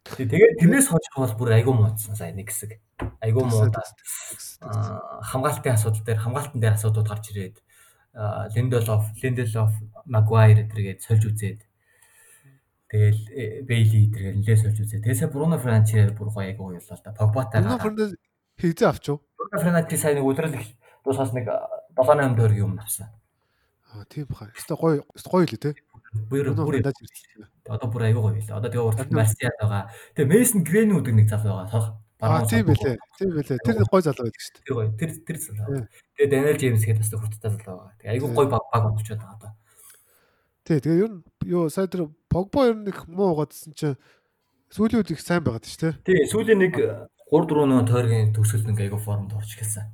[0.02, 2.82] Тэгээд тэрнээс хожих бол бүр айгүй муудсан сая нэг хэсэг.
[3.22, 3.86] Айгүй муудаа.
[5.30, 7.62] Хамгаалтын асуудал дээр хамгаалтан дээр асуудууд гарч ирээд
[8.58, 9.72] Линделов, Линделов,
[10.10, 11.62] Магуайр эдэргээд сольж үзээд
[12.92, 15.00] Тэгэл Бейли эдэргээл нэлээ сольж үзээ.
[15.00, 17.16] Тэгээс Бруно Франчер бүр гоё айгүй юу л да.
[17.16, 17.64] Погбатай.
[17.64, 18.20] Бруно Франчер
[18.60, 19.06] хийзээ авч
[19.52, 19.60] юу?
[19.60, 20.68] Фернати сайн нэг үлрэл их
[21.04, 21.48] дуусаас нэг
[21.98, 23.12] 7-8 тойрог юм авсан.
[23.92, 24.48] Аа тийм баха.
[24.56, 25.76] Өстө гоё гоё л те.
[26.32, 26.80] Бүр бүр.
[27.68, 28.56] Одоо бүр аягүй гоё л.
[28.56, 29.92] Одоо тэгээ урд Марсиал байгаа.
[30.16, 32.00] Тэгээ Месн Грэнүүд нэг залуу байгаа.
[32.22, 32.96] Аа тийм байлээ.
[33.20, 33.60] Тийм байлээ.
[33.60, 34.64] Тэр гоё залуу байдаг шүү дээ.
[34.64, 34.90] Тэр гоё.
[34.96, 35.88] Тэр тэр залуу.
[36.16, 37.96] Тэгээ Даниэл Джеймс гэдэг бас хурдтай залуу байгаа.
[38.00, 39.52] Тэгээ аягүй гоё баг баг болчиход байгаа одоо.
[40.62, 44.00] Тий, тэгээ ер нь юу сая тэр Погбо ер нь их муу гоодсэн чинь
[44.72, 45.94] сүүлийн үед их сайн байгаад шүү дээ.
[46.06, 46.74] Тий, сүүлийн нэг
[47.32, 49.88] 3 4 нөө тойргийн төгсөлд ингээ айгу формд орж эхэлсэн.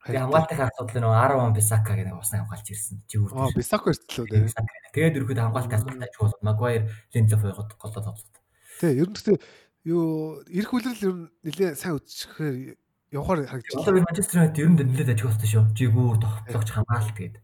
[0.00, 3.04] Тэгээ хамгаалтын асуудал нөө 10 он Бисака гэдэг усны хамгаалж ирсэн.
[3.04, 3.36] Жигүүр.
[3.36, 4.48] Аа, Бисака ирсэн лөө.
[4.96, 8.36] Тэгээд ерөөд хамгаалтын асуудал ажиг бол Магуайр, Линдлоф байгаад голоо тоглоод.
[8.80, 9.38] Тий, ер нь
[9.84, 12.80] юу эрх үлрэл ер нь нэлээ сайн үтчихээр
[13.12, 13.84] явахаар харагдаж байна.
[13.84, 15.64] Одоо Манчестер Юнайтед ер нь нэлээд ажиг болсон шүү.
[15.76, 17.36] Жигүүр тоглогч хамгаалт тэгээд.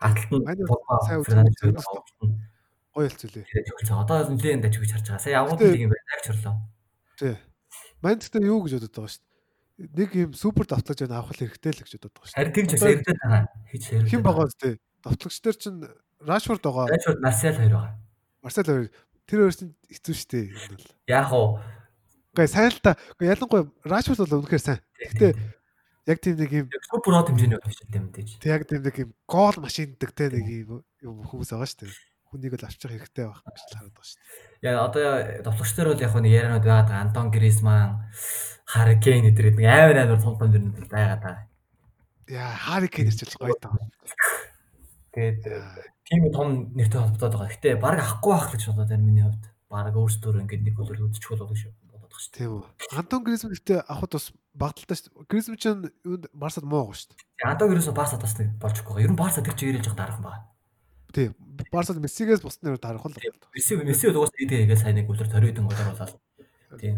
[0.00, 1.76] Аталтан сайн үтчихээр
[2.92, 3.44] гоё хэлцүүлээ.
[4.00, 5.24] Одоо нэлээд ажиг гэж харж байгаа.
[5.24, 6.08] Сая нэг юм байна.
[6.16, 6.56] Агч орлоо.
[7.20, 7.36] Тий.
[8.02, 9.90] Мандтай юу гэж бодод байгаа шүү дээ.
[9.94, 12.36] Нэг юм супер давтлагч авах хэрэгтэй л гэж бодод байгаа шүү.
[12.36, 13.42] Харин тийм ч ярьдаа байгаа.
[13.70, 14.10] Хийж ярьдаа.
[14.10, 14.70] Хэн байгаа зү?
[15.06, 15.80] Давтлагч нар чинь
[16.22, 16.86] Рашфорд байгаа.
[16.90, 17.94] Рашфорд Марсиал хоёр байгаа.
[18.42, 18.88] Марсиал хоёр.
[19.26, 20.44] Тэр хоёр чинь хэцүү шүү дээ.
[20.50, 20.90] Энэ бол.
[21.06, 21.48] Яг уу.
[22.34, 22.92] Гэхдээ сайн л та.
[23.22, 24.80] Ялангуяа Рашфорд бол үнэхээр сайн.
[24.98, 25.32] Гэхдээ
[26.10, 28.28] яг тийм нэг юм супер хот хэмжээний болж байна мэдээж.
[28.42, 30.46] Тэг яг тийм нэг юм гол машиндаг те нэг
[31.06, 34.72] юм хүмүүс байгаа шүү дээ хүнийг л авчих хэрэгтэй байх гэж хараад байгаа шүү дээ.
[34.72, 35.06] Яа одоо
[35.44, 37.04] товлогчдор бол яг нэг яриануд байгаад байгаа.
[37.04, 38.08] Антон Гризман,
[38.64, 41.44] Харри Кейн эдгээр нэг амар амар том том дэрнүүд байгаад байгаа.
[42.32, 43.76] Яа, Харри Кейн ч л гоё таа.
[45.12, 45.40] Тэгээд
[46.08, 47.52] тийм том нэртэй холбогдоод байгаа.
[47.52, 49.44] Гэтэ баг авахгүй байх гэж бодоод байна миний хувьд.
[49.68, 52.32] Баг өөрсдөө ингээд нэг бол үдчих болоо шүү байгаа шүү.
[52.32, 52.64] Тийм үү.
[52.96, 55.26] Антон Гризман гэтээ авахд бас багталтай шүү.
[55.26, 55.64] Гризман ч
[56.32, 57.16] Барсад муу гоо шүү.
[57.42, 59.02] Антон Гризман Барсад бас нэг болчихгүй.
[59.02, 60.51] Ер нь Барсад тэр чигээрэл жоох дарах байна.
[61.12, 61.30] Тий.
[61.70, 63.14] Барсад Мессигээс бусднаар дарах л.
[63.54, 66.16] Месси Месси угаас идэгээ сайн нэг үлэр ториодон голоор болоод.
[66.80, 66.96] Тий.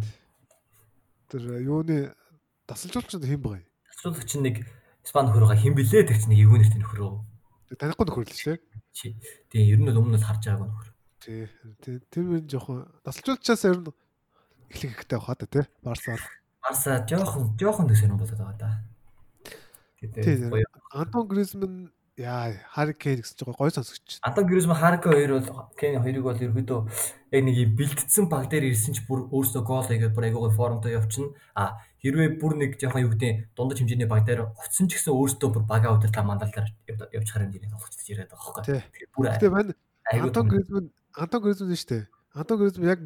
[1.28, 2.14] Тэр юуны
[2.70, 3.66] тасалжуулагч хэн байгаа юм?
[3.90, 4.56] Тасалжуулагч нэг
[5.04, 7.14] Испани нөхөр байгаа хэн блэ чинь нэг эвгүй нэртэй нөхөр өө.
[7.76, 8.58] Танихгүй нөхөр л.
[8.94, 9.18] Чи.
[9.50, 10.88] Тий, ер нь бол өмнө нь харж байгаагүй нөхөр.
[11.20, 11.98] Тий.
[12.08, 13.92] Тэр мэн жоохон тасалжуулагчаас ер нь
[14.70, 15.64] эхлэх хэрэгтэй баха та тий.
[15.82, 16.16] Барса.
[16.62, 18.70] Барса жоохон жоохон дэсэр юм болоод байгаа да.
[20.00, 20.48] Тий.
[20.94, 24.22] Антон Гризман Яа, Харри Кейн гэсэн чинь гой сонсогч.
[24.22, 26.80] Антон Гризман Харри хоёр бол Кейн хоёрыг бол ерөөдөө
[27.34, 30.94] яг нэг юм бэлтгэсэн баг дээр ирсэн ч бүр өөрсдөө гол хийгээд бүр айгуугай формтой
[30.94, 31.34] явчихна.
[31.58, 35.58] А хэрвээ бүр нэг жоохон юу гэдэг дундаж хэмжээний баг дээр оцсон ч гэсэн өөрсдөө
[35.58, 38.86] бүр бага удирдлаа мандалаар явж харин дийний тоглогчд яриад байгаа.
[39.10, 39.74] Бүр Тэгээ байна.
[40.14, 40.86] Антон Гризман
[41.18, 42.04] Антон Гризман шүү дээ.
[42.30, 43.00] Антон Гризман яг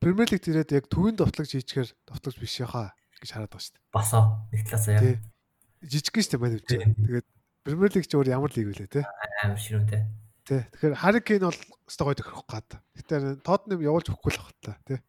[0.00, 3.84] Премьер лигт ирээд яг төвийн довтлогч хийчихээр довтлогч биш яхаа гэж хараад байгаа шүү дээ.
[3.92, 5.20] Басаа нэг талаасаа яг
[5.84, 6.60] жижиг шүү дээ манай.
[6.64, 7.26] Тэгээд
[7.66, 9.02] Премьер лиг ч өөр ямар лиг вэ те?
[9.42, 10.06] Амар ширүүтэй.
[10.46, 10.62] Тий.
[10.70, 11.58] Тэгэхээр Харикейн бол
[11.90, 12.78] өстой гоё тохирох гад.
[12.94, 15.02] Гэтэ Тотнем явуулж өгөхгүй л бах та тий.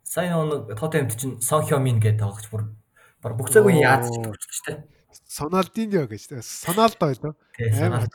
[0.00, 2.72] Сайн нэг Тоттенхэмд чинь Сон Хёмин гэдэг тоглогч бүр
[3.20, 4.88] баг бүх цаг үеийн Аз ч штэ.
[5.28, 6.40] Соналдиньо гэж.
[6.40, 7.36] Соналдо.
[7.52, 8.08] Тий, санаа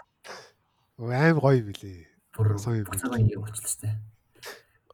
[0.97, 2.09] Аим гоё юм билий.
[2.33, 4.01] бүр бүх цаг л штэ.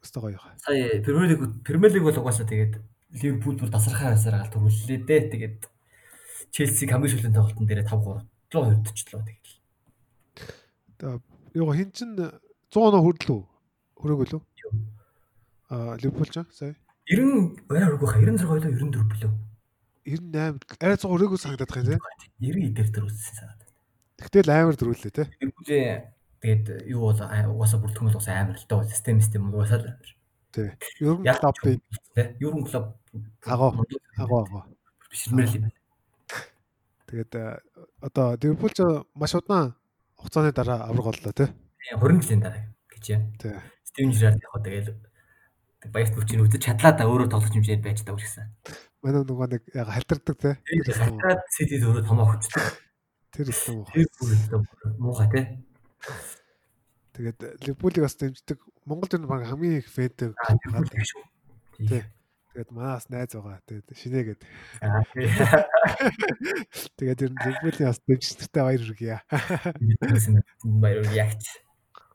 [0.04, 0.44] Өстой гоё.
[0.60, 2.84] Сая Премьер лиг Премьер лиг бол угаасаа тэгээд
[3.24, 5.32] Ливерпул бүр тасархаа байсараа гал төрүүллээ дээ.
[5.32, 5.60] Тэгээд
[6.52, 9.26] Челсиг хамгийн сүүлийн тоглолтын дээр 5-3 240
[11.00, 11.22] тэгээд.
[11.56, 13.40] Юу хин чин 100 оноо хүрдлүү?
[14.00, 14.42] Хүрээгүй лүү?
[15.72, 16.76] Аа Ливерпул ч сая
[17.10, 19.32] 90 арай өргөх 96 ойлоо 94 билүү.
[20.06, 22.04] 98 арай 100 хүрээгүй санагдаад байгаа юм
[22.42, 23.62] 90 дээр төрүүлсэн санаад.
[24.20, 25.24] Тэгтэл амар дөрүүлээ те.
[25.42, 26.02] Ливерпулийн
[26.42, 30.10] тэгээд юу бол угаасаа бүр төмөл угаасаа амар л доо систем систем угаасаа л амар.
[30.54, 30.70] Тий.
[31.02, 31.78] Ер нь Яг клуб бий.
[32.16, 32.86] тэ Еврон клуб
[33.46, 33.86] Агуу.
[34.18, 34.64] Агуу агуу.
[35.12, 35.78] бишрмэр л юм байна.
[37.06, 37.62] Тэгээд э,
[38.02, 38.82] одоо Ливерпул ч
[39.14, 39.78] маш удаан
[40.18, 41.54] хугацааны дараа авраг боллоо те.
[41.80, 43.22] Тийм, 20 жилийн дараа гэж юм.
[43.38, 43.54] Тий.
[43.86, 44.90] Стивен Жирард яг тэгэл
[45.94, 48.50] баярт бүрчийн үзэж чадлаа да өөрөө тоглож хэмжээд байж даа үргэлжсэн.
[49.06, 50.58] Манай нөгөө нэг яг халтардаг.
[50.66, 52.66] Тэгээд хатаад Ситид өөрөө томоо хөчтэй.
[53.30, 53.88] Тэр өстөө муу.
[53.94, 54.62] Тэр
[54.98, 55.42] муухай те.
[57.14, 57.40] Тэгээд
[57.70, 61.24] Ливерпулийг бас дэмждэг Монгол ер нь баг хамгийн их шүү.
[61.86, 62.02] Тий.
[62.56, 63.60] Тэгээд манаас найз байгаа.
[63.68, 64.42] Тэгээд шинээгээд.
[64.80, 65.28] Аа тийм.
[66.96, 69.20] Тэгээд ер нь Ливерпулийн бас дэмждэгтэй баяр хүргье.
[70.64, 71.44] Баяр ягч.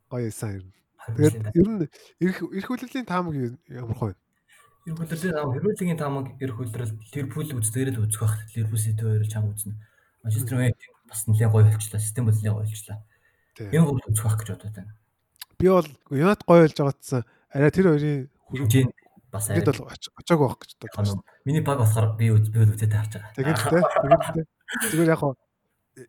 [0.09, 0.72] Гоё сайн ер нь.
[1.12, 1.84] Тэгээд ер нь
[2.24, 3.36] эрх эрх хүлээлийн таамаг
[3.68, 4.20] ямар хөө вэ?
[4.88, 8.41] Ер хөлөлийн таамаг Ливерпулийн таамаг ер хөлрөл Ливерпул үздгээр л үзэх байх.
[8.57, 9.76] Ливерпул Сити хоёр чам үзнэ.
[10.24, 12.01] Манчестер Юнайтед бас нэлээд гоё болчлаа.
[12.01, 12.99] Систем бол нэлээд гоё болчлаа.
[13.61, 14.97] Энэ гол үзэх байх гэж бодод байна.
[15.61, 17.28] Би бол Юнат гоё болж байгаадсан.
[17.53, 18.88] Арай тэр хоёрын Хөрөмжийн
[19.32, 21.22] бас Тэгэд бол оч- очоог байх гэж бодож байна.
[21.46, 23.34] Миний баг болохоор би би үзээд харж байгаа.
[23.38, 24.48] Тэгээд те тэгээд
[24.90, 25.22] зүгээр яг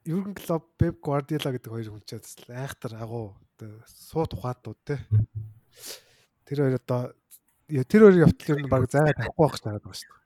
[0.06, 4.96] Юрген Клоп, Пеп Гвардиола гэдэг хоёр хүн ч бас айхтар агуу одоо суу тухаатууд те.
[6.46, 7.12] Тэр хоёр одоо
[7.68, 10.22] тэр хоёрын явтал ер нь баг зайгаа тавихгүй байх гэж хараад байгаа шүү дээ.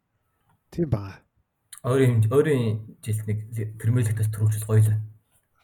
[0.76, 1.14] Тийм баа.
[1.86, 2.64] Өөрийн өөрийн
[3.02, 3.40] жилд нэг
[3.80, 5.06] Премьер лигтээс төрүүлж гоё л байна.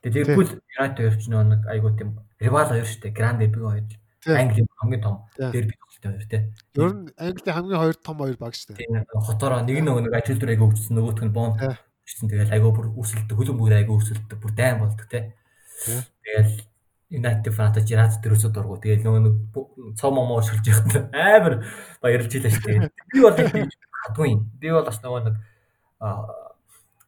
[0.02, 2.10] Тэгээд Ливерпул Юнайтед хоёр ч нэг айгуу тийм
[2.42, 3.14] ривал хоёр шүү дээ.
[3.18, 3.86] Гранд дерби хоёр.
[4.22, 6.42] Английн хамгийн том дерби тоглолттой хоёр тий.
[6.76, 8.82] Ер нь Английн хамгийн хоёр том хоёр баг шүү дээ.
[8.82, 11.58] Тийм хотоороо нэг нөгөө нэг ажил дээр айгуу өгсөн нөгөөх нь бонд
[12.06, 15.08] гэсэн тэгэл айгуу бүр үсэлдэг хөлөн бүр айгуу үсэлдэг бүр дайм болдог.
[15.08, 15.32] Тий.
[16.26, 16.54] Тэгэл
[17.12, 18.80] United фаната Жират дөрөсөд дургу.
[18.80, 19.36] Тэгэл нөгөө нэг
[20.00, 21.68] цоо момоо шилж яхад амар
[22.00, 22.90] баярлж илаа шүү дээ.
[23.12, 24.42] Би бол хадгүй юм.
[24.60, 25.36] Би бол бас нөгөө нэг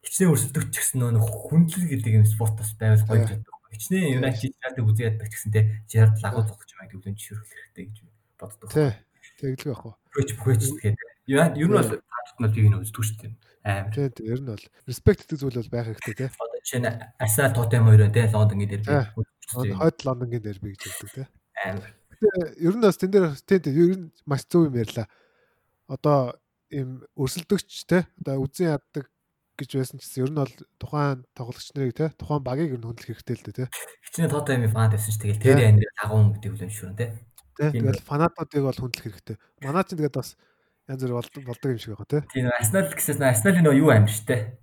[0.04, 3.54] хичнээн өрсөлдөгч гэсэн нөгөө хүндлэл гэдэг юм спорт бас байвал гоё боддог.
[3.72, 7.84] Хичнээн United Жират үзээд ч гэсэн те Жират лагуу зогч юм аяг өвлөн жишрэх хэрэгтэй
[7.88, 7.96] гэж
[8.44, 8.68] боддог.
[8.70, 8.92] Тий.
[9.40, 9.94] Тэглэг байх уу.
[10.12, 13.32] Бүхэч бүхэч тэгээд ер нь бол таадад нь тийг нь үздэг шүү дээ.
[13.64, 13.92] Амар.
[13.96, 16.28] Тий, тий, ер нь бол респект гэдэг зүйл бол байх хэрэгтэй те.
[16.36, 19.04] Одоо жишээ нь Арсенал Тоттенхэм хоёр те Лондонгийн Тий.
[19.16, 19.76] үздэг.
[19.80, 21.28] Хойд Лондонгийн дерби гэж хэлдэг.
[21.64, 21.88] Амар.
[22.12, 25.08] Гэтэ ер нь бас тэн дээр тий, тий, ер нь маш зөв юм ярьлаа.
[25.88, 26.36] Одоо
[26.68, 29.08] им өрсөлдөгч те одоо үзэн яддаг
[29.58, 32.88] гэж байсан ч гэсэн ер нь бол тухайн тоглогч нарыг те тухайн багийг ер нь
[32.88, 33.66] хөндлөх хэрэгтэй л дээ те.
[34.02, 37.06] Хичнээн Тоттенхэм фан байсан ш тэгэл тэр анир лагуун гэдэг үлэм шүүрэн те.
[37.54, 39.36] Тэ Тийм тэгэл фанатуудыг бол хөндлөх хэрэгтэй.
[39.62, 40.34] Манай ч тэгээд бас
[40.90, 42.18] янз бүр болдог юм шиг байгаа те.
[42.34, 44.58] Тийм Арсенал гэсээс нь Арсеналын нөө юу амир штэ.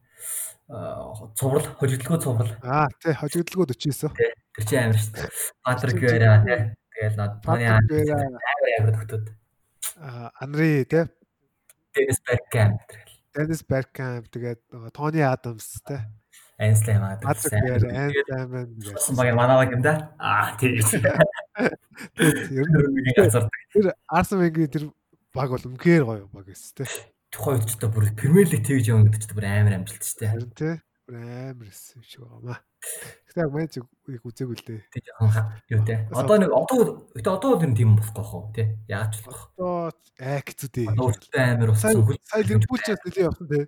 [1.36, 2.52] Цуврал, хожигдлогоо цуврал.
[2.64, 4.12] Аа тий хожигдлгууд 49.
[4.16, 4.36] Тэ.
[4.56, 5.28] Тэр чинь амир штэ.
[5.64, 6.76] Патрик Вера те.
[6.92, 8.20] Тэгэл Патрик Вера.
[8.20, 9.26] амир амир төгтөд.
[9.98, 11.08] Аа Анри те.
[11.96, 13.12] Денис Беркам тэгэл.
[13.36, 14.60] Денис Беркамп тэгээд
[14.94, 16.08] Тони Адамс те.
[16.59, 17.20] Энслей маа.
[17.24, 20.16] Патрик Вера, Энсайман Болсон баг манаваг юм да.
[20.20, 20.80] Аа тийм.
[22.51, 24.86] Ер нь тэр Арсен Венгерийн тэр
[25.33, 26.86] баг бол үнэхээр гоё баг эс те.
[27.32, 30.20] Тухайн үед ч одоо бүр Премьер лиг тэгж явна гэдэг чинь бүр амар амжилт шүү
[30.20, 30.32] дээ.
[30.32, 30.70] Харин те.
[31.08, 32.59] Бүр амар эс юм шиг байгаамаа.
[33.29, 34.79] Гэтэ яг маань ч их үзээгүй л дээ.
[34.92, 35.96] Тэг жоохон юу те.
[36.12, 36.79] Одоо нэг одоо
[37.16, 38.75] гэтээ одоо ер нь тийм болох гох уу те.
[38.92, 39.54] Яаж болох.
[39.55, 40.88] Одоо хэцүүдээ.
[40.92, 42.20] Одоо өөртөө амар болсон.
[42.28, 43.59] сая Ливерпул ч бас нэлээд явсан те.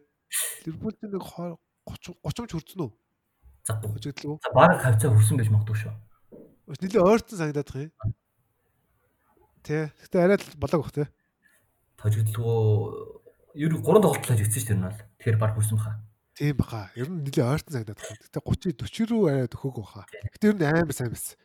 [0.67, 2.91] Ливерпул ч нэг 30 30 ч хүрсэн үү?
[3.63, 4.37] За Хожигдлгүй.
[4.51, 5.93] баг хавцаа хүрсэн байж магадгүй шүү.
[6.73, 7.93] Бас нэлээд ойртон байгаа юм.
[9.61, 9.93] Тэ.
[9.93, 11.05] Гэтэ арай л болоог бах те.
[12.01, 15.01] Тожигдлгүй ер нь 3 тоглолт л хийгдсэн шүү дээ энэ бол.
[15.21, 16.01] Тэгэхээр баг хүрсэн баха.
[16.33, 16.89] Тийм баха.
[16.97, 17.93] Ер нь нэлээд ойртон байгаа.
[17.93, 20.09] Гэтэ 30 40 рүү арай төхөөг баха.
[20.33, 21.37] Гэтэ ер нь амар сайн байсан.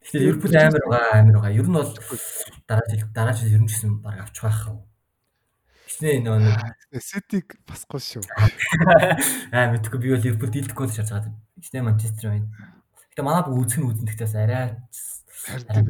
[0.00, 1.58] Тэгэхээр Ливерпул амар байгаа амар байгаа.
[1.60, 1.92] Ер нь бол
[2.64, 4.60] дараа жил дараа жил ер нь гэсэн баг авч байх.
[5.92, 8.24] Хичнээн нөө нэг Ситиг басгүй шүү.
[9.52, 11.36] аа мэдгүй би бол Ливерпул дийлдэхгүй л шаарч байгаа.
[11.60, 12.48] Хичнээн Манчестер байна.
[13.10, 14.66] Гэтэ манай бүх үзэх нь үзэн гэхдээ арай
[15.40, 15.82] Харин арай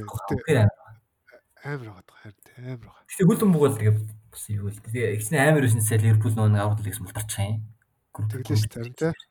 [1.65, 1.89] амар.
[1.91, 3.05] байгаа харин тийм амар байгаа.
[3.11, 3.95] Гэтэ хөлбөмбөг бол тэгээ
[4.31, 7.61] бас юу л тэгээ ихний амар өснөсөө Ливерпул нөө нэг аврал гэсэн мултарч юм.
[8.15, 9.29] Тэглээ шүү дээ, харин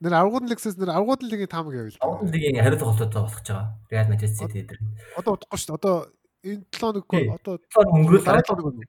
[0.00, 2.32] нэр аргууд лигсээс нэр аргууд лигийн таамаг явъя л Аврал да.
[2.32, 3.68] лигийн хариуцлага холтоо болох гэж байгаа.
[3.92, 4.80] Реал Мадрид Сити дээр.
[5.16, 5.78] Одоо удахгүй шүү дээ.
[5.80, 5.94] Одоо
[6.40, 7.28] энэ 7 хоноггүй Тий.
[7.36, 7.54] одоо
[7.84, 8.88] өнгөрөөл дараа дараа 7 хоног.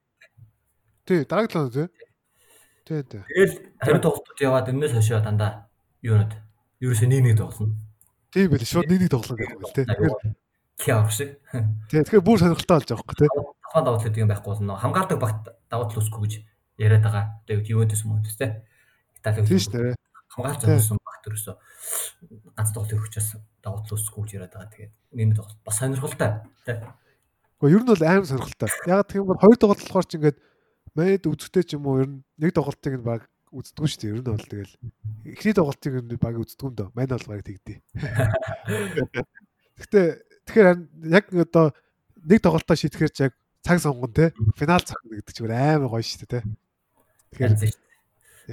[1.07, 1.87] Тий, дараагийн 7 хоног тий.
[2.87, 3.21] Тий, тий.
[3.27, 3.53] Тэгэл
[3.83, 5.51] хариуцлага холтууд яваад өмнөөс хойшоо дандаа
[5.99, 6.31] юунод
[6.79, 7.75] ерөөсөө нэг нэг тоглоно.
[8.31, 9.85] Тийм байл шууд нэг нэг тоглоно гэх юм л тий.
[9.85, 10.15] Тэгэхээр
[10.81, 11.29] Киа авах шиг.
[11.91, 13.29] тий, тэгэхээр бүр сонирхолтой болж байгаа байхгүй тий.
[13.71, 14.73] Таван давуу тал юм байхгүй болно.
[14.79, 16.33] Хамгаалдаг багт давуу тал үсэхгүй гэж
[16.79, 17.25] яриад байгаа.
[17.45, 18.49] Тэгээд Ювентус мөн төстэй.
[19.19, 19.95] Итали Тийм шүү дээ.
[20.31, 20.75] хамгаалж Тий.
[20.79, 21.55] авсан багт ерөөсөө
[22.55, 23.29] ганц тоглолт өргөчөөс
[23.61, 24.71] давуу тал үсэхгүй гэж яриад байгаа.
[24.73, 26.29] Тэгээд нэг тоглолт бас сонирхолтой.
[26.65, 26.75] Тий.
[27.61, 28.69] Гэхдээ ер нь бол аим сонирхолтой.
[28.87, 30.37] Яг гэх юм бол хоёр тоглолт болохоор ч ингээд
[30.95, 34.11] мэд үзэхтэй ч юм уу ер нь нэг тоглолтыг нь баг үздэггүй шүү дээ.
[34.11, 34.73] Ер нь бол тэгэл
[35.27, 36.89] эхний тоглолтыг нь баг үздэггүй юм доо.
[36.95, 37.77] Мань бол баг тэгдээ.
[39.77, 40.07] Гэхдээ
[40.47, 40.67] тэгэхээр
[41.11, 41.65] яг одоо
[42.23, 46.25] нэг тоглолтоо шийтгэхэр ч яг цаг сонгон те финал зохино гэдэг чинь амар гоё шүү
[46.25, 46.39] дээ те.
[47.35, 47.53] Тэгэхээр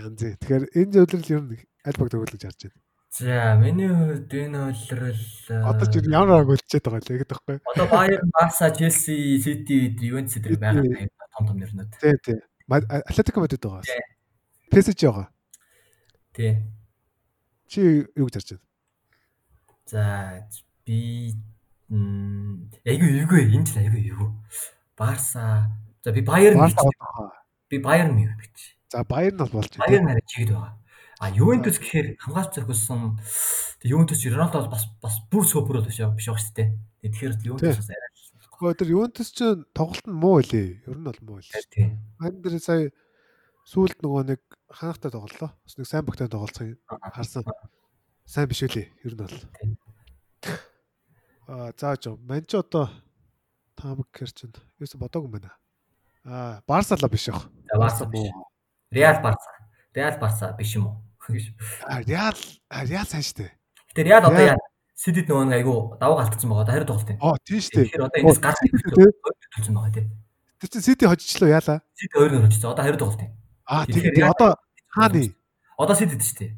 [0.02, 0.22] янз.
[0.42, 1.56] Тэгэхээр энэ зөвлөл ер нь
[1.86, 2.78] аль баг төгөлж харж байна.
[3.08, 5.24] За миний хувьд энэ үйлрэл
[5.64, 7.56] Одоо ч ер нь ямар арга болчиход байгаа л яг тэгэхгүй.
[7.64, 10.54] одоо Bayern, Barca, Chelsea, City, Juventus City.
[10.60, 11.08] байгаа
[11.38, 11.88] том том нэрнүүд.
[12.02, 12.38] Тий, тий.
[12.68, 13.82] Атлетико Мадрид байгаа.
[14.70, 15.28] PSG байгаа.
[16.32, 16.52] Тий.
[17.68, 18.64] Чи юу гэж харж байна?
[19.88, 20.04] За
[20.86, 21.34] би
[22.84, 24.30] айгүй эйгүй энэ ч айгүй эйгүй.
[24.96, 25.72] Барса.
[26.04, 26.68] За би байгаа.
[27.68, 28.56] Би Bayern мэй гэж.
[28.92, 29.88] За нь бол болж байна.
[29.88, 30.74] Bayern нарай чигд байгаа.
[31.18, 33.18] А Juventus гэхээр хамгаалж зохиосон
[33.82, 36.68] Juventus Ronaldo бол бас бас бүр супер бол биш байгаа шүү дээ.
[37.02, 38.08] Тэгэхээр Juventus бас арай
[38.58, 40.82] Гэхдээ Ювентус ч тоглолт нь муу илээ.
[40.82, 41.38] Ер нь бол муу.
[42.18, 42.90] Мань дээр сая
[43.70, 45.50] сүүлд нөгөө нэг ханахтай тоглолоо.
[45.64, 46.76] Бас нэг сайн багтай тоглолцоо
[47.14, 47.44] харсан.
[48.24, 48.86] Сайн биш үлээ.
[49.04, 49.36] Ер нь бол.
[51.48, 52.12] Аа зааж.
[52.20, 52.92] Мань ч одоо
[53.76, 55.52] таамаг гэр чинь ерөөсө бодоогүй юм байна.
[56.24, 57.48] Аа Барса л биш яах.
[57.72, 58.28] Barca биш.
[58.92, 59.50] Real Barca.
[59.96, 60.96] Real Barca биш юм уу?
[61.88, 62.36] Аа Реал
[62.68, 63.48] Реал сайн штэ.
[63.96, 64.60] Гэтэ Real одоо яа
[64.98, 66.66] City-д нөгөө нэг айгүй давуу галтцсан байгаа.
[66.74, 67.18] Хариу тоглолт юм.
[67.22, 67.86] Оо тийм штэ.
[67.86, 68.58] Тэгэхээр одоо энэс гарч
[69.54, 70.06] төлсөн байгаа тий.
[70.58, 71.78] Тэр чинь Сити хожичлоо яалаа.
[71.94, 72.74] City 2-1 очсон.
[72.74, 73.37] Одоо хариу тоглолт юм.
[73.68, 74.56] Аа тийм одоо
[74.88, 75.36] хаа тий.
[75.76, 76.52] Одоо сэт идэв шүү дээ.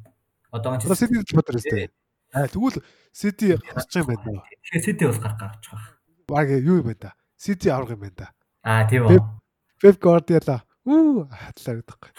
[0.54, 0.88] Одоогийн чинь.
[0.88, 1.90] Одоо сэт идэж бодож байна шүү дээ.
[2.30, 2.78] Аа тэгвэл
[3.10, 4.42] сэт гарч байгаа юм байна.
[4.46, 5.90] Тэгэхээр сэт бол гарах гарч байгаа.
[6.30, 7.10] Баг юу юм байна да?
[7.34, 8.28] Сэт аврах юм байна да.
[8.62, 9.18] Аа тийм үү.
[9.82, 10.62] Пеп Гвардиола.
[10.86, 12.10] Үу хатлаа гэдэггүй.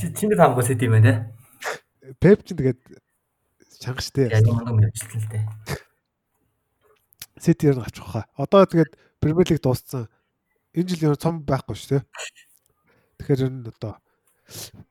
[0.00, 2.16] Чи чиний таамгүй сэт юм байна те.
[2.24, 2.80] Пеп чинь тэгээд
[3.84, 4.32] чанга штэ.
[4.32, 5.40] Яг юм явчихлаа л те.
[7.36, 8.24] Сэт ер нь авчих واخа.
[8.40, 10.08] Одоо тэгээд Премьер лиг дууссан.
[10.72, 12.08] Энэ жил ер нь цом байхгүй шүү те.
[13.20, 14.00] Тэгэхээр ер нь одоо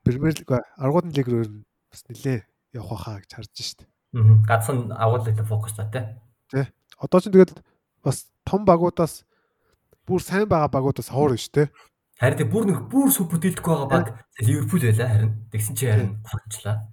[0.06, 2.46] Премьер лиг аргуудын лиг рүү ер нь бас нилээ
[2.78, 3.80] явах хаа гэж харж штт.
[4.14, 4.38] Аа.
[4.46, 6.06] Гадсан агуулгад фокус та тий.
[6.54, 6.66] Тий.
[7.02, 7.58] Одоо ч тэгэл
[8.06, 9.26] бас том багуудаас
[10.06, 11.74] бүр сайн байгаа багуудаас хоор нь штт.
[12.22, 14.06] Харин тэг бүр нэг бүр супер дэлдэхгүй байгаа баг
[14.38, 15.32] Ливерпул байлаа харин.
[15.50, 16.86] Тэгсэн чи харин гомчлаа.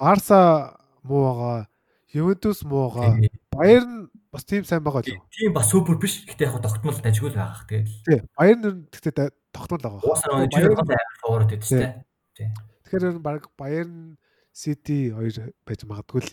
[0.00, 0.72] Барса
[1.04, 1.68] муу байгаа,
[2.16, 3.20] Ювентус муу байгаа,
[3.52, 5.20] Баерн бас тийм сайн байгаа л.
[5.32, 6.24] Тийм бас супер биш.
[6.28, 7.64] Гэтэ яг тогтмол дажгүй л байгаа.
[7.68, 8.20] Тэгээд Тий.
[8.36, 10.02] Баерн ер нь гэхдээ тогтмол байгаа.
[10.04, 12.04] уусаа амар фаворит гэдэг чинь
[12.36, 12.52] те.
[12.84, 14.18] Тэгэхээр баг Баерн
[14.52, 16.30] Сити хоёр байж магадгүй л.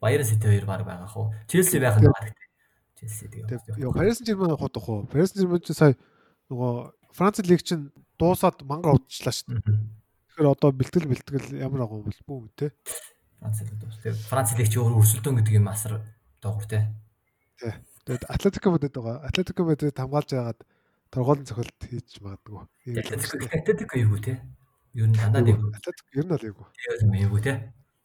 [0.00, 1.34] Баяр Сити хоёр баг байгаа хөө.
[1.50, 2.32] Челси байх нь баг.
[2.96, 3.76] Челси тэгээ.
[3.84, 5.04] Йоо Сен-Жермен явах удах уу?
[5.04, 5.92] Парис Сен-Жермен ч сая
[6.48, 9.76] нөгөө Франц лиг чинь дуусаад мангар удчихлаа шүү дээ.
[10.32, 12.72] Тэгэхээр одоо бэлтгэл бэлтгэл ямар байгаа юм бол бүү те.
[13.40, 13.96] Франц лиг дуус.
[14.32, 16.00] Франц лиг чи өөр өрсөлдөөн гэдэг юм асар
[16.40, 16.88] доогор те.
[17.60, 19.24] Тэгээд Атлетико Мадрид байгаа.
[19.26, 20.60] Атлетико Мадрид хамгаалж байгаад
[21.10, 22.66] торгуулын цохилт хийж магадгүй.
[22.86, 23.56] Ийм л байна шүү дээ.
[23.60, 24.34] Атлетик эйгүү те.
[24.96, 26.66] Нь дандаа нэг Атлетико ер нь бол эйгүү.
[27.24, 27.54] эйгүү те.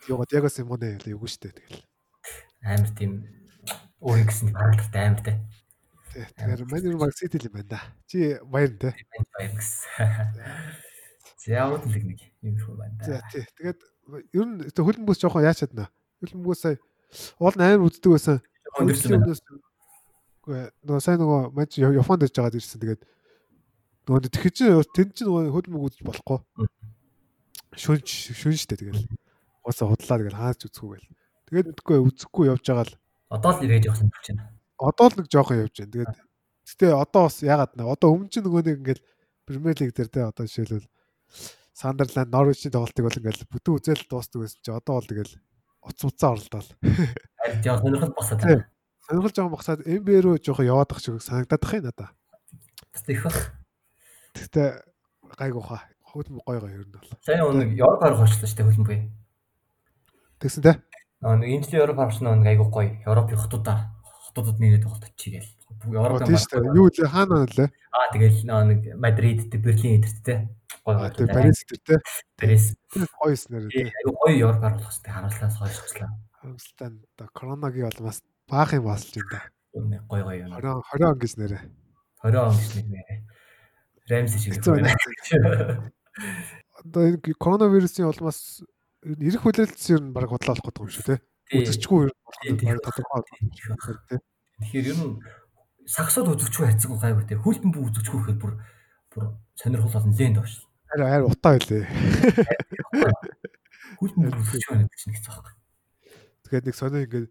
[0.10, 1.56] Йоо Диаго Симоне эйгүү шүү дээ.
[1.60, 1.84] Тэгэл.
[2.66, 3.12] Амар тийм
[4.02, 5.34] өөр ингэсэн харагдaltaй амар те.
[6.12, 6.26] Тий.
[6.36, 7.80] Тэгэхээр нь баг Сити л юм байна да.
[8.10, 8.96] Чи баяр те.
[9.38, 10.82] Баяр гэсэн.
[11.42, 13.30] Зяавд лиг нэг юм шүү байна За да.
[13.32, 13.46] тий.
[13.58, 13.80] Тэгээд
[14.34, 15.88] ер нь хөлн бүс жоохон яач чадна.
[16.20, 16.78] Хөлн бүс сая
[17.40, 18.38] уул нь амар үздэг байсан.
[18.80, 19.36] Өндөрсөн байна.
[20.42, 22.82] Үгүй нөгөө сайн нөгөө мань Японд ирж байгаад ирсэн.
[22.82, 23.02] Тэгээд
[24.08, 24.66] нөгөө тэгэхэд чи
[24.96, 26.40] тэнд чи нөгөө хөл мөг үзэж болохгүй.
[27.78, 29.06] Шүнж шүнжтэй тэгэл.
[29.62, 31.12] Уусаа худлаа тэгэл хаач үзэхгүй гэл.
[31.52, 32.96] Тэгээд мэдгүй үзэхгүй явж байгаа л
[33.32, 34.44] Одоо л ирээд явах юм болж байна.
[34.76, 35.94] одоо л нэг жоохон явж байна.
[35.94, 36.14] Тэгээд
[36.68, 39.04] гэтээ одоо бас ягаад нэ одоо өмнө чинь нөгөө нэг ингээл
[39.46, 40.90] Премьер лиг дээр те одоо жишээлбэл
[41.72, 45.34] Сандерланд Норвичийн тоглолтыг бол ингээл бүтэн үзэл дуустдаг байсан чи одоо бол тэгэл
[45.82, 46.70] уцмцаа оролдоол.
[47.42, 48.48] Харин яг сонирхол басаад Тий.
[48.48, 48.66] байна.
[49.08, 52.10] Сонирхол жоохон багсаад NBA руу жоохон яваад ах шиг санагдаад юм надаа.
[53.08, 53.40] Их бах.
[54.38, 54.84] Гэтэ
[55.38, 55.82] гайгүй хаа.
[56.12, 57.10] Хөл гоё гоё ер нь бол.
[57.26, 59.00] Сайн нэг Европ харах болчихлоо шүү дээ хөлбөмбөй.
[60.40, 60.72] Тэгсэн те.
[61.24, 63.00] Аа нэг энэ жилийн Европ нь нэг айгуу гоё.
[63.08, 65.48] Европын хотуудаа хотуудад нэрээ тоглолт чигээл.
[65.48, 66.78] Европын Тийм шүү дээ.
[66.78, 67.70] Юу лээ хаана лээ?
[67.92, 70.48] Аа тэгэл нэг Мадрид, Берлин эдэрттэй.
[70.86, 71.10] Гой гой.
[71.10, 72.00] Тэгээ Парис эдэрттэй.
[72.38, 72.66] Парис.
[72.94, 73.90] Гоё снэр тий.
[73.90, 76.10] Айгу гоё Европаар болох хэрэгтэй харамслаас хойшлаа.
[76.38, 79.42] Харамсалтай да коронагийн болмоос баах юм болч юм да.
[79.74, 80.54] Гоё гоё юм.
[80.54, 81.60] 20 20 он гэж нэрэ.
[82.22, 83.20] 20 он гэж нэрээ.
[84.10, 84.54] Рэмс шиг.
[86.82, 88.66] Одоо энэ коронавирусын улмаас
[89.06, 91.16] ирэх хүлээлтс ер нь баг бодлоо болох гэдэг юм шүү те.
[91.54, 93.22] Үзэгчгүй ер нь баг тодорхой
[94.10, 94.18] те.
[94.62, 95.22] Тэгэхээр ер нь
[95.88, 97.36] сагсууд үзэгчгүй хайцсан гайгүй те.
[97.40, 97.56] Бүх
[97.90, 98.54] үзэгчгүй гэхээр бүр
[99.12, 99.24] бүр
[99.58, 100.54] сонирхол олон лэнд авш.
[100.92, 101.54] Харин харин утаа.
[104.00, 105.54] Хүлтэн бүх үзэгчгүй гэдэг чинь хэцүү байхгүй.
[106.48, 107.28] Тэгээд нэг сонио ингээд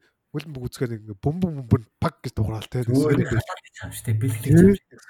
[0.55, 2.79] бүх үзэхээр нэг бөм бөм бөм пак гэж дуурал те.
[2.85, 2.95] Гэж.
[2.95, 3.47] Бэлгэлж.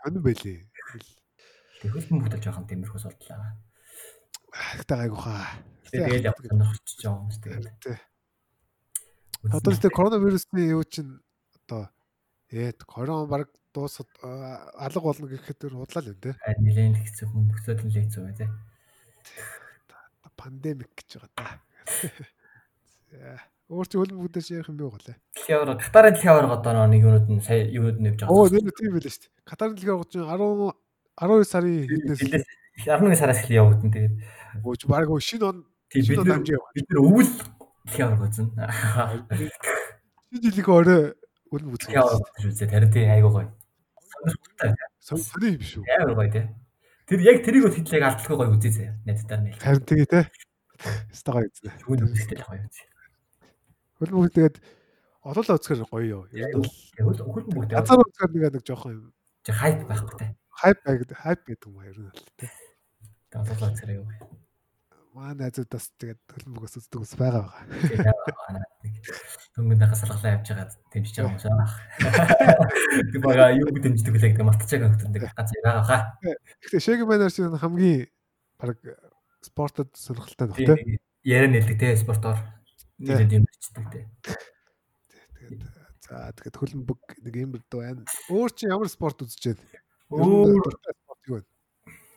[0.05, 0.59] Сонио байлээ.
[1.81, 3.57] Тэгээд хүлтэн бүх тал жоохон тэмэрхүү судлаа.
[4.51, 5.47] Гэтэ гайгүй хаа.
[5.91, 7.43] Тэгээд яг сонирхолч байгаа юм шүү
[7.87, 7.99] дээ.
[9.41, 11.12] Одоо л коронавирусны юу чинь
[11.65, 11.89] одоо
[12.51, 16.18] Ээд корон баг дуусаад алга болно гэхэд тэр худлаа л юм.
[16.18, 18.51] Харин нэлээд хэцүү хүн нөхцөл нь хэцүү бай те.
[20.35, 21.62] Пандемик гэж байгаа да.
[23.70, 25.14] Өөр чи хөлн бүгдээс ярих юм бэ голаа.
[25.31, 28.35] Дэлхийн аваар Катарын дэлхийн аваар одоо нэг юунууд нь сая юунууд нь явж байгаа.
[28.35, 29.31] Оо нэг тийм байлаа шүү дээ.
[29.47, 30.74] Катарын дэлхийн аваар чинь 10
[31.20, 32.18] 12 сарын хэднээс
[32.82, 34.14] 11 сараас эхлэн явагдсан тэгээд.
[34.66, 37.31] Өөч баг шинэ он бид нар бид нар өвөл
[37.86, 38.51] дэлхийн аваар үзэн.
[40.35, 41.14] Шинэ жилийн орой
[41.51, 41.94] өлн үзэх.
[41.94, 42.06] Яа
[42.40, 43.48] үзээ тэр тий айгуу гоё.
[44.10, 44.74] Сонирхолтой.
[45.02, 45.85] Сони биш үү?
[45.98, 46.47] Амар гоё тий.
[47.10, 48.94] Тэр яг тэрийг бол хэдлэг алдлахгүй гоё үзээ заяа.
[49.06, 49.59] Найдтаар нэл.
[49.59, 50.24] Харин тэгээ тий.
[51.10, 51.72] Өстой гоё үзээ.
[51.82, 52.89] Түүний үзэхтэй гоё үзээ.
[54.01, 54.56] Өлн бүгд тэгээд
[55.27, 56.24] олоолаа үзэхэр гоё юу.
[56.31, 59.06] Тэгвэл өлн бүгд газар үзэхэр нэг нэг жоохон юм.
[59.44, 60.31] Жи хайп байхгүй тий.
[60.55, 62.51] Хайп байг хайп гэдэг юм нь л тий.
[63.35, 64.40] Олоолаа үзэхэр гоё
[65.15, 68.62] маа найзуудаас тэгээд төлбөгөөс үздэг ус байгаа байгаа.
[69.59, 71.74] Дөнгөнд хас салгалаа явж байгаа дэмжиж байгаа юм шиг.
[73.11, 76.03] Тэг бага юу дэмждэг вэ гэдэг мартчихаг нөхдөнд ганц байгаа хаа.
[76.62, 78.07] Гэхдээ шэгэ манер шиг хамгийн
[78.55, 78.78] баг
[79.43, 81.03] спортод сонирхолтой нөх тэ.
[81.27, 82.39] Яриа нэлдэг те спортоор
[83.03, 84.01] нийлээд юм бичдэг те.
[85.43, 85.62] Тэгээд
[86.07, 88.07] за тэгээд хөлбөг нэг юм байна.
[88.31, 89.59] Өөр чи ямар спорт байна?
[90.07, 91.45] Өөр спорт юу вэ?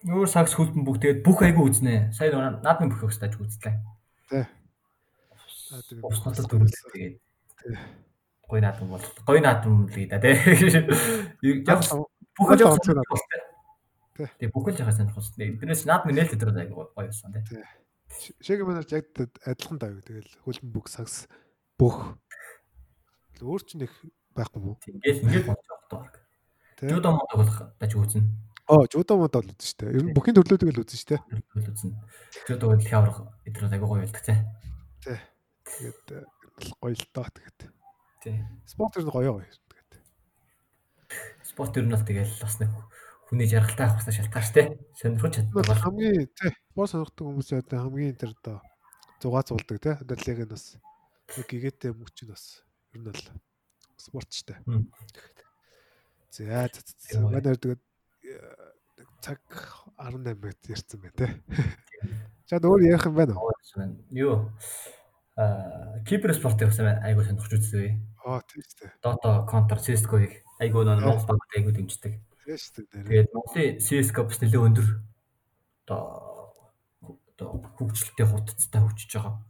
[0.03, 2.11] Өөр сакс хөлбөн бүх тэгээд бүх айгу үзнэ.
[2.11, 3.75] Сайн наадмын бүх өгсөж үзлээ.
[4.27, 4.43] Тий.
[6.03, 7.15] Ус натад дөрүүлээ тэгээд.
[8.51, 9.05] Гой наадам бол.
[9.23, 10.35] Гой наадам л гэдэг тий.
[11.63, 11.79] Яг
[12.35, 13.19] бүх л онцгой наадам.
[14.37, 14.47] Тий.
[14.51, 15.55] Бүх л жахаа сонирхолтой.
[15.55, 17.63] Эндээс наадмын нээлт өдрөө айгу гоё байсан тий.
[18.43, 19.07] Шэгэ манайч яг
[19.47, 20.03] адилхан даа.
[20.03, 21.31] Тэгэл хөлбөн бүх сакс
[21.79, 22.19] бүх
[23.39, 23.91] өөр ч нэг
[24.35, 24.75] байхгүй юу?
[24.83, 26.13] Ингээл ингээл болж байгаа баг.
[26.83, 28.21] Жудо мод болох даж үүснэ.
[28.67, 29.91] Оо, жудо мод бол үзэн штэ.
[29.91, 31.19] Ер нь бүхний төрлөөдөг л үзэн штэ.
[31.51, 31.99] Үзэн.
[32.47, 34.39] Жудо дэлхийн аврах эдрүүд агай гоё болдог тий.
[35.03, 35.19] Тий.
[35.67, 36.07] Тэгээд
[36.79, 37.59] гоё л доо тэгээд.
[38.23, 38.39] Тий.
[38.63, 39.43] Спорт ер нь гоё гоё.
[39.43, 39.91] Тэгээд.
[41.43, 42.71] Спорт ер нь бол тэгэл бас нэг
[43.27, 44.63] хүний жаргалтай авах хэрэгтэй шалтгаан штэ.
[44.95, 46.51] Сонирхож чаддаг бол хамгийн тий.
[46.71, 48.57] Спорт сонирхдаг хүмүүсээ хамгийн тэр одоо
[49.19, 49.91] зугаа зулдаг тий.
[49.91, 50.79] Ададлыг нь бас
[51.35, 52.63] нэг гэгээтэй мөч нь бас
[52.95, 53.23] ер нь бол
[53.99, 54.55] спорт штэ.
[56.31, 56.71] За
[57.19, 57.83] манай тэгээд
[59.21, 59.39] цаг
[59.97, 61.27] 18 минут ярьсан байна те.
[62.49, 63.51] Чад өөр ярих юм байна уу?
[64.11, 64.51] Юу?
[65.35, 67.95] Аа, кибер спортыг бас айгуу сонирхож үзлээ.
[68.25, 68.91] Аа, тийм шүү дээ.
[69.01, 72.13] Dota, Counter, CS:GO-ыг айгуу нөө Монгол баг айгуу дэмждэг.
[72.43, 73.07] Тийм шүү дээ.
[73.07, 74.87] Тэгээд Монголын CS:GO бас нэлээд өндөр
[75.87, 76.01] одоо
[77.33, 77.47] одоо
[77.79, 79.41] хөгжилтэй хурдцтай хөгжиж байгаа.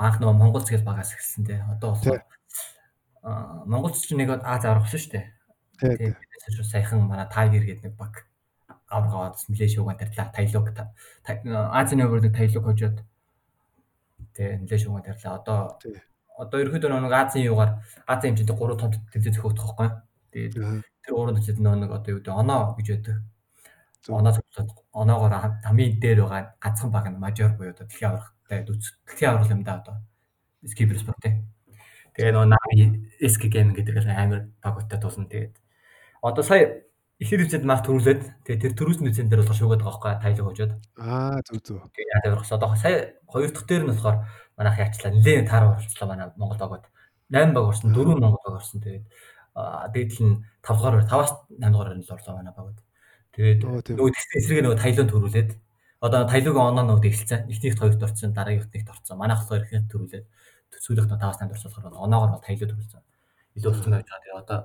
[0.00, 1.66] Анх нөгөө Монгол зээл багаас эхэлсэн те.
[1.68, 2.22] Одоо болохоор
[3.22, 5.26] аа Монголч ч нэг Аз аврах шүү дээ.
[5.78, 6.14] Тийм.
[6.48, 8.26] Саяхан манай Tiger гэдэг нэг баг
[8.90, 10.32] авгаад нэлээ шууган тарилаа.
[10.34, 10.66] Таилог
[11.24, 12.98] Азийн өвөр нэг таилог хожоод
[14.36, 15.38] тэгээ нэлээ шууган тарилаа.
[15.40, 15.58] Одоо
[16.36, 19.88] одоо ерөөдөө нэг Азийн юугаар Азийн хэмжээнд 3 томд тэмцээн зөхөх байхгүй.
[20.32, 20.54] Тэгээд
[21.04, 23.16] тэр 3 тэмцээнд нэг одоо юу гэдэг оноо гэж байдаг.
[24.10, 29.30] Оноо цогцоод оноогоор хамгийн дээр байгаа ганцхан баг нь мажор буюу одоо дэлхийн аврагтай дэлхийн
[29.30, 29.96] аврал юм да одоо.
[30.66, 31.34] Спорт тий.
[32.12, 32.80] Тэгээ нөгөө Nami
[33.22, 35.30] SK Gaming гэдэг амар баг утаа тулна.
[35.30, 35.61] Тэгээд
[36.22, 36.86] одоо сая
[37.18, 40.72] ихэр үзэд мах төрүүлээд тэгээ тэр төрүүлсэн үзэн дээр болохоор шуугаад байгаа байхгүй тайлог хожоод.
[40.98, 41.82] Аа зүг зүг.
[41.94, 42.96] Тэгээ яа тавирхс одоо сая
[43.26, 44.16] хоёр дахь дээр нь болохоор
[44.58, 46.84] манайх яачлаа нэлээд таар оролцлоо манай Монгол багууд
[47.30, 49.04] 8 баг орсон 4 Монгол баг орсон тэгээд
[49.94, 52.78] дээдл нь 5 дугаар 5-аас 8 дугаар нь л орлоо манай багууд.
[53.32, 55.50] Тэгээд нөгөө эсрэг нөгөө тайлог төрүүлээд
[56.02, 57.46] одоо тайлогийн оноо нөгөө эхэлсэн.
[57.48, 59.16] Эхнийхт хоёрт орсон, дараагийнхт нэгт орсон.
[59.16, 60.26] Манайх болохоор эхнийхт төрүүлээд
[60.82, 63.02] сүүлийнх нь 5-аас 8 орсон болохоор оноогоор тайлог төрүүлсэн.
[63.56, 64.20] Илүү болсон байж байгаа.
[64.20, 64.58] Тэгээд одоо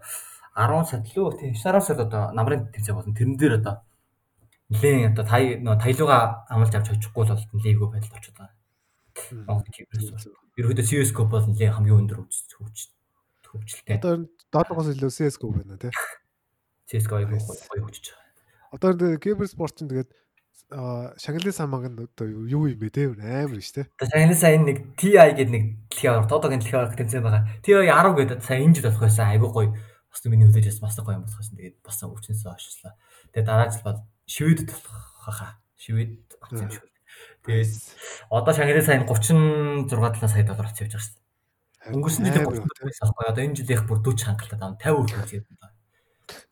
[0.58, 3.14] 10 сард лөө тийм 9 сард одоо намрын тэмцээн болсон.
[3.14, 3.76] Тэрэн дээр одоо
[4.74, 6.18] нэлээд одоо тай нөө тайлууга
[6.50, 8.56] амлж авч очихгүй л бол нэлээд эгөө байдалд орчиход байгаа.
[9.48, 10.28] Монгол киберс.
[10.58, 12.90] Ерөөдөө CS:GO бол нэлээд хамгийн өндөр хөгжиж хөгжиж
[13.48, 13.96] хөвчлөлтэй.
[14.02, 15.94] Одоо энэ доодоогоос илүү CS:GO байна тий.
[16.90, 17.48] CS:GO Nice.
[17.70, 18.76] гоё хөгжиж байгаа.
[18.76, 20.10] Одоо энэ киберспорт чинь тэгээд
[20.68, 23.88] шагналын самаг нь одоо юу юм бэ те амар шүү дээ.
[23.96, 27.44] Одоо саяны сайн нэг TI гэдэг нэг дэлхийн аврал тоодогийн дэлхийн аврал тэмцээн байгаа.
[27.64, 29.72] TI 10 гэдэг сая инжид болох байсан айгүй гоё.
[30.18, 31.62] Бас миний хүлээж бас бас гоё юм болох байсан.
[31.62, 32.94] Тэгээд бас өвчнөөсөө хойшлаа.
[33.38, 34.98] Тэгээд дараа жил бол шивэд болох
[35.30, 35.52] хаа.
[35.78, 36.90] Шивэд авсан юм шиг.
[37.46, 37.70] Тэгээд
[38.34, 41.94] одоо шагналын сайн 36 7 сая доллар авч явж байгаа дээ.
[41.94, 43.30] Өнгөрсөн жил 30 байсан байхгүй.
[43.30, 45.78] Одоо энэ жил их бүр 40 хангалттай даа 50 хүртэл үзээд байна.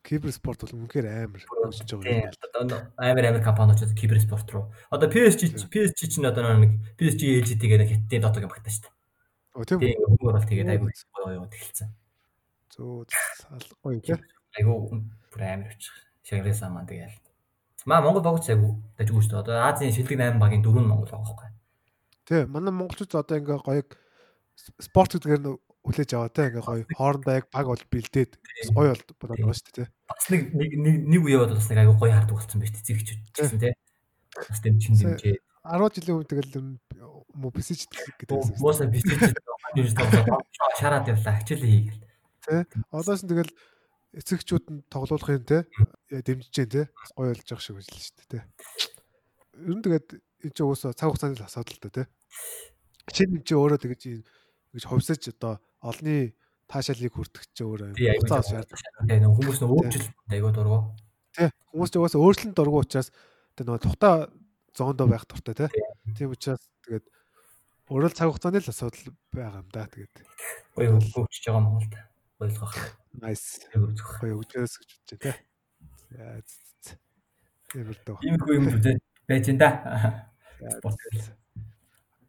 [0.05, 2.93] Киберспорт бол үнэхээр амар хөгжиж байгаа юм байна.
[3.01, 4.69] Амар амар компаниуд киберспорт руу.
[4.93, 8.95] Одоо PSG PSG чинь одоо нэг PSG LGT гэдэг хиттийн дотог юм багтаа шүү дээ.
[9.57, 9.89] Оо тийм үү.
[9.89, 11.89] Тийм хүмүүс бол тэгээд айгүй гоё гоё тэгэлцсэн.
[12.75, 13.07] Зөө
[13.39, 14.19] салахгүй те.
[14.59, 14.99] Айгүй
[15.31, 15.95] бүр амар очих.
[16.27, 17.15] Шагрээсаа маань тэгэл.
[17.87, 19.43] Маа Монгол богц айгүй дажгүй шүү дээ.
[19.47, 21.51] Одоо Азийн шилдэг 8 багийн дөрөв нь Монгол байгаа байхгүй.
[22.27, 23.83] Тий, манай монголчууд одоо ингээ гоё
[24.83, 28.31] спорт гэдгээр нь хүлээж аваа те ингээ гоё хоорондоо яг баг бол бэлдээд
[28.75, 29.93] гоё бол бодоод байгаа шүү дээ те.
[30.09, 30.71] Бас нэг нэг
[31.05, 33.07] нэг үе яваад бас нэг айгүй гоё хардаг болсон байж тээ зэгч
[33.37, 33.73] гэсэн тий.
[34.35, 35.37] Бас тэм чин дэмжээ.
[35.63, 36.53] 10 жилийн өмнө тэгэл
[37.37, 38.59] мө бисэж гэдэг.
[38.59, 39.33] Мууса бисэж
[39.77, 40.41] юу тоглоо
[40.77, 41.37] шараад явлаа.
[41.41, 42.04] Хичээл хийгээл.
[42.45, 42.65] Тэ.
[42.93, 43.53] Одоос нь тэгэл
[44.15, 45.65] эцэгчүүд нь тоглоулахын те
[46.09, 46.81] дэмжиж जैन те
[47.17, 48.39] гоё болж байгаа шиг үзлээ шүү дээ те.
[49.59, 50.07] Ер нь тэгээд
[50.45, 52.07] энэ ч уусаа цаг хугацааны л асуудал те.
[53.11, 54.01] Чинь энэ чи өөрөө тэгэж
[54.71, 56.37] ингэж хувьсаж одоо олны
[56.71, 58.79] таашаалыг хүртэх чи өөрөө хугацаа шаарддаг.
[59.09, 60.79] тий нэг хүмүүс нөө өөрчлөлт айгүй дургу.
[61.35, 63.09] Тэ хүмүүс ч угаасаа өөрчлөлт дургу учраас
[63.57, 64.13] тэр нөгөө тухтай
[64.73, 65.67] зоондоо байх дуртай те.
[66.17, 67.05] Тийм учраас тэгээд
[67.91, 70.15] өөрөө л цаг хугацааны л асуудал байгаа юм да тэгээд.
[70.73, 71.93] Гоё хөгжиж байгаа Монголд.
[72.39, 72.75] Ойлгох.
[73.23, 73.63] Nice.
[73.71, 75.31] Гоё өгчөөс гэж бодож байна те.
[76.11, 76.41] За
[77.71, 78.17] тийм л дөө.
[78.27, 79.69] Ийм хүү юм зүтэй байж энэ да.
[80.79, 80.99] Спорт.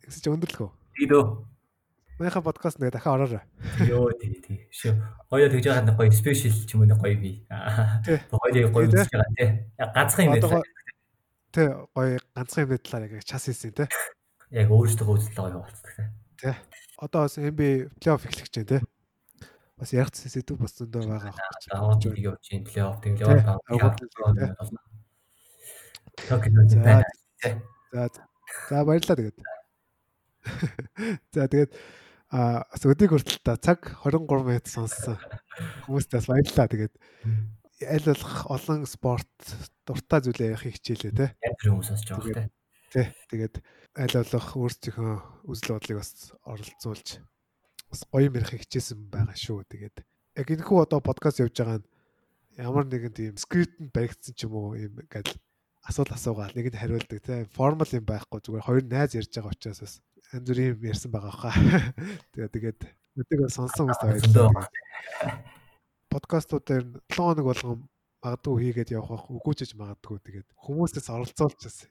[0.07, 0.71] Гэсэн чи өндөрлөхөө.
[0.95, 1.25] Тийдөө.
[2.17, 3.43] Манайха подкаст нэг дахин ороорой.
[3.83, 4.63] Йоо тий тий.
[4.71, 4.95] Шөө.
[5.27, 7.43] Гоё тэгж байгаа нэг гоё спешиал ч юм уу нэг гоё би.
[8.07, 8.19] Тий.
[8.31, 9.51] Гоё үзэж байгаа тий.
[9.75, 10.63] Яг ганцхан юм байлаа.
[11.51, 11.63] Тэ
[11.93, 13.91] гоё ганцхан юмны талаар яг час хийсэн те.
[14.55, 16.07] Яг өөрөөсөө үзэл гоё болцдог тий.
[16.41, 16.55] Тэ.
[16.97, 18.96] Одоо бас NBA плей-офф эхлэх гэж байна те.
[19.77, 23.29] Бас ярих сэдв бас зөндөө байгаа Аа гэж тийм явж чинь плей-офф тийм Тий.
[23.29, 24.65] яваад байгаа.
[26.17, 26.81] Токио За.
[26.81, 27.05] байна.
[27.93, 28.09] За
[28.73, 29.39] за баярлалаа тэгээд.
[31.37, 31.73] За тэгээд
[32.33, 35.21] а өдийг хүртэл та цаг 23 минут сонссон.
[35.85, 36.95] Хүмүүстээ бас баярлалаа тэгээд
[37.85, 39.37] аль болох олон спорт
[39.85, 41.27] дуртай зүйлээ явахыг хичээлээ те.
[41.45, 42.49] Яг тэр хүмүүс сонсож байгаа тий.
[42.97, 43.13] Тэ.
[43.29, 43.55] Тэгээд
[44.01, 45.15] аль болох өөрсдийнхөө
[45.53, 47.21] үзэл бодлыг бас оролцуулж
[47.97, 49.65] бас гоё ярихыг хичээсэн байгаа шүү.
[49.73, 49.97] Тэгээд
[50.37, 51.89] яг энэ хүү одоо подкаст явж байгаа нь
[52.61, 55.33] ямар нэгэн тийм скриптэнд баригдсан ч юм уу юм ингээл
[55.89, 59.95] асуулт асуугаал нэгэнд хариулдаг тийм формал юм байхгүй зүгээр хоёр найз ярьж байгаа учраас бас
[60.37, 61.57] янз бүрийн юм ярьсан байгаа хаа.
[62.37, 62.81] Тэгээд тэгээд
[63.17, 64.69] өдөг сонсон хүмүүст баярлалаа.
[66.13, 67.89] Подкастуудаар 7 хоног болгон
[68.21, 71.91] магадгүй хийгээд явах бах үгүй ч гэж магадгүй тэгээд хүмүүсээс оролцуулчихсан.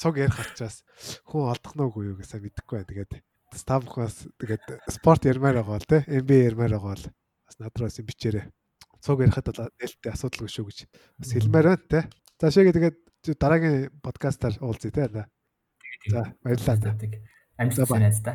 [0.00, 0.80] Цог ярих учраас
[1.28, 2.90] хүн олдох нь үгүй юу гэсэн мэдэхгүй байна.
[2.92, 3.12] Тэгээд
[3.56, 7.04] стабхаас тэгээд спорт ярмаар байгаа бол те NBA ярмаар байгаа бол
[7.46, 8.48] бас надраас юм бичээрэй.
[9.02, 10.78] Цог ярихад бол нээлттэй асуудалгүй шүү гэж
[11.20, 12.00] бас хэлмээр байна те.
[12.40, 12.96] За шигээ тэгээд
[13.36, 15.26] дараагийн подкастаар уулзъя те.
[16.10, 16.96] За баярлалаа.
[17.58, 18.32] Амжилт хүсье та.